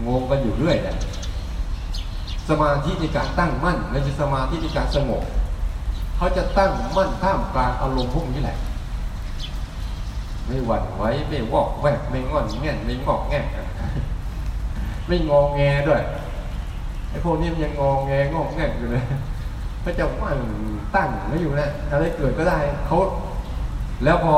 [0.07, 0.95] งงกันอยู่เรื่อยแหละ
[2.49, 5.23] สมาธิในการตั้งมั่นไม่ใช่สมาธิในการสงบ
[6.17, 8.57] เขาจะตั้งมั่นท่ามกลางอารมณ์พวกนี้แหละ
[10.47, 13.41] ไม่หวั่นไหวไม่วอกแวกไม่งอนแง่นไม่งอกแง่
[15.07, 16.01] ไม่งองแงด้วย
[17.09, 19.03] ไอ้พวกนี้มันยังงองแงงอกแง่อยู่เลย
[19.81, 20.31] เขาจะว่า
[20.95, 22.97] ตั้งไม่อยู่นะอะไรเกิดก็ได้เขา
[24.03, 24.35] แล้วพอ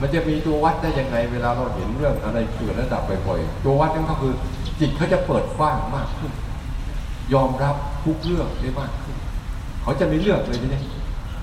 [0.00, 4.32] มันจะมีตัววัดได้ยังไง เวลาเราเห็นเรื่องอะไรเกิดแล้วดับบ่อยๆตัววัดนั่นก็คือ
[4.80, 6.32] จิตเขาจะเปิดฟ้างมากขึ้น
[7.34, 9.16] ยอมรับทุกเรื่องได้มากขึ้น
[9.82, 10.82] เขาจะไม่เลือกเลยทีนี้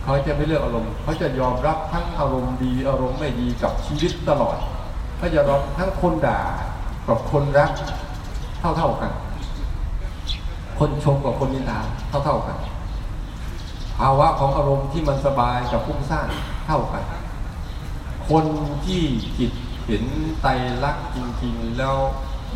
[0.04, 4.58] เขาจะไม่เลือกอารมณ์ เขาจะยอมรับทั้งอารมณ์ดีอารมณ์ไม่ดีกับชีวิตตลอด
[5.18, 6.40] เขาจะรับทั้งคนด่า
[7.08, 7.72] กับคนรัก
[8.60, 9.12] เท่าๆกัน
[10.80, 11.80] คนชมกับคนนินทา
[12.26, 12.58] เท่าๆกัน
[14.00, 16.28] ภาวะของอารมณ์ที่มันสบายกับฟุ้งซ่าน
[16.68, 17.04] เท่ากัน
[18.30, 18.46] คน
[18.86, 19.04] ที่
[19.38, 19.52] จิต
[19.86, 20.04] เห็น
[20.42, 20.50] ไตร
[20.84, 21.96] ลักษณ์จริงๆ แล้ว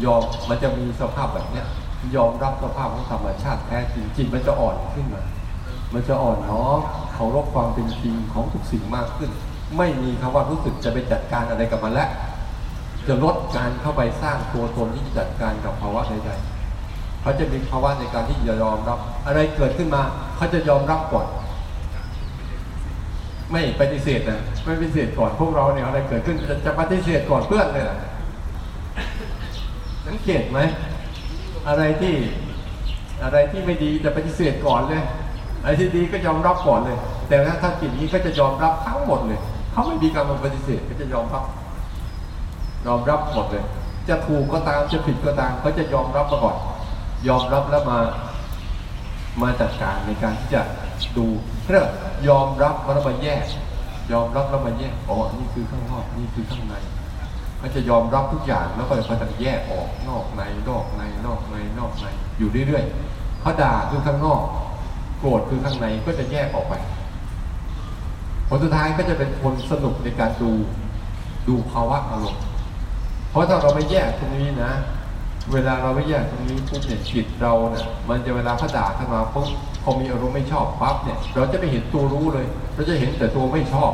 [0.05, 1.67] ยอมมันจะมีสภาพแบบเนี้ย
[2.15, 5.23] ยอมรับสภาพของธรรมชาติแท้จริงจิตมันจะอ่อนขึ้นมา
[5.93, 6.79] มันจะอ่อนน้อม
[7.13, 9.31] เคารพความเป็นจริงของทุกสิ่งมากขึ้น
[9.77, 12.09] ไม่มีคำว่ารู้สึกจะไปจัดการอะไรกับมันแล้ว
[13.07, 20.01] จะลดการเข้าไปสร้างตัวตนที่จะจัดการกับภาวะใดๆเขาจะมีภาวะในการที่จะยอมรับ อะไรเกิดขึ้นมา
[20.35, 21.27] เขาจะยอมรับก่อน
[23.51, 27.97] ไม่ปฏิเสธนะไม่ปฏิเสธก่อนพวกเราเนี่ยอะไรเกิดขึ้นจะจะปฏิเสธก่อนเพื่อนเลยนะ
[30.07, 30.59] สังเกตไหม
[31.67, 32.15] อะไรที่
[33.23, 35.03] อะไรที่ไม่ดีจะปฏิเสธก่อนเลย
[35.61, 36.97] อะไรที่ดีก็ยอมรับก่อนเลย
[37.27, 39.39] แต่ถ้าถ้าจิตนี้ก็จะยอมรับทั้งหมดเลย
[39.71, 41.43] เขาไม่มีการมาปฏิเสธก็จะยอมรับ
[42.87, 43.63] ยอมรับหมดเลย
[44.09, 46.57] จะถูกก็ตามจะผิดก็ตามเขาจะยอมรับมาก่อน
[47.27, 47.99] ยอมรับแล้วมา
[49.41, 50.61] มาจัดการในการที่จะ
[51.17, 51.25] ดู
[51.63, 51.87] เพื่อง
[52.27, 53.45] ยอมรับแล้วมาแยก
[54.11, 56.75] ยอมรับแล้วมาแยกอ๋อนี่คือข้างนอกนี่คือข้างใน
[57.63, 62.05] ก็จะยอมรับทุกอย่างแล้วก็จะแยกออกนอกในนอกในนอกในนอกใน
[62.37, 64.41] อยู่เรื่อยๆเขาด่าคือข้างนอก
[65.19, 66.73] โกรธคือข้างในก็จะแยกออกไป
[68.47, 70.51] ผลสุดท้ายก็จะเป็นคนสนุกในการดู
[71.47, 72.43] ดูภาวะอารมณ์
[73.29, 74.71] เพราะถ้าเราไม่แยกตรงนี้นะ
[75.53, 79.47] เวลาเราไม่แยกตรงนี้ปุ๊บเนี่ยจิตเราเนี่ยมันจะเวลาเขาด่าขึ้นมาปุ๊บ
[79.83, 83.91] พอมีอารมณ์ไม่ชอบปั๊บเนี่ย เราจะไม่เห็นตัวรู้เลย เราจะเห็นแต่ตัวไม่ชอบ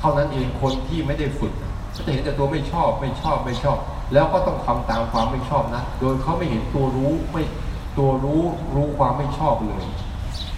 [0.00, 1.54] เท่านั้นเองคนที่ไม่ได้ฝึก
[1.94, 3.78] ก็จะเห็นแต่ตัวไม่ชอบไม่ชอบไม่ชอบ
[4.12, 7.42] แล้วก็ต้องทำตามความไม่ชอบนะโดยเขาไม่เห็นตัวรู้ไม่
[7.98, 8.42] ตัวรู้
[8.74, 9.84] รู้ความไม่ชอบเลย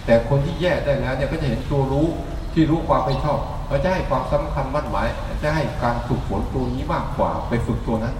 [0.05, 2.07] แต่คนที่แยกได้แล้วเนี่ยก็จะเห็นตัวรู้
[2.53, 5.07] ที่รู้ความไม่ชอบเขาจะให้ความสำคัญมั่นหมาย
[5.43, 8.15] จะให้การฝึกฝนตัวนี้มากกว่าไปฝึกตัวนั้น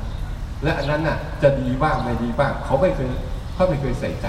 [0.64, 3.08] และอันนั้นน่ะจะดีบ้างไม่ดีบ้าง เขาไม่เคย
[3.54, 4.26] เขาไม่เคยใส่ใจ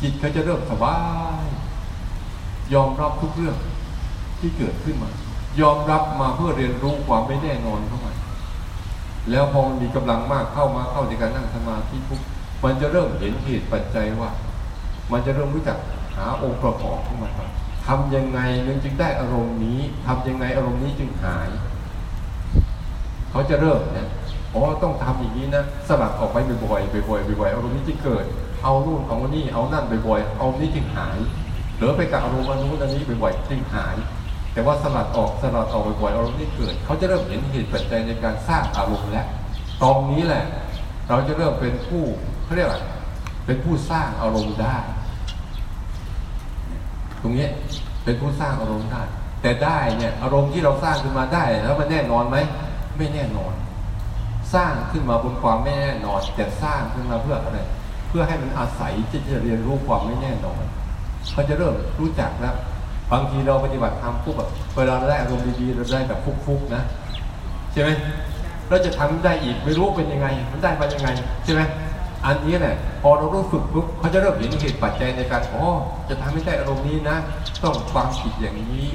[0.00, 0.98] จิตเขาจะเริ่มสบา
[1.44, 1.46] ย
[2.74, 3.56] ยอมรับทุกเรื่อง
[4.40, 5.10] ที่เกิดขึ้นมา
[5.60, 8.12] ยอมรับมาเพื่อเรียนรู้ความไม่แน่นอนเข้ามา
[9.30, 12.20] แล้วพอมันมีกำลังมากเข้ามาเข้าในการนั่งสมาธิปุ๊บ
[12.64, 14.30] มันจะเริ่มเห็นเหตุปัจจัยว่า
[15.12, 15.78] มันจะเริ่มรู้จัก
[16.16, 17.48] หาองค์ประกอบของมันว่า
[17.86, 21.48] ทำยังไงมันจึงได้อารมณ์นี้ทำยังไงอารมณ์นี้จึงหาย
[23.30, 24.08] เขาจะเริ่มเนี่ย
[24.54, 28.24] อ๋อต้องทำอย่างนี้นะสลัดออกไปบ่อยๆบ่อยๆบ่อยๆอารมณ์นี้จึงเกิด
[28.62, 31.18] เอานู่นเอานี่เอานั่นบ่อยๆเอานี้จึงหาย
[31.76, 33.96] เหลือไปกับอารมณ์อันนู้นอันนี้บ่อยๆจึงหาย
[34.56, 39.26] แต่ว่าสลัดออกสลัดออกบ่อยๆอารมณ์นี้เกิด เขาจะเริ่มเห็นเหตุปัจจัยในการสร้างอารมณ์แล้ว
[39.82, 40.44] ตรงนี้แหละ
[41.08, 42.02] เราจะเริ่มเป็นผู้
[42.44, 42.82] เขาเรียกว่า
[43.46, 44.76] เป็นผู้สร้างอารมณ์ได้
[47.20, 47.48] ตรงนี้
[48.04, 49.02] เป็นผู้สร้างอารมณ์ได้
[49.42, 52.36] แต่ได้เนี่ยอารมณ์ที่เราสร้างขึ้นมาได้ แล้วมันแน่นอนไหม
[52.96, 53.52] ไม่แน่นอน
[54.54, 57.60] สร้างขึ้นมาบนความไม่แน่นอน แต่สร้างขึ้นมาเพื่ออะไร
[58.08, 60.62] เพื่อให้มันอาศัยที่จะเรียนรู้ความไม่แน่นอน
[61.32, 62.56] เขาจะเริ่มรู้จักแล้ว
[63.12, 66.82] บางทีเราปฏิบัติธรรมปุ๊บแบบเวลาได้อารมณ์ดีๆเราได้แบบฟุกๆนะ
[67.72, 67.90] ใช่ไหม
[68.68, 71.08] เราจะทำได้อีกไม่รู้เป็นยังไง มันได้มายังไง
[71.44, 71.62] ใช่ไหม
[72.26, 75.64] อันนี้แหละพอเรารู้ฝึกปุ๊บเขาจะเริ่มเห็นเหตุปัจจัยในการอ๋อ
[76.08, 77.16] จะทำให้ได้อารมณ์นี้นะ
[77.62, 78.86] ต้องวางจิตอย่างนี้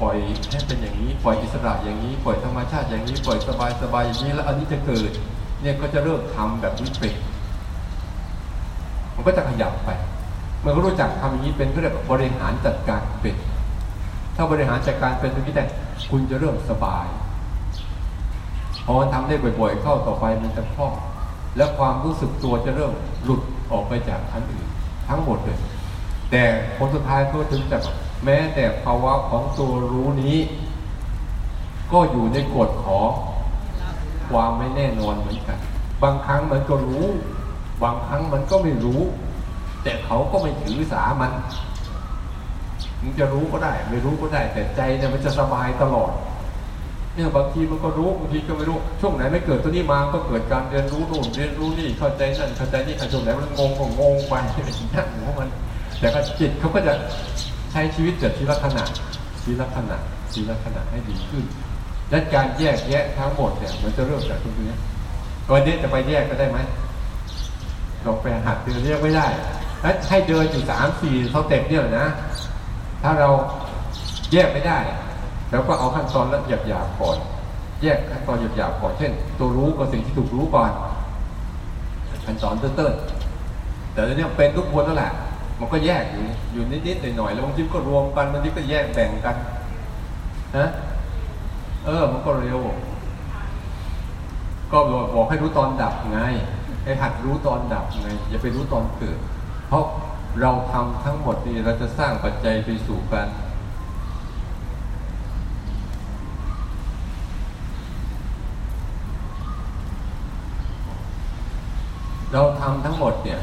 [0.00, 0.16] ปล่อย
[0.50, 5.10] ให้เป็นอย่างนี้ปล่อยอิสระอย่างนี้ปล่อยธรรมชาติอย่างนี้ปล่อยสบายสบายอย่างนี้แล้วอันนี้จะเกิด
[5.62, 7.14] เนี่ยก็จะเริ่มทำแบบนี้เป็น
[9.14, 9.90] มันก็จะขยับไป
[10.60, 13.34] เมื่อเขารู้จักทำอย่างนี้เป็นก็เรียกบริหารจัดการเป็น
[14.42, 15.64] ถ้าบริหารจัดการเป็นตรงนี้แต่
[16.10, 17.06] คุณจะเริ่มสบาย
[18.84, 20.92] พอมันทำได้บ่อยๆ เข้าต่อไปมันจะคล่อง
[21.56, 22.92] แล้วความรู้สึกตัวจะเริ่ม
[23.24, 23.40] หลุด
[23.72, 24.66] ออกไปจากอันอื่น
[25.08, 25.58] ทั้งหมดเลย
[26.30, 26.42] แต่
[26.76, 27.78] ผลสุดท้ายก็ถึงจะ
[28.24, 30.36] แม้แต่ภาวะของตัวรู้นี้
[31.92, 33.10] ก็อยู่ในกฎของ
[34.30, 35.58] ความไม่แน่นอนเหมือนกัน
[36.02, 37.06] บางครั้งมันก็รู้
[37.82, 39.00] บางครั้งมันก็ไม่รู้
[39.82, 41.32] แต่เขาก็ไม่ถือสามัน
[43.02, 46.12] มันจะรู้ก็ได้ ไม่รู้ก็ได้ แต่ใจเนี่ยมันจะสบายตลอด
[47.14, 54.34] เนี่ยบางทีมันก็รู้บางทีก็ไม่รู้ ช่วงไหนไม่เกิดตัวนี้มาก็เกิดการเรียนรู้นู่นเรียนรู้นี่เข้าใจนั่นเข้าใจนี่ช่วงไหนมันงงก็งงไป
[54.94, 55.48] นั่นของมัน
[56.00, 56.94] แต่ก็จิตเขาก็จะ
[57.72, 58.84] ใช้ชีวิตเกิดทีละขณะ
[59.42, 59.96] ทีละขณะ
[60.32, 61.44] ทีละขณะให้ดีขึ้น
[62.10, 64.72] และการแยกแยะทั้งหมดเนี่ยมันจะเริ่มจากตรงนี้
[65.52, 66.58] วันนี้จะไปแยกก็ได้ไหม
[68.02, 69.26] เราไปหัดเดินแยกไม่ได้
[69.82, 72.08] แล้วให้เดินอยู่สามสี่สเต็ปเนี่ยนะ
[73.02, 73.28] ถ้าเรา
[74.32, 74.78] แยกไม่ได้
[75.50, 77.16] แล้วก็เอาขั้นตอนละหยาบๆก่อน
[77.82, 80.70] แยกขั้นตอนหยาบๆก่อนเช่น ตัวรู้กับสิ่งที่ถูกรู้ก่อน
[82.26, 85.12] ขั้นตอนเติ้ลๆแต่เนี้เป็นทุกคนนั่นแหละ
[85.60, 89.36] มันก็แยกอยู่อยู่นิดๆหน่อยๆแล้วบางทีก็รวมกันบางทีก็แยกแบ่งกัน
[90.58, 90.68] นะ
[91.84, 92.60] เออ มันก็เร็ว
[94.72, 94.78] ก็
[95.14, 96.20] บอกให้รู้ตอนดับไง
[96.84, 99.18] ให้หัดรู้ตอนดับไงอย่าไปรู้ตอนเกิด
[99.68, 99.84] เพราะ
[100.42, 103.28] เราทำทั้งหมดนี่เราจะสร้างปัจจัยไปสู่การ
[112.32, 113.40] เราทำทั้งหมดเนี่ย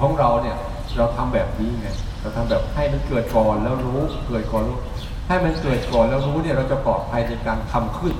[0.00, 0.56] ของเราเนี่ย
[0.96, 1.88] เราทำแบบนี้ไง
[2.20, 4.78] เราทำแบบให้มันเกิดก่อนแล้วรู้เกิดก่อนรู้
[5.28, 8.14] ให้มันเกิดก่อนแล้วรู้เนี่ยเราจะปลอดภัยในการทำขึ้น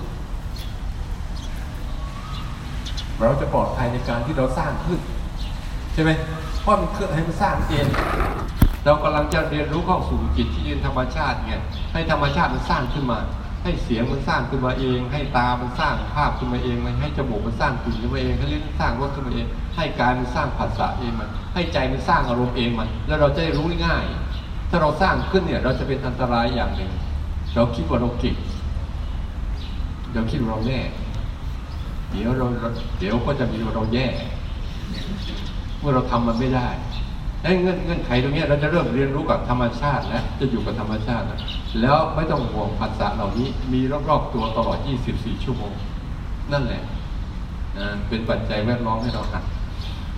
[3.23, 5.01] เราจะปลอดภัยในการที่เราสร้างขึ้น
[5.95, 6.11] ใช่ไหม
[6.69, 7.87] เพราะมันเครื่องให้มันสร้างเอง
[8.85, 11.55] เรากำลังจะเรียนรู้เข้าสู่จิตที่เยืนธรรมชาติไง
[11.93, 13.19] ให้ธรรมชาติมันสร้างขึ้นมา
[13.63, 19.47] ให้เสียงมันสร้างขึ้นมาเอง ให้ตามันสร้างภาพขึ้นมาเองให้จมูกมันสร้างกลิ่นขึ้นมาเองให้ลิ้นสร้างรสขึ้นมาเอง
[19.77, 24.05] ให้กายมันสร้างผัสสะเองมัน ให้ใจมันสร้างอารมณ์เองมัน แล้วเราจะได้รู้ง่าย
[24.71, 26.93] ถ้าเราสร้างขึ้นเนี่ย เราจะเป็นอันตรายอย่างหนึ่ง
[27.55, 28.37] เราคิดว่าเราเก่ง
[30.13, 30.81] เราคิดว่าเราแน่
[32.11, 32.47] เดี๋ยวเรา
[32.99, 34.07] เดี๋ยวก็จะมีเราแย่
[35.81, 36.69] เมื่อเราทำมันไม่ได้
[37.43, 41.39] ไอ้เงื่อนเงื่อนไขตรงนี้เราจะเริ่มเรียนรู้กับธรรมชาติแล้วจะอยู่กับธรรมชาติแล้ว
[41.81, 44.79] แล้วไม่ต้องห่วงภาษาเหล่านี้มีรอบๆตัวตลอด
[45.11, 45.73] 24 ชั่วโมง
[46.53, 46.83] นั่นแหละ
[48.09, 49.45] เป็นปัจจัยแวดล้อมให้เราหัด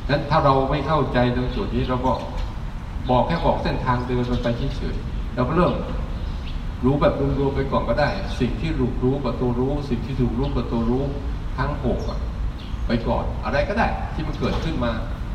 [0.08, 2.12] นั้นถ้าเราไม่เข้าใจตรงจุดนี้เราก็
[3.10, 5.74] บอกแค่บอกเส้นทางเดินมันไปเฉยๆเราก็เริ่ม
[6.84, 8.08] รู้แบบรวมๆไปก่อนก็ได้
[8.40, 11.04] สิ่งที่รู้รู้กับตัวรู้ สิ่งที่ถูกรู้กับตัวรู้
[11.58, 12.20] ทั้งหกอะ
[12.86, 14.92] ไปก่อนอะไรก็ได้ที่มันเกิดขึ้นมา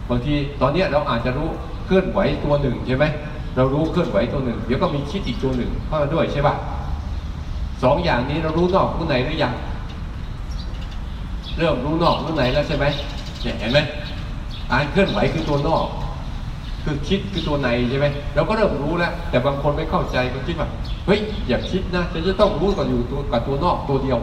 [0.09, 1.49] บางทีตอนนี้เราอาจจะรู้
[1.85, 3.05] เคลื่อนไหวตัวหนึ่งใช่ไหม
[3.55, 6.55] เรารู้เคลื่อนไหวตัวหนึ่ง เดี๋ยวก็มีคิดอีกตัวหนึ่งเข้ามาด้วยใช่ปะ
[7.83, 9.53] สองอย่างนี้เรารู้นอกรู้ในหรือยัง
[11.57, 12.85] เริ่มรู้นอกรู้ในแล้วใช่ไหม
[13.43, 13.79] เนี่ยเห็นไหม
[14.71, 15.85] การเคลื่อนไหวคือตัวนอก
[16.83, 20.69] คือคิดคือตัวในใช่ไหมเราก็เริ่มรู้แล้ว แต่บางคนไม่เข้าใจก็คิดว่า
[21.05, 24.19] เฮ้ยอย่าคิดนะจะจะต้องรู้กับอยู่ตัวกับตัวนอกตัวเดียว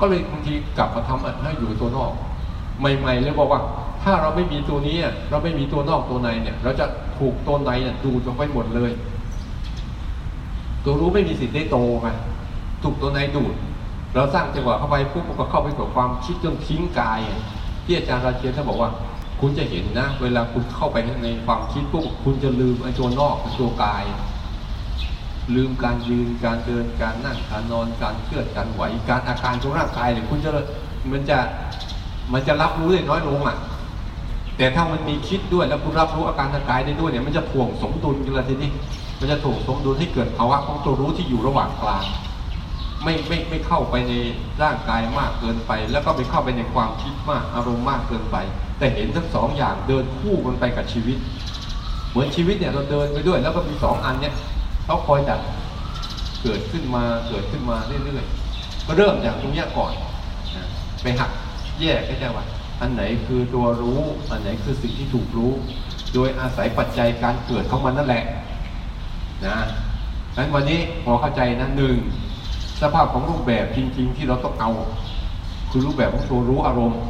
[0.00, 2.10] ก็เลยบางทีกลับมาทำให้อยู่ตัวนอก
[2.98, 3.60] ใหม่ๆเลยบอกว่า
[4.02, 4.96] ถ้าเราไม่มีตัวนี้
[5.30, 6.86] เราไม่มีตัวนอกตัวในเนี่ย เราจะ
[7.18, 8.92] ถูกตัวในเนี่ยดูดลงไปหมดเลย
[10.84, 12.08] ตัวรู้ไม่มีสิทธิ์ได้โตไง
[12.82, 13.54] ถูกตัวในดูด
[14.14, 17.20] เราสร้างจังหวะเข้าไปปุ๊บก็เข้าไปกับความคิดจนทิ้งกาย
[17.84, 18.90] ที่อาจารย์ราเชียนท่านบอกว่า
[19.40, 24.04] คุณจะเห็นนะ เวลาคุณเข้าไปในความคิดปุ๊บคุณจะลืมไอ้ตัวนอกตัวกาย
[25.54, 30.50] ลืมการยืนการเดินการนั่งการนอนการเคลื่อนการไหวการอาการของร่างกายเนี่ยคุณจะ
[31.12, 31.38] มันจะ
[32.32, 33.56] มันจะรับรู้ได้น้อยลงอะ
[34.60, 38.70] แต่ถ้ามันมีคิดด้วยแล้วคุณรับรู้อาการทางกายได้ด้วยเนี่ยมันจะถ่วงสมดุลกันละทีนี้
[39.20, 42.04] มันจะถ่วงสมดุลให้เกิดภาวะของตัวรู้ที่อยู่ระหว่างกลาง
[43.04, 44.12] ไม่ไม่ไม่เข้าไปใน
[44.62, 48.36] ร่างกายมากเกินไป แล้วก็ไปเข้าไปในความคิดมากอารมณ์มากเกินไป
[48.78, 51.18] แต่เห็นทั้งสองอย่างเดินคู่กันไปกับชีวิต
[52.10, 54.34] เหมือนชีวิตเนี่ยเราเดินไปด้วย แล้วก็มีสองอันเนี่ย
[54.84, 55.40] เขาคอยดัก
[56.42, 59.92] เกิดขึ้นมาเกิดขึ้นมาเรื่อยๆก็เริ่มจากตรงนี้ก่อน
[60.56, 60.66] นะ
[61.02, 61.30] ไปหัก
[61.80, 62.44] แยกให้ได้ว่า
[62.80, 64.00] อันไหนคือตัวรู้
[64.30, 65.52] อันไหนคือสิ่งที่ถูกรู้
[66.14, 68.24] โดยอาศัยปัจจัยการเกิดของมันนั่นแหละ
[69.46, 69.58] นะ
[70.36, 71.96] งั้นวันนี้พอเข้าใจนะหนึ่ง
[72.80, 74.70] สภาพของรูปแบบจริง ๆ ที่เราต้องเอา
[75.70, 77.00] คือรูปแบบของตัวรู้อารมณ์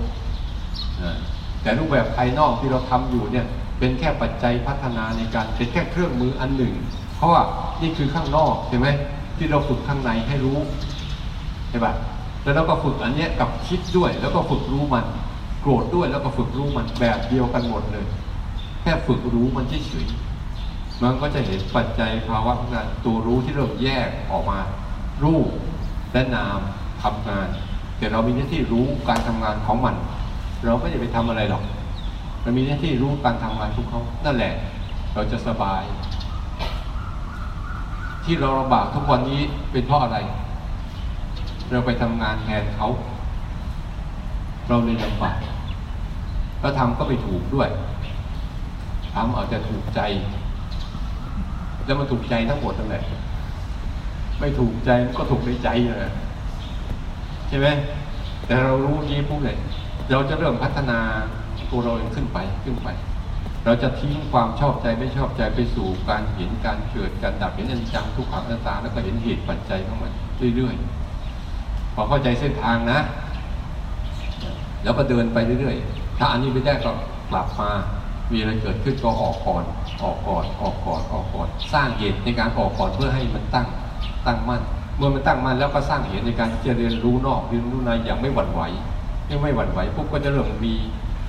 [1.63, 3.47] แต่รูปแบบภายนอกที่เราทำอยู่เนี่ย
[3.79, 6.75] เป็นแค่ปัจจัยพัฒนาในการเป็นแค่เครื่องมืออันหนึ่ง
[7.17, 7.43] เพราะว่า
[7.83, 8.87] นี่คือข้างนอกใช่ไหม
[9.39, 10.59] ที่เราฝึกข้างในให้รู้
[11.71, 11.93] ใช่ปะ
[12.43, 15.05] แล้วเราก็ฝึกอันเนี้ยกับคิดด้วย แล้วก็ฝึกรู้มัน
[15.61, 18.07] โกรธด้วยแล้วก็ฝึกรู้มันแบบเดียวกันหมดเลย
[18.83, 24.59] แค่ฝึกรู้มันเฉยๆมันก็จะเห็นปัจจัยภาวะงารตัวรู้ที่เริ่มแยกออกมา
[25.25, 25.49] รูป
[26.13, 26.59] และนาม
[27.03, 27.49] ทำงาน
[27.99, 29.95] แต่เรามีหน้าที่รู้การทำงานของมัน
[30.65, 31.63] เราไม่ได้ไปทำอะไรหรอก
[32.45, 34.55] มันมีหน้าที่รู้การทำงานของเขานั่นแหละ
[35.15, 35.83] เราจะสบาย
[38.25, 39.41] ที่เราลำบากทุกวันนี้
[39.73, 40.19] เป็นเพราะอะไร
[41.71, 42.89] เราไปทำงานแทนเขา
[44.71, 45.39] เราเลยลำบาก
[46.61, 47.69] แล้วทำก็ไปถูกด้วย
[49.15, 50.01] ทำอาแต่ถูกใจ
[51.85, 53.05] แล้วมันถูกใจทั้งหมดนั่นแหละ
[54.41, 56.13] ไม่ถูกใจมันก็ถูกในใจเลย
[57.49, 57.67] ใช่ไหม
[58.47, 59.59] แต่เรารู้นี้ปุ๊บเลย
[60.11, 60.99] เราจะเริ่มพัฒนา
[61.71, 62.89] ตัวเราเองขึ้นไปขึ้นไป
[63.65, 70.13] เราจะทิ้งความชอบใจไม่ชอบใจไปสู่การเห็นการเกิดการดับเห็นอนิจจังทุกขังอนัตตาแล้วก็เห็นเหตุปัจจัยของมัน
[70.57, 72.99] เรื่อยๆพอเข้าใจเส้นทางนะ
[74.85, 76.93] แล้วก็เดินไปเรื่อยๆ ถ้าอันนี้ไม่ได้ก็
[77.31, 77.71] กลับมา
[78.33, 79.65] มีอะไรเกิดขึ้นก็ออกก่อน
[80.03, 83.67] ออกก่อน ออกก่อน ออกก่อน สร้างเหตุในการออกก่อนเพื่อให้มันตั้ง
[84.27, 84.63] ตั้งมั่น
[84.97, 88.63] เมื่อมันตั้งมั่นแล้วก็สร้างเหตุในการที่จะเรียนรู้นอกเรียนรู้ในอย่างไม่หวั่นไหว
[89.27, 90.75] ไม่ไม่หวั่นไหวปุ๊บก็จะเริ่มมี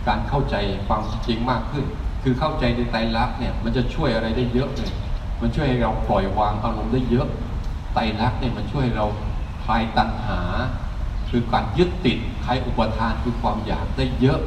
[0.08, 0.56] การเข้าใจ
[0.88, 1.86] ความจริงมากขึ้น
[2.24, 4.92] คือเข้าใจในไตรลักษณ์เนี่ยมันจะช่วยอะไรได้เยอะเลย
[5.42, 7.28] มันช่วยให้เราปล่อยวางอารมณ์ได้เยอะ
[7.94, 9.06] ไตรลักษณ์เนี่ยมันช่วยเรา
[9.66, 10.40] คลายตัณหา
[11.32, 14.40] คือการยึดติดคลายอุปทานคือความอยากได้เยอะ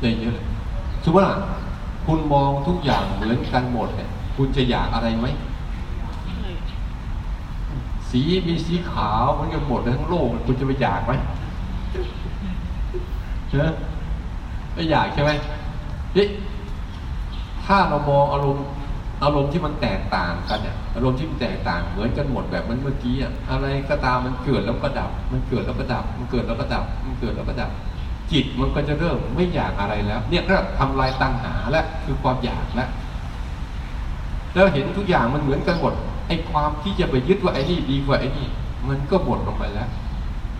[0.00, 0.36] ได้เยอะ
[1.04, 1.28] สมมติว่า
[2.06, 5.26] คุณมองทุกอย่างเหมือนกันหมดเนี่ยคุณจะอยากอะไรไหม
[8.10, 11.12] สีมีสีขาวเหมือนกันหมดทั้งโลกคุณจะไปอยากไหม
[13.50, 13.72] เนอะ
[14.72, 15.30] ไม่อยากใช่ไหม
[16.16, 16.26] นี่
[17.64, 18.64] ถ้าเรามองอารมณ์
[19.22, 27.70] อารมณ์ที่มันแตกต่างกันเนี่ยอารมณ์ที่มันแตกต่างเหมือนกันหมดแบบมันเมื่อกี้อะอะไรก็ตามมันเกิดแล้วก็ดับ มันเกิดแล้วก็ดับ มันเกิดแล้วก็ดับ มันเกิดแล้วก็ดับ
[28.32, 32.88] จิตมันก็จะเริ่มไม่อยากอะไรแล้ว เนี่ยก็ทำลายตัณหาแล้วคือความอยากแล้ว
[34.54, 35.92] แล้วเห็นทุกอย่างมันเหมือนกันหมด
[36.28, 38.46] ไอ้ความที่จะไปยึดว่าไอ้นี่ดีกว่าไอ้นี่
[38.88, 39.88] มันก็หมดลงไปแล้ว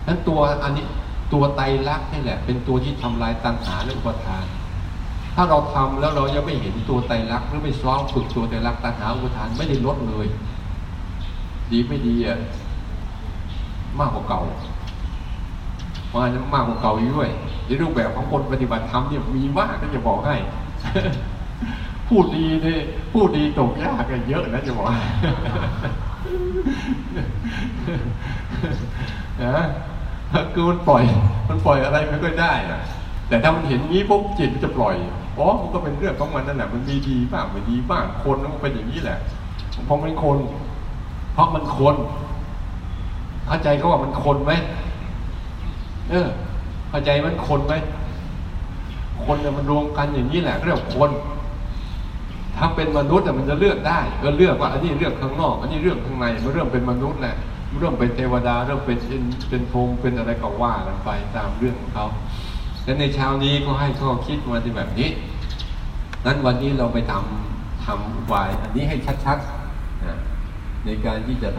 [0.06, 0.84] นั้นตัวอันนี้
[1.32, 4.44] ตัวไตรลักษณ์นี่แหละ เป็นตัวที่ทำลายตัณหาและอุปทาน
[5.35, 10.27] ถ้าเราทำแล้วเรายังไม่เห็นตัวไตรลักษณ์หรือไม่ซ้อมฝึกตัวไตรลักษณ์ตัณหาอุปทานไม่ได้ลดเลย
[11.70, 12.39] ดีไม่ดีอะ
[13.98, 14.43] มากกว่าเก่า
[16.15, 17.28] มาจะมากกว่าเก่าอยู่ด้วย
[17.66, 20.36] ในรูปแบบของคนปฏิบัติธรรมเนี่ยมีมากก็จะบอกให้
[22.09, 22.81] พูดดีเนี่ย
[23.12, 24.86] พูดดีตกยากกันเยอะนะจะบอก
[29.43, 29.65] นะ
[30.55, 31.02] คือมันปล่อย
[31.48, 32.81] มันปล่อยอะไรไม่ค่อยได้อะ
[33.28, 34.97] แต่ถ้ามันเห็นงี้ปุ๊บจิตมันจะปล่อย
[35.40, 39.18] อ๋อมันก็เป็นเรื่องของมันนั่นแหละมันมีดีบ้างไม่ดีบ้างคนมันเป็นอย่างนี้แหละ
[39.84, 40.38] เพราะมันคน
[41.32, 41.94] เพราะมันคน
[43.46, 44.52] เข้าใจเขาว่ามันคนไหม
[46.10, 46.28] เออ
[46.90, 47.74] เข้าใจมันคนไหม
[49.24, 51.10] คนเนี่ยมันรวมกันอย่างนี้แหละเรียกคน
[52.56, 57.36] ถ้าเป็นมนุษย์อะมันจะเลือกได้ ก็เลือกว่า อันนี้เรื่องข้างนอก อันนี้เรื่องข้างในมันเริ่มเป็นมนุษย์แหละ
[57.78, 62.06] เริ่มเป็นเทวดาเริ่มเป็นเป็นเป็นพรหมเป็นอะไรก็ว่ากันไปตามเรื่องของเขา
[62.85, 65.09] และในเช้านี้ก็ให้ข้อคิดมาในแบบนี้
[66.24, 70.16] นั้นวันนี้เราไปทำทำวายอันนี้ให้ชัดๆนะ
[70.85, 71.59] ในการที่จะท